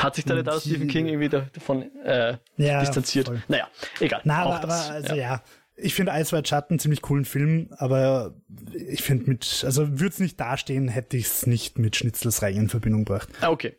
[0.00, 3.28] Hat sich da nicht auch Stephen King irgendwie davon äh, ja, distanziert?
[3.28, 3.42] Voll.
[3.48, 3.68] Naja,
[3.98, 4.20] egal.
[4.24, 5.34] Na, aber, aber also ja.
[5.34, 5.42] ja.
[5.78, 8.34] Ich finde White Schatten einen ziemlich coolen Film, aber
[8.72, 12.54] ich finde mit, also würde es nicht dastehen, hätte ich es nicht mit Schnitzlers Reihe
[12.54, 13.28] in Verbindung gebracht.
[13.40, 13.76] Ah, okay.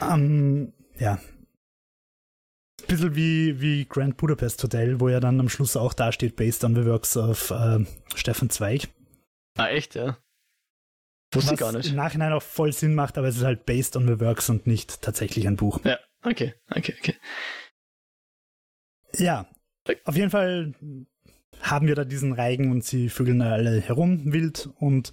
[0.00, 1.18] Ähm, ja.
[2.82, 6.62] Ein bisschen wie, wie Grand Budapest Hotel, wo ja dann am Schluss auch dasteht, based
[6.64, 7.84] on the works of äh,
[8.14, 8.88] Stefan Zweig.
[9.56, 10.18] Ah, echt, ja?
[11.32, 11.90] Wusste ich gar nicht.
[11.90, 14.66] Im Nachhinein auch voll Sinn macht, aber es ist halt based on the works und
[14.66, 15.80] nicht tatsächlich ein Buch.
[15.84, 17.14] Ja, okay, okay, okay.
[19.16, 19.48] Ja,
[20.04, 20.74] auf jeden Fall
[21.60, 24.68] haben wir da diesen Reigen und sie vögeln alle herum wild.
[24.78, 25.10] Und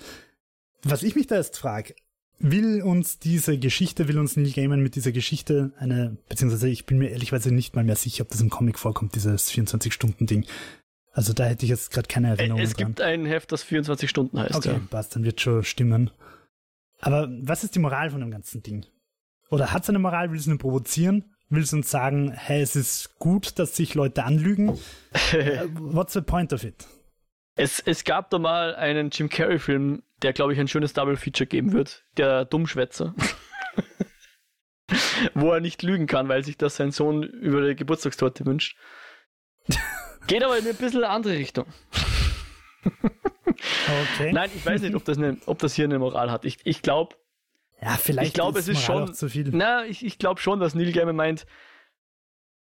[0.83, 1.95] was ich mich da jetzt frage,
[2.43, 6.99] will uns diese Geschichte, will uns Neil Gaiman mit dieser Geschichte eine, beziehungsweise ich bin
[6.99, 10.45] mir ehrlichweise nicht mal mehr sicher, ob das im Comic vorkommt, dieses 24-Stunden-Ding.
[11.13, 12.61] Also da hätte ich jetzt gerade keine Erinnerung.
[12.61, 13.07] Es gibt dran.
[13.07, 14.55] ein Heft, das 24 Stunden heißt.
[14.55, 14.81] Okay, ja.
[14.89, 16.11] passt, dann wird schon stimmen.
[16.99, 18.85] Aber was ist die Moral von dem ganzen Ding?
[19.49, 20.31] Oder hat es eine Moral?
[20.31, 21.25] Will es nur provozieren?
[21.49, 24.77] Will es uns sagen, hey, es ist gut, dass sich Leute anlügen?
[25.33, 26.87] Äh, what's the point of it?
[27.55, 31.73] Es, es gab da mal einen Jim Carrey-Film, der, glaube ich, ein schönes Double-Feature geben
[31.73, 32.03] wird.
[32.17, 33.13] Der Dummschwätzer.
[35.33, 38.77] Wo er nicht lügen kann, weil sich das sein Sohn über die Geburtstagstorte wünscht.
[40.27, 41.65] Geht aber in ein bisschen andere Richtung.
[42.85, 44.31] okay.
[44.31, 46.45] Nein, ich weiß nicht, ob das, eine, ob das hier eine Moral hat.
[46.45, 47.15] Ich, ich glaube,
[47.81, 49.49] ja, vielleicht ich glaube, es ist schon zu viel.
[49.51, 51.45] Na, ich, ich glaube schon, dass Neil Gaiman meint,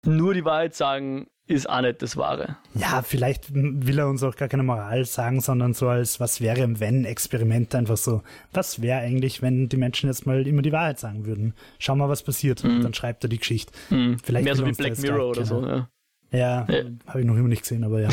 [0.05, 2.57] nur die Wahrheit sagen ist auch nicht das Wahre.
[2.73, 6.79] Ja, vielleicht will er uns auch gar keine Moral sagen, sondern so als was wäre,
[6.79, 10.99] wenn Experiment einfach so, was wäre eigentlich, wenn die Menschen jetzt mal immer die Wahrheit
[10.99, 11.53] sagen würden?
[11.79, 12.63] Schau mal, was passiert.
[12.63, 12.81] Mhm.
[12.81, 13.73] Dann schreibt er die Geschichte.
[13.89, 14.19] Mhm.
[14.23, 15.89] Vielleicht Mehr so wie Black Mirror oder so, ja.
[16.31, 16.83] Ja, ja.
[17.07, 18.09] habe ich noch immer nicht gesehen, aber ja.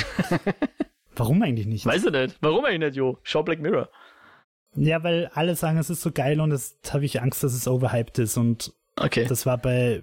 [1.16, 1.86] Warum eigentlich nicht?
[1.86, 2.36] Weiß ich nicht.
[2.40, 3.18] Warum eigentlich nicht, Jo?
[3.22, 3.88] Schau Black Mirror.
[4.74, 7.66] Ja, weil alle sagen, es ist so geil und jetzt habe ich Angst, dass es
[7.66, 9.24] overhyped ist und okay.
[9.26, 10.02] das war bei,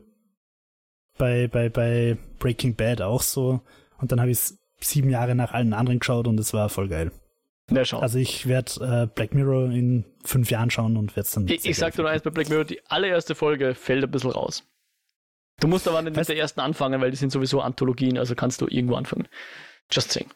[1.18, 3.62] bei, bei, bei Breaking Bad auch so
[4.00, 6.88] und dann habe ich es sieben Jahre nach allen anderen geschaut und es war voll
[6.88, 7.12] geil.
[7.70, 8.00] Ja, schau.
[8.00, 8.72] Also ich werde
[9.04, 11.48] äh, Black Mirror in fünf Jahren schauen und werde es dann.
[11.48, 14.32] Ich, ich sag dir nur eins bei Black Mirror, die allererste Folge fällt ein bisschen
[14.32, 14.64] raus.
[15.60, 18.36] Du musst aber nicht weißt, mit der ersten anfangen, weil die sind sowieso Anthologien, also
[18.36, 19.28] kannst du irgendwo anfangen.
[19.92, 20.30] Just saying.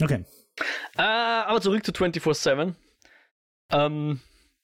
[0.00, 0.24] Okay.
[0.96, 2.74] Äh, aber zurück zu 24-7.
[3.70, 4.20] Ähm,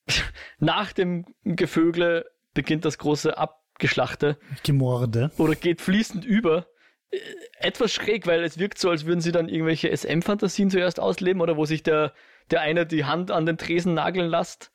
[0.59, 3.37] nach dem Gevögle beginnt das große
[3.79, 4.37] Abgeschlachte.
[4.65, 5.31] Gemorde.
[5.39, 6.67] Oder geht fließend über.
[7.13, 7.19] Äh,
[7.61, 11.57] etwas schräg, weil es wirkt so, als würden sie dann irgendwelche SM-Fantasien zuerst ausleben oder
[11.57, 12.13] wo sich der,
[12.51, 14.73] der eine die Hand an den Tresen nageln lässt.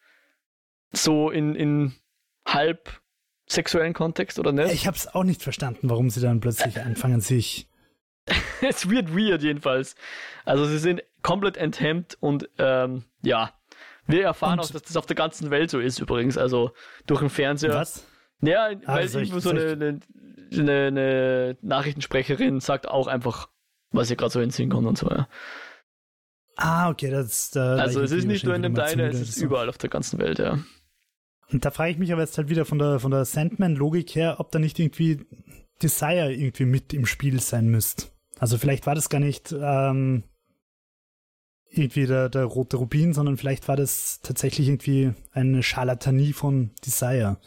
[0.93, 1.93] So in, in
[2.47, 3.01] halb
[3.45, 4.71] sexuellen Kontext oder nicht?
[4.71, 7.67] Ich habe es auch nicht verstanden, warum sie dann plötzlich anfangen, sich.
[8.61, 9.95] es wird weird jedenfalls.
[10.45, 13.51] Also sie sind komplett enthemmt und ähm, ja,
[14.07, 14.65] wir erfahren und?
[14.65, 16.37] auch, dass das auf der ganzen Welt so ist übrigens.
[16.37, 16.71] Also
[17.05, 17.75] durch den Fernseher.
[17.75, 18.05] Was?
[18.43, 19.99] Ja, ah, weil irgendwo so eine, eine,
[20.51, 23.49] eine, Nachrichtensprecherin sagt auch einfach,
[23.91, 25.09] was ihr gerade so hinziehen kommt und so.
[25.09, 25.27] Ja.
[26.55, 27.51] Ah, okay, das.
[27.51, 30.19] Da also es ist nicht nur in dem Deiner, es ist überall auf der ganzen
[30.19, 30.59] Welt, ja.
[31.51, 34.39] Und da frage ich mich aber jetzt halt wieder von der, von der Sandman-Logik her,
[34.39, 35.25] ob da nicht irgendwie
[35.81, 38.07] Desire irgendwie mit im Spiel sein müsste.
[38.39, 40.23] Also vielleicht war das gar nicht ähm,
[41.75, 47.37] irgendwie der, der rote Rubin, sondern vielleicht war das tatsächlich irgendwie eine Scharlatanie von Desire.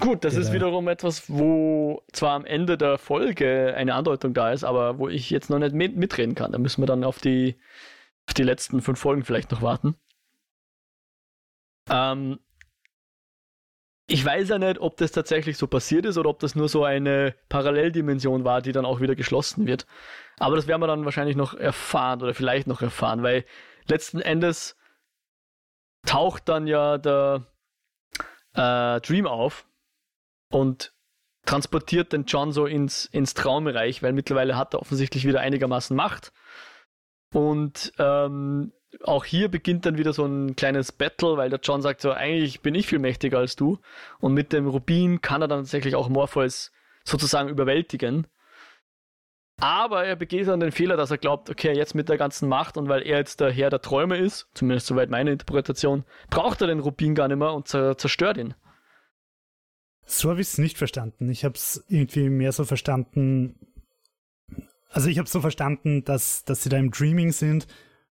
[0.00, 4.64] Gut, das ist wiederum etwas, wo zwar am Ende der Folge eine Andeutung da ist,
[4.64, 6.52] aber wo ich jetzt noch nicht mit, mitreden kann.
[6.52, 7.56] Da müssen wir dann auf die,
[8.26, 9.94] auf die letzten fünf Folgen vielleicht noch warten.
[11.88, 12.38] Ähm,
[14.08, 16.82] ich weiß ja nicht, ob das tatsächlich so passiert ist oder ob das nur so
[16.82, 19.86] eine Paralleldimension war, die dann auch wieder geschlossen wird.
[20.38, 23.44] Aber das werden wir dann wahrscheinlich noch erfahren oder vielleicht noch erfahren, weil
[23.86, 24.76] letzten Endes
[26.06, 27.46] taucht dann ja der
[28.54, 29.66] äh, Dream auf
[30.50, 30.92] und
[31.44, 36.32] transportiert den John so ins, ins Traumreich, weil mittlerweile hat er offensichtlich wieder einigermaßen Macht.
[37.32, 38.72] Und ähm,
[39.04, 42.60] auch hier beginnt dann wieder so ein kleines Battle, weil der John sagt so, eigentlich
[42.60, 43.78] bin ich viel mächtiger als du.
[44.18, 46.72] Und mit dem Rubin kann er dann tatsächlich auch Morpheus
[47.04, 48.26] sozusagen überwältigen.
[49.60, 52.76] Aber er begeht dann den Fehler, dass er glaubt, okay, jetzt mit der ganzen Macht
[52.76, 56.68] und weil er jetzt der Herr der Träume ist, zumindest soweit meine Interpretation, braucht er
[56.68, 58.54] den Rubin gar nicht mehr und zerstört ihn.
[60.04, 61.28] So habe ich es nicht verstanden.
[61.28, 63.56] Ich habe es irgendwie mehr so verstanden.
[64.90, 67.66] Also ich habe so verstanden, dass, dass sie da im Dreaming sind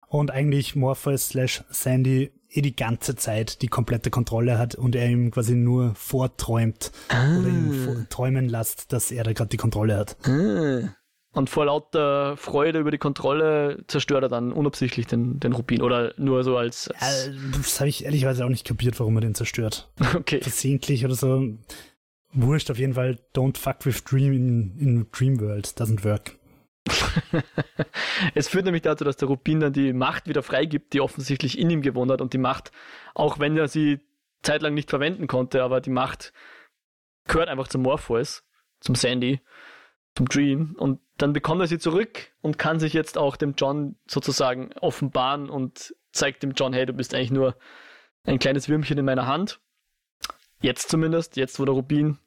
[0.08, 5.08] und eigentlich Morpheus slash Sandy eh die ganze Zeit die komplette Kontrolle hat und er
[5.08, 7.38] ihm quasi nur vorträumt ah.
[7.38, 10.16] oder ihm träumen lässt, dass er da gerade die Kontrolle hat.
[10.26, 10.94] Ah.
[11.36, 16.14] Und vor lauter Freude über die Kontrolle zerstört er dann unabsichtlich den, den Rubin oder
[16.16, 16.88] nur so als.
[16.98, 19.90] als ja, das habe ich ehrlicherweise auch nicht kapiert, warum er den zerstört.
[20.16, 20.40] Okay.
[20.40, 21.46] Versehentlich oder so.
[22.32, 23.18] Wurscht auf jeden Fall.
[23.34, 25.66] Don't fuck with Dream in, in Dream World.
[25.66, 26.38] Doesn't work.
[28.34, 31.68] es führt nämlich dazu, dass der Rubin dann die Macht wieder freigibt, die offensichtlich in
[31.68, 32.72] ihm gewohnt hat und die Macht,
[33.12, 34.00] auch wenn er sie
[34.42, 36.32] zeitlang nicht verwenden konnte, aber die Macht
[37.26, 38.42] gehört einfach zum Morpheus,
[38.80, 39.40] zum Sandy,
[40.16, 43.96] zum Dream und dann bekommt er sie zurück und kann sich jetzt auch dem John
[44.06, 47.56] sozusagen offenbaren und zeigt dem John, hey, du bist eigentlich nur
[48.24, 49.60] ein kleines Würmchen in meiner Hand.
[50.60, 52.18] Jetzt zumindest, jetzt wo der Rubin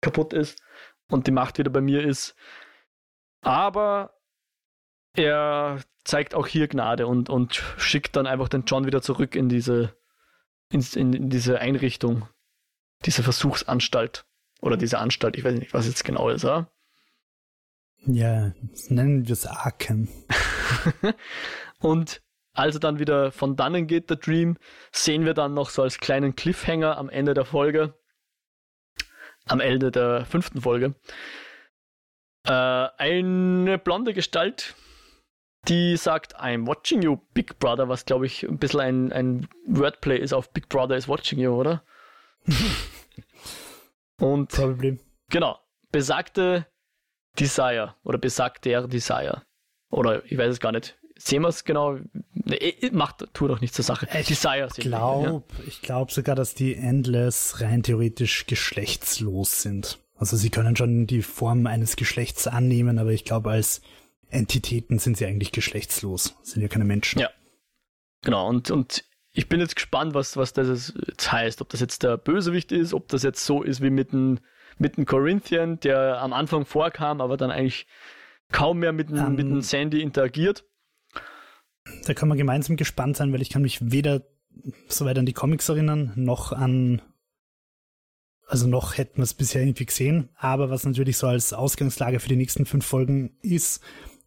[0.00, 0.62] kaputt ist
[1.08, 2.34] und die Macht wieder bei mir ist.
[3.42, 4.14] Aber
[5.14, 9.48] er zeigt auch hier Gnade und, und schickt dann einfach den John wieder zurück in
[9.50, 9.94] diese,
[10.70, 12.28] in, in diese Einrichtung,
[13.04, 14.24] diese Versuchsanstalt.
[14.62, 16.70] Oder diese Anstalt, ich weiß nicht, was jetzt genau ist, oder?
[18.06, 18.52] Ja,
[18.88, 20.08] nennen wir es Arkham.
[21.80, 22.22] und
[22.52, 24.56] als er dann wieder von dannen geht, der Dream,
[24.92, 27.94] sehen wir dann noch so als kleinen Cliffhanger am Ende der Folge,
[29.46, 30.94] am Ende der fünften Folge,
[32.46, 34.74] äh, eine blonde Gestalt,
[35.68, 40.18] die sagt, I'm watching you, Big Brother, was glaube ich ein bisschen ein, ein Wordplay
[40.18, 41.84] ist auf Big Brother is watching you, oder?
[44.18, 44.98] Und Probably.
[45.28, 45.58] genau,
[45.92, 46.66] besagte
[47.38, 49.42] Desire oder besagter Desire.
[49.90, 50.96] Oder ich weiß es gar nicht.
[51.16, 51.98] Sehen wir es genau?
[52.32, 54.08] Nee, macht, tu doch nicht zur Sache.
[54.18, 55.64] Ich Desire glaub, ja.
[55.66, 59.98] Ich glaube sogar, dass die Endless rein theoretisch geschlechtslos sind.
[60.16, 63.82] Also sie können schon die Form eines Geschlechts annehmen, aber ich glaube, als
[64.28, 66.36] Entitäten sind sie eigentlich geschlechtslos.
[66.42, 67.20] Sind ja keine Menschen.
[67.20, 67.30] Ja.
[68.22, 71.60] Genau, und, und ich bin jetzt gespannt, was, was das jetzt heißt.
[71.60, 74.40] Ob das jetzt der Bösewicht ist, ob das jetzt so ist wie mit dem,
[74.80, 77.86] mit dem Corinthian, der am Anfang vorkam, aber dann eigentlich
[78.50, 80.64] kaum mehr mit, um, ähm, mit dem Sandy interagiert.
[82.06, 84.22] Da kann man gemeinsam gespannt sein, weil ich kann mich weder
[84.88, 87.02] soweit an die Comics erinnern, noch an
[88.50, 92.28] also noch hätten wir es bisher irgendwie gesehen, aber was natürlich so als Ausgangslage für
[92.28, 93.80] die nächsten fünf Folgen ist,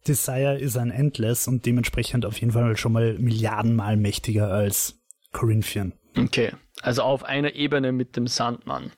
[0.08, 4.98] Desire ist ein Endless und dementsprechend auf jeden Fall schon mal Milliardenmal mächtiger als
[5.32, 5.92] Corinthian.
[6.16, 8.92] Okay, also auf einer Ebene mit dem Sandmann.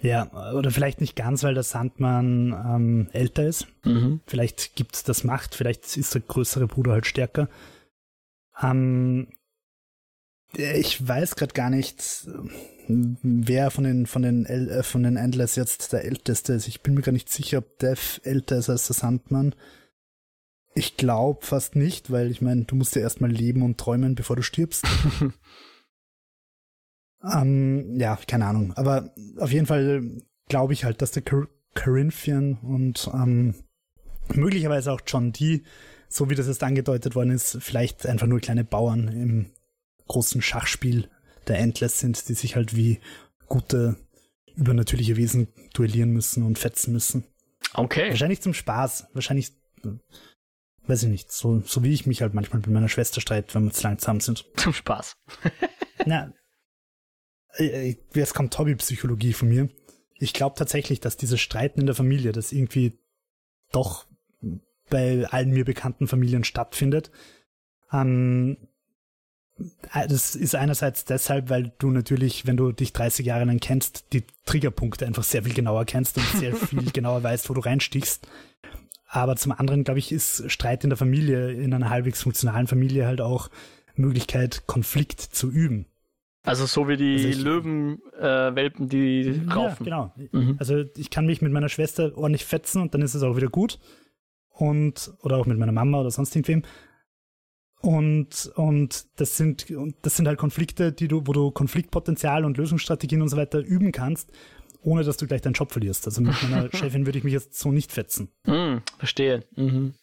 [0.00, 3.66] Ja, oder vielleicht nicht ganz, weil der Sandmann ähm, älter ist.
[3.84, 4.20] Mhm.
[4.26, 7.48] Vielleicht gibt es das Macht, vielleicht ist der größere Bruder halt stärker.
[8.60, 9.28] Ähm,
[10.56, 12.28] ich weiß gerade gar nicht,
[12.86, 16.68] wer von den von den äh, von den Endless jetzt der älteste ist.
[16.68, 19.54] Ich bin mir gar nicht sicher, ob Dev älter ist als der Sandmann.
[20.74, 24.36] Ich glaube fast nicht, weil ich meine, du musst ja erstmal leben und träumen, bevor
[24.36, 24.84] du stirbst.
[27.32, 28.72] ähm, ja, keine Ahnung.
[28.74, 33.54] Aber auf jeden Fall glaube ich halt, dass der Cor Corinthian und ähm,
[34.32, 35.64] möglicherweise auch John Dee,
[36.08, 39.50] so wie das jetzt angedeutet worden ist, vielleicht einfach nur kleine Bauern im
[40.06, 41.08] großen Schachspiel
[41.48, 43.00] der Endless sind, die sich halt wie
[43.48, 43.96] gute
[44.54, 47.24] übernatürliche Wesen duellieren müssen und fetzen müssen.
[47.74, 48.10] Okay.
[48.10, 49.08] Wahrscheinlich zum Spaß.
[49.12, 49.52] Wahrscheinlich,
[50.86, 53.64] weiß ich nicht, so, so wie ich mich halt manchmal mit meiner Schwester streite, wenn
[53.64, 54.44] wir zu lang zusammen sind.
[54.56, 55.16] Zum Spaß.
[56.06, 56.32] Na, äh, äh,
[57.58, 59.68] jetzt kommt Hobbypsychologie von mir.
[60.18, 62.98] Ich glaube tatsächlich, dass dieses Streiten in der Familie, das irgendwie
[63.72, 64.06] doch
[64.90, 67.10] bei allen mir bekannten Familien stattfindet,
[67.92, 68.56] ähm,
[69.92, 74.12] äh, das ist einerseits deshalb, weil du natürlich, wenn du dich 30 Jahre lang kennst,
[74.12, 78.26] die Triggerpunkte einfach sehr viel genauer kennst und sehr viel genauer weißt, wo du reinstichst.
[79.06, 83.06] Aber zum anderen, glaube ich, ist Streit in der Familie, in einer halbwegs funktionalen Familie
[83.06, 83.48] halt auch
[83.94, 85.86] Möglichkeit, Konflikt zu üben.
[86.44, 89.86] Also so wie die also Löwenwelpen, äh, die raufen.
[89.86, 90.28] Ja, genau.
[90.32, 90.56] Mhm.
[90.58, 93.48] Also ich kann mich mit meiner Schwester ordentlich fetzen und dann ist es auch wieder
[93.48, 93.78] gut.
[94.50, 96.62] Und, oder auch mit meiner Mama oder sonst irgendwem.
[97.80, 99.66] Und, und das sind,
[100.02, 103.90] das sind halt Konflikte, die du, wo du Konfliktpotenzial und Lösungsstrategien und so weiter üben
[103.90, 104.30] kannst.
[104.84, 106.06] ohne dass du gleich deinen Job verlierst.
[106.06, 108.28] Also mit meiner Chefin würde ich mich jetzt so nicht fetzen.
[108.46, 109.44] Mm, verstehe.
[109.56, 109.94] Mhm.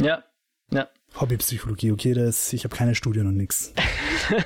[0.00, 0.24] Ja,
[0.70, 0.88] ja.
[1.18, 3.72] Hobbypsychologie, okay, das, ich habe keine Studien und nix.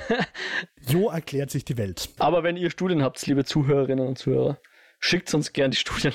[0.87, 2.09] jo erklärt sich die Welt.
[2.17, 4.57] Aber wenn ihr Studien habt, liebe Zuhörerinnen und Zuhörer,
[4.99, 6.13] schickt uns gern die Studien.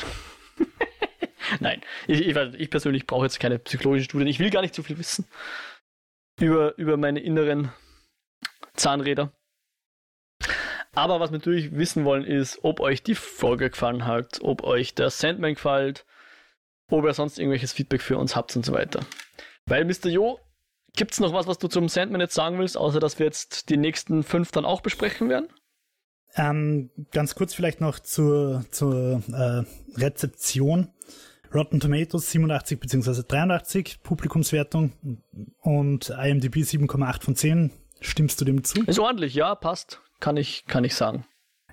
[1.60, 4.28] Nein, ich, ich, ich persönlich brauche jetzt keine psychologischen Studien.
[4.28, 5.26] Ich will gar nicht so viel wissen
[6.40, 7.72] über, über meine inneren
[8.74, 9.32] Zahnräder.
[10.92, 14.94] Aber was wir natürlich wissen wollen, ist, ob euch die Folge gefallen hat, ob euch
[14.94, 16.04] der Sandman gefällt,
[16.88, 19.00] ob ihr sonst irgendwelches Feedback für uns habt und so weiter.
[19.66, 20.08] Weil, Mr.
[20.08, 20.38] Jo,
[20.96, 23.70] gibt es noch was, was du zum Sandman jetzt sagen willst, außer dass wir jetzt
[23.70, 25.48] die nächsten fünf dann auch besprechen werden?
[26.34, 29.64] Ähm, ganz kurz vielleicht noch zur, zur äh,
[30.00, 30.92] Rezeption.
[31.52, 33.22] Rotten Tomatoes 87 bzw.
[33.26, 34.92] 83 Publikumswertung
[35.58, 37.72] und IMDb 7,8 von 10.
[38.00, 38.82] Stimmst du dem zu?
[38.84, 40.00] Ist ordentlich, ja, passt.
[40.20, 41.26] Kann ich, kann ich sagen.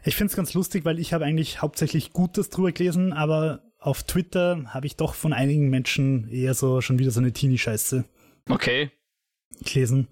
[0.04, 4.04] Ich finde es ganz lustig, weil ich habe eigentlich hauptsächlich Gutes drüber gelesen, aber auf
[4.04, 8.04] Twitter habe ich doch von einigen Menschen eher so schon wieder so eine Teenie-Scheiße.
[8.50, 8.92] Okay.
[9.62, 10.10] Gelesen.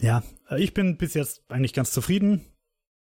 [0.00, 0.24] Ja,
[0.56, 2.44] ich bin bis jetzt eigentlich ganz zufrieden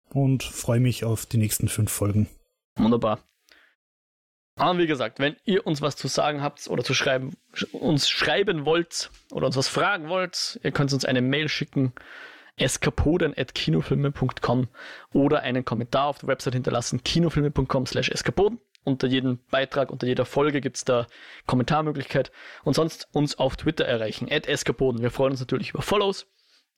[0.09, 2.29] und freue mich auf die nächsten fünf Folgen.
[2.75, 3.27] Wunderbar.
[4.55, 7.31] Aber wie gesagt, wenn ihr uns was zu sagen habt oder zu schreiben,
[7.71, 11.93] uns schreiben wollt oder uns was fragen wollt, ihr könnt uns eine Mail schicken
[12.57, 14.67] eskapoden.kinofilme.com
[15.13, 18.59] oder einen Kommentar auf der Website hinterlassen, kinofilme.com slash eskapoden.
[18.83, 21.07] Unter jedem Beitrag, unter jeder Folge gibt es da
[21.45, 22.31] Kommentarmöglichkeit
[22.63, 25.01] und sonst uns auf Twitter erreichen, at eskapoden.
[25.01, 26.27] Wir freuen uns natürlich über Follows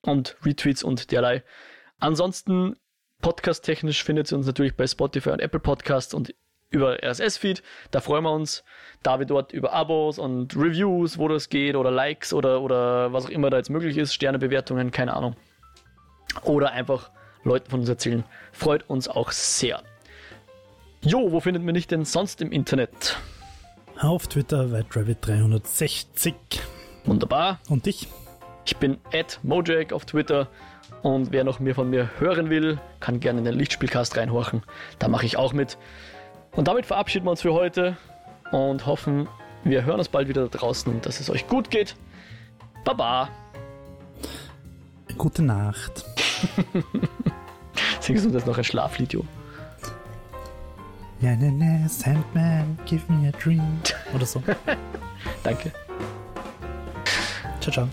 [0.02, 1.44] und Retweets und derlei.
[1.99, 2.76] Ansonsten
[3.22, 6.36] podcast-technisch findet ihr uns natürlich bei Spotify und Apple Podcasts und
[6.69, 7.64] über RSS-Feed.
[7.91, 8.64] Da freuen wir uns,
[9.02, 13.26] da wir dort über Abos und Reviews, wo das geht, oder Likes oder, oder was
[13.26, 15.36] auch immer da jetzt möglich ist, Sternebewertungen, keine Ahnung
[16.44, 17.11] oder einfach
[17.44, 18.23] Leuten von uns erzählen.
[18.52, 19.82] Freut uns auch sehr.
[21.06, 23.15] Jo, wo findet man dich denn sonst im Internet?
[23.99, 26.34] Auf Twitter WhiteRabbit360.
[27.06, 27.60] Wunderbar.
[27.69, 28.07] Und dich?
[28.65, 30.48] Ich bin at Mojak auf Twitter
[31.03, 34.64] und wer noch mehr von mir hören will, kann gerne in den Lichtspielcast reinhorchen.
[34.98, 35.77] Da mache ich auch mit.
[36.53, 37.98] Und damit verabschieden wir uns für heute
[38.52, 39.27] und hoffen,
[39.64, 41.95] wir hören uns bald wieder da draußen und dass es euch gut geht.
[42.84, 43.30] Baba.
[45.19, 46.03] Gute Nacht.
[47.99, 49.23] Singst du das noch ein Schlaflied, Jo?
[51.26, 53.81] Ja, ne, ne, Sandman, give me a dream.
[54.14, 54.43] Oder so.
[55.43, 55.72] Danke.
[57.60, 57.89] Ciao, ciao.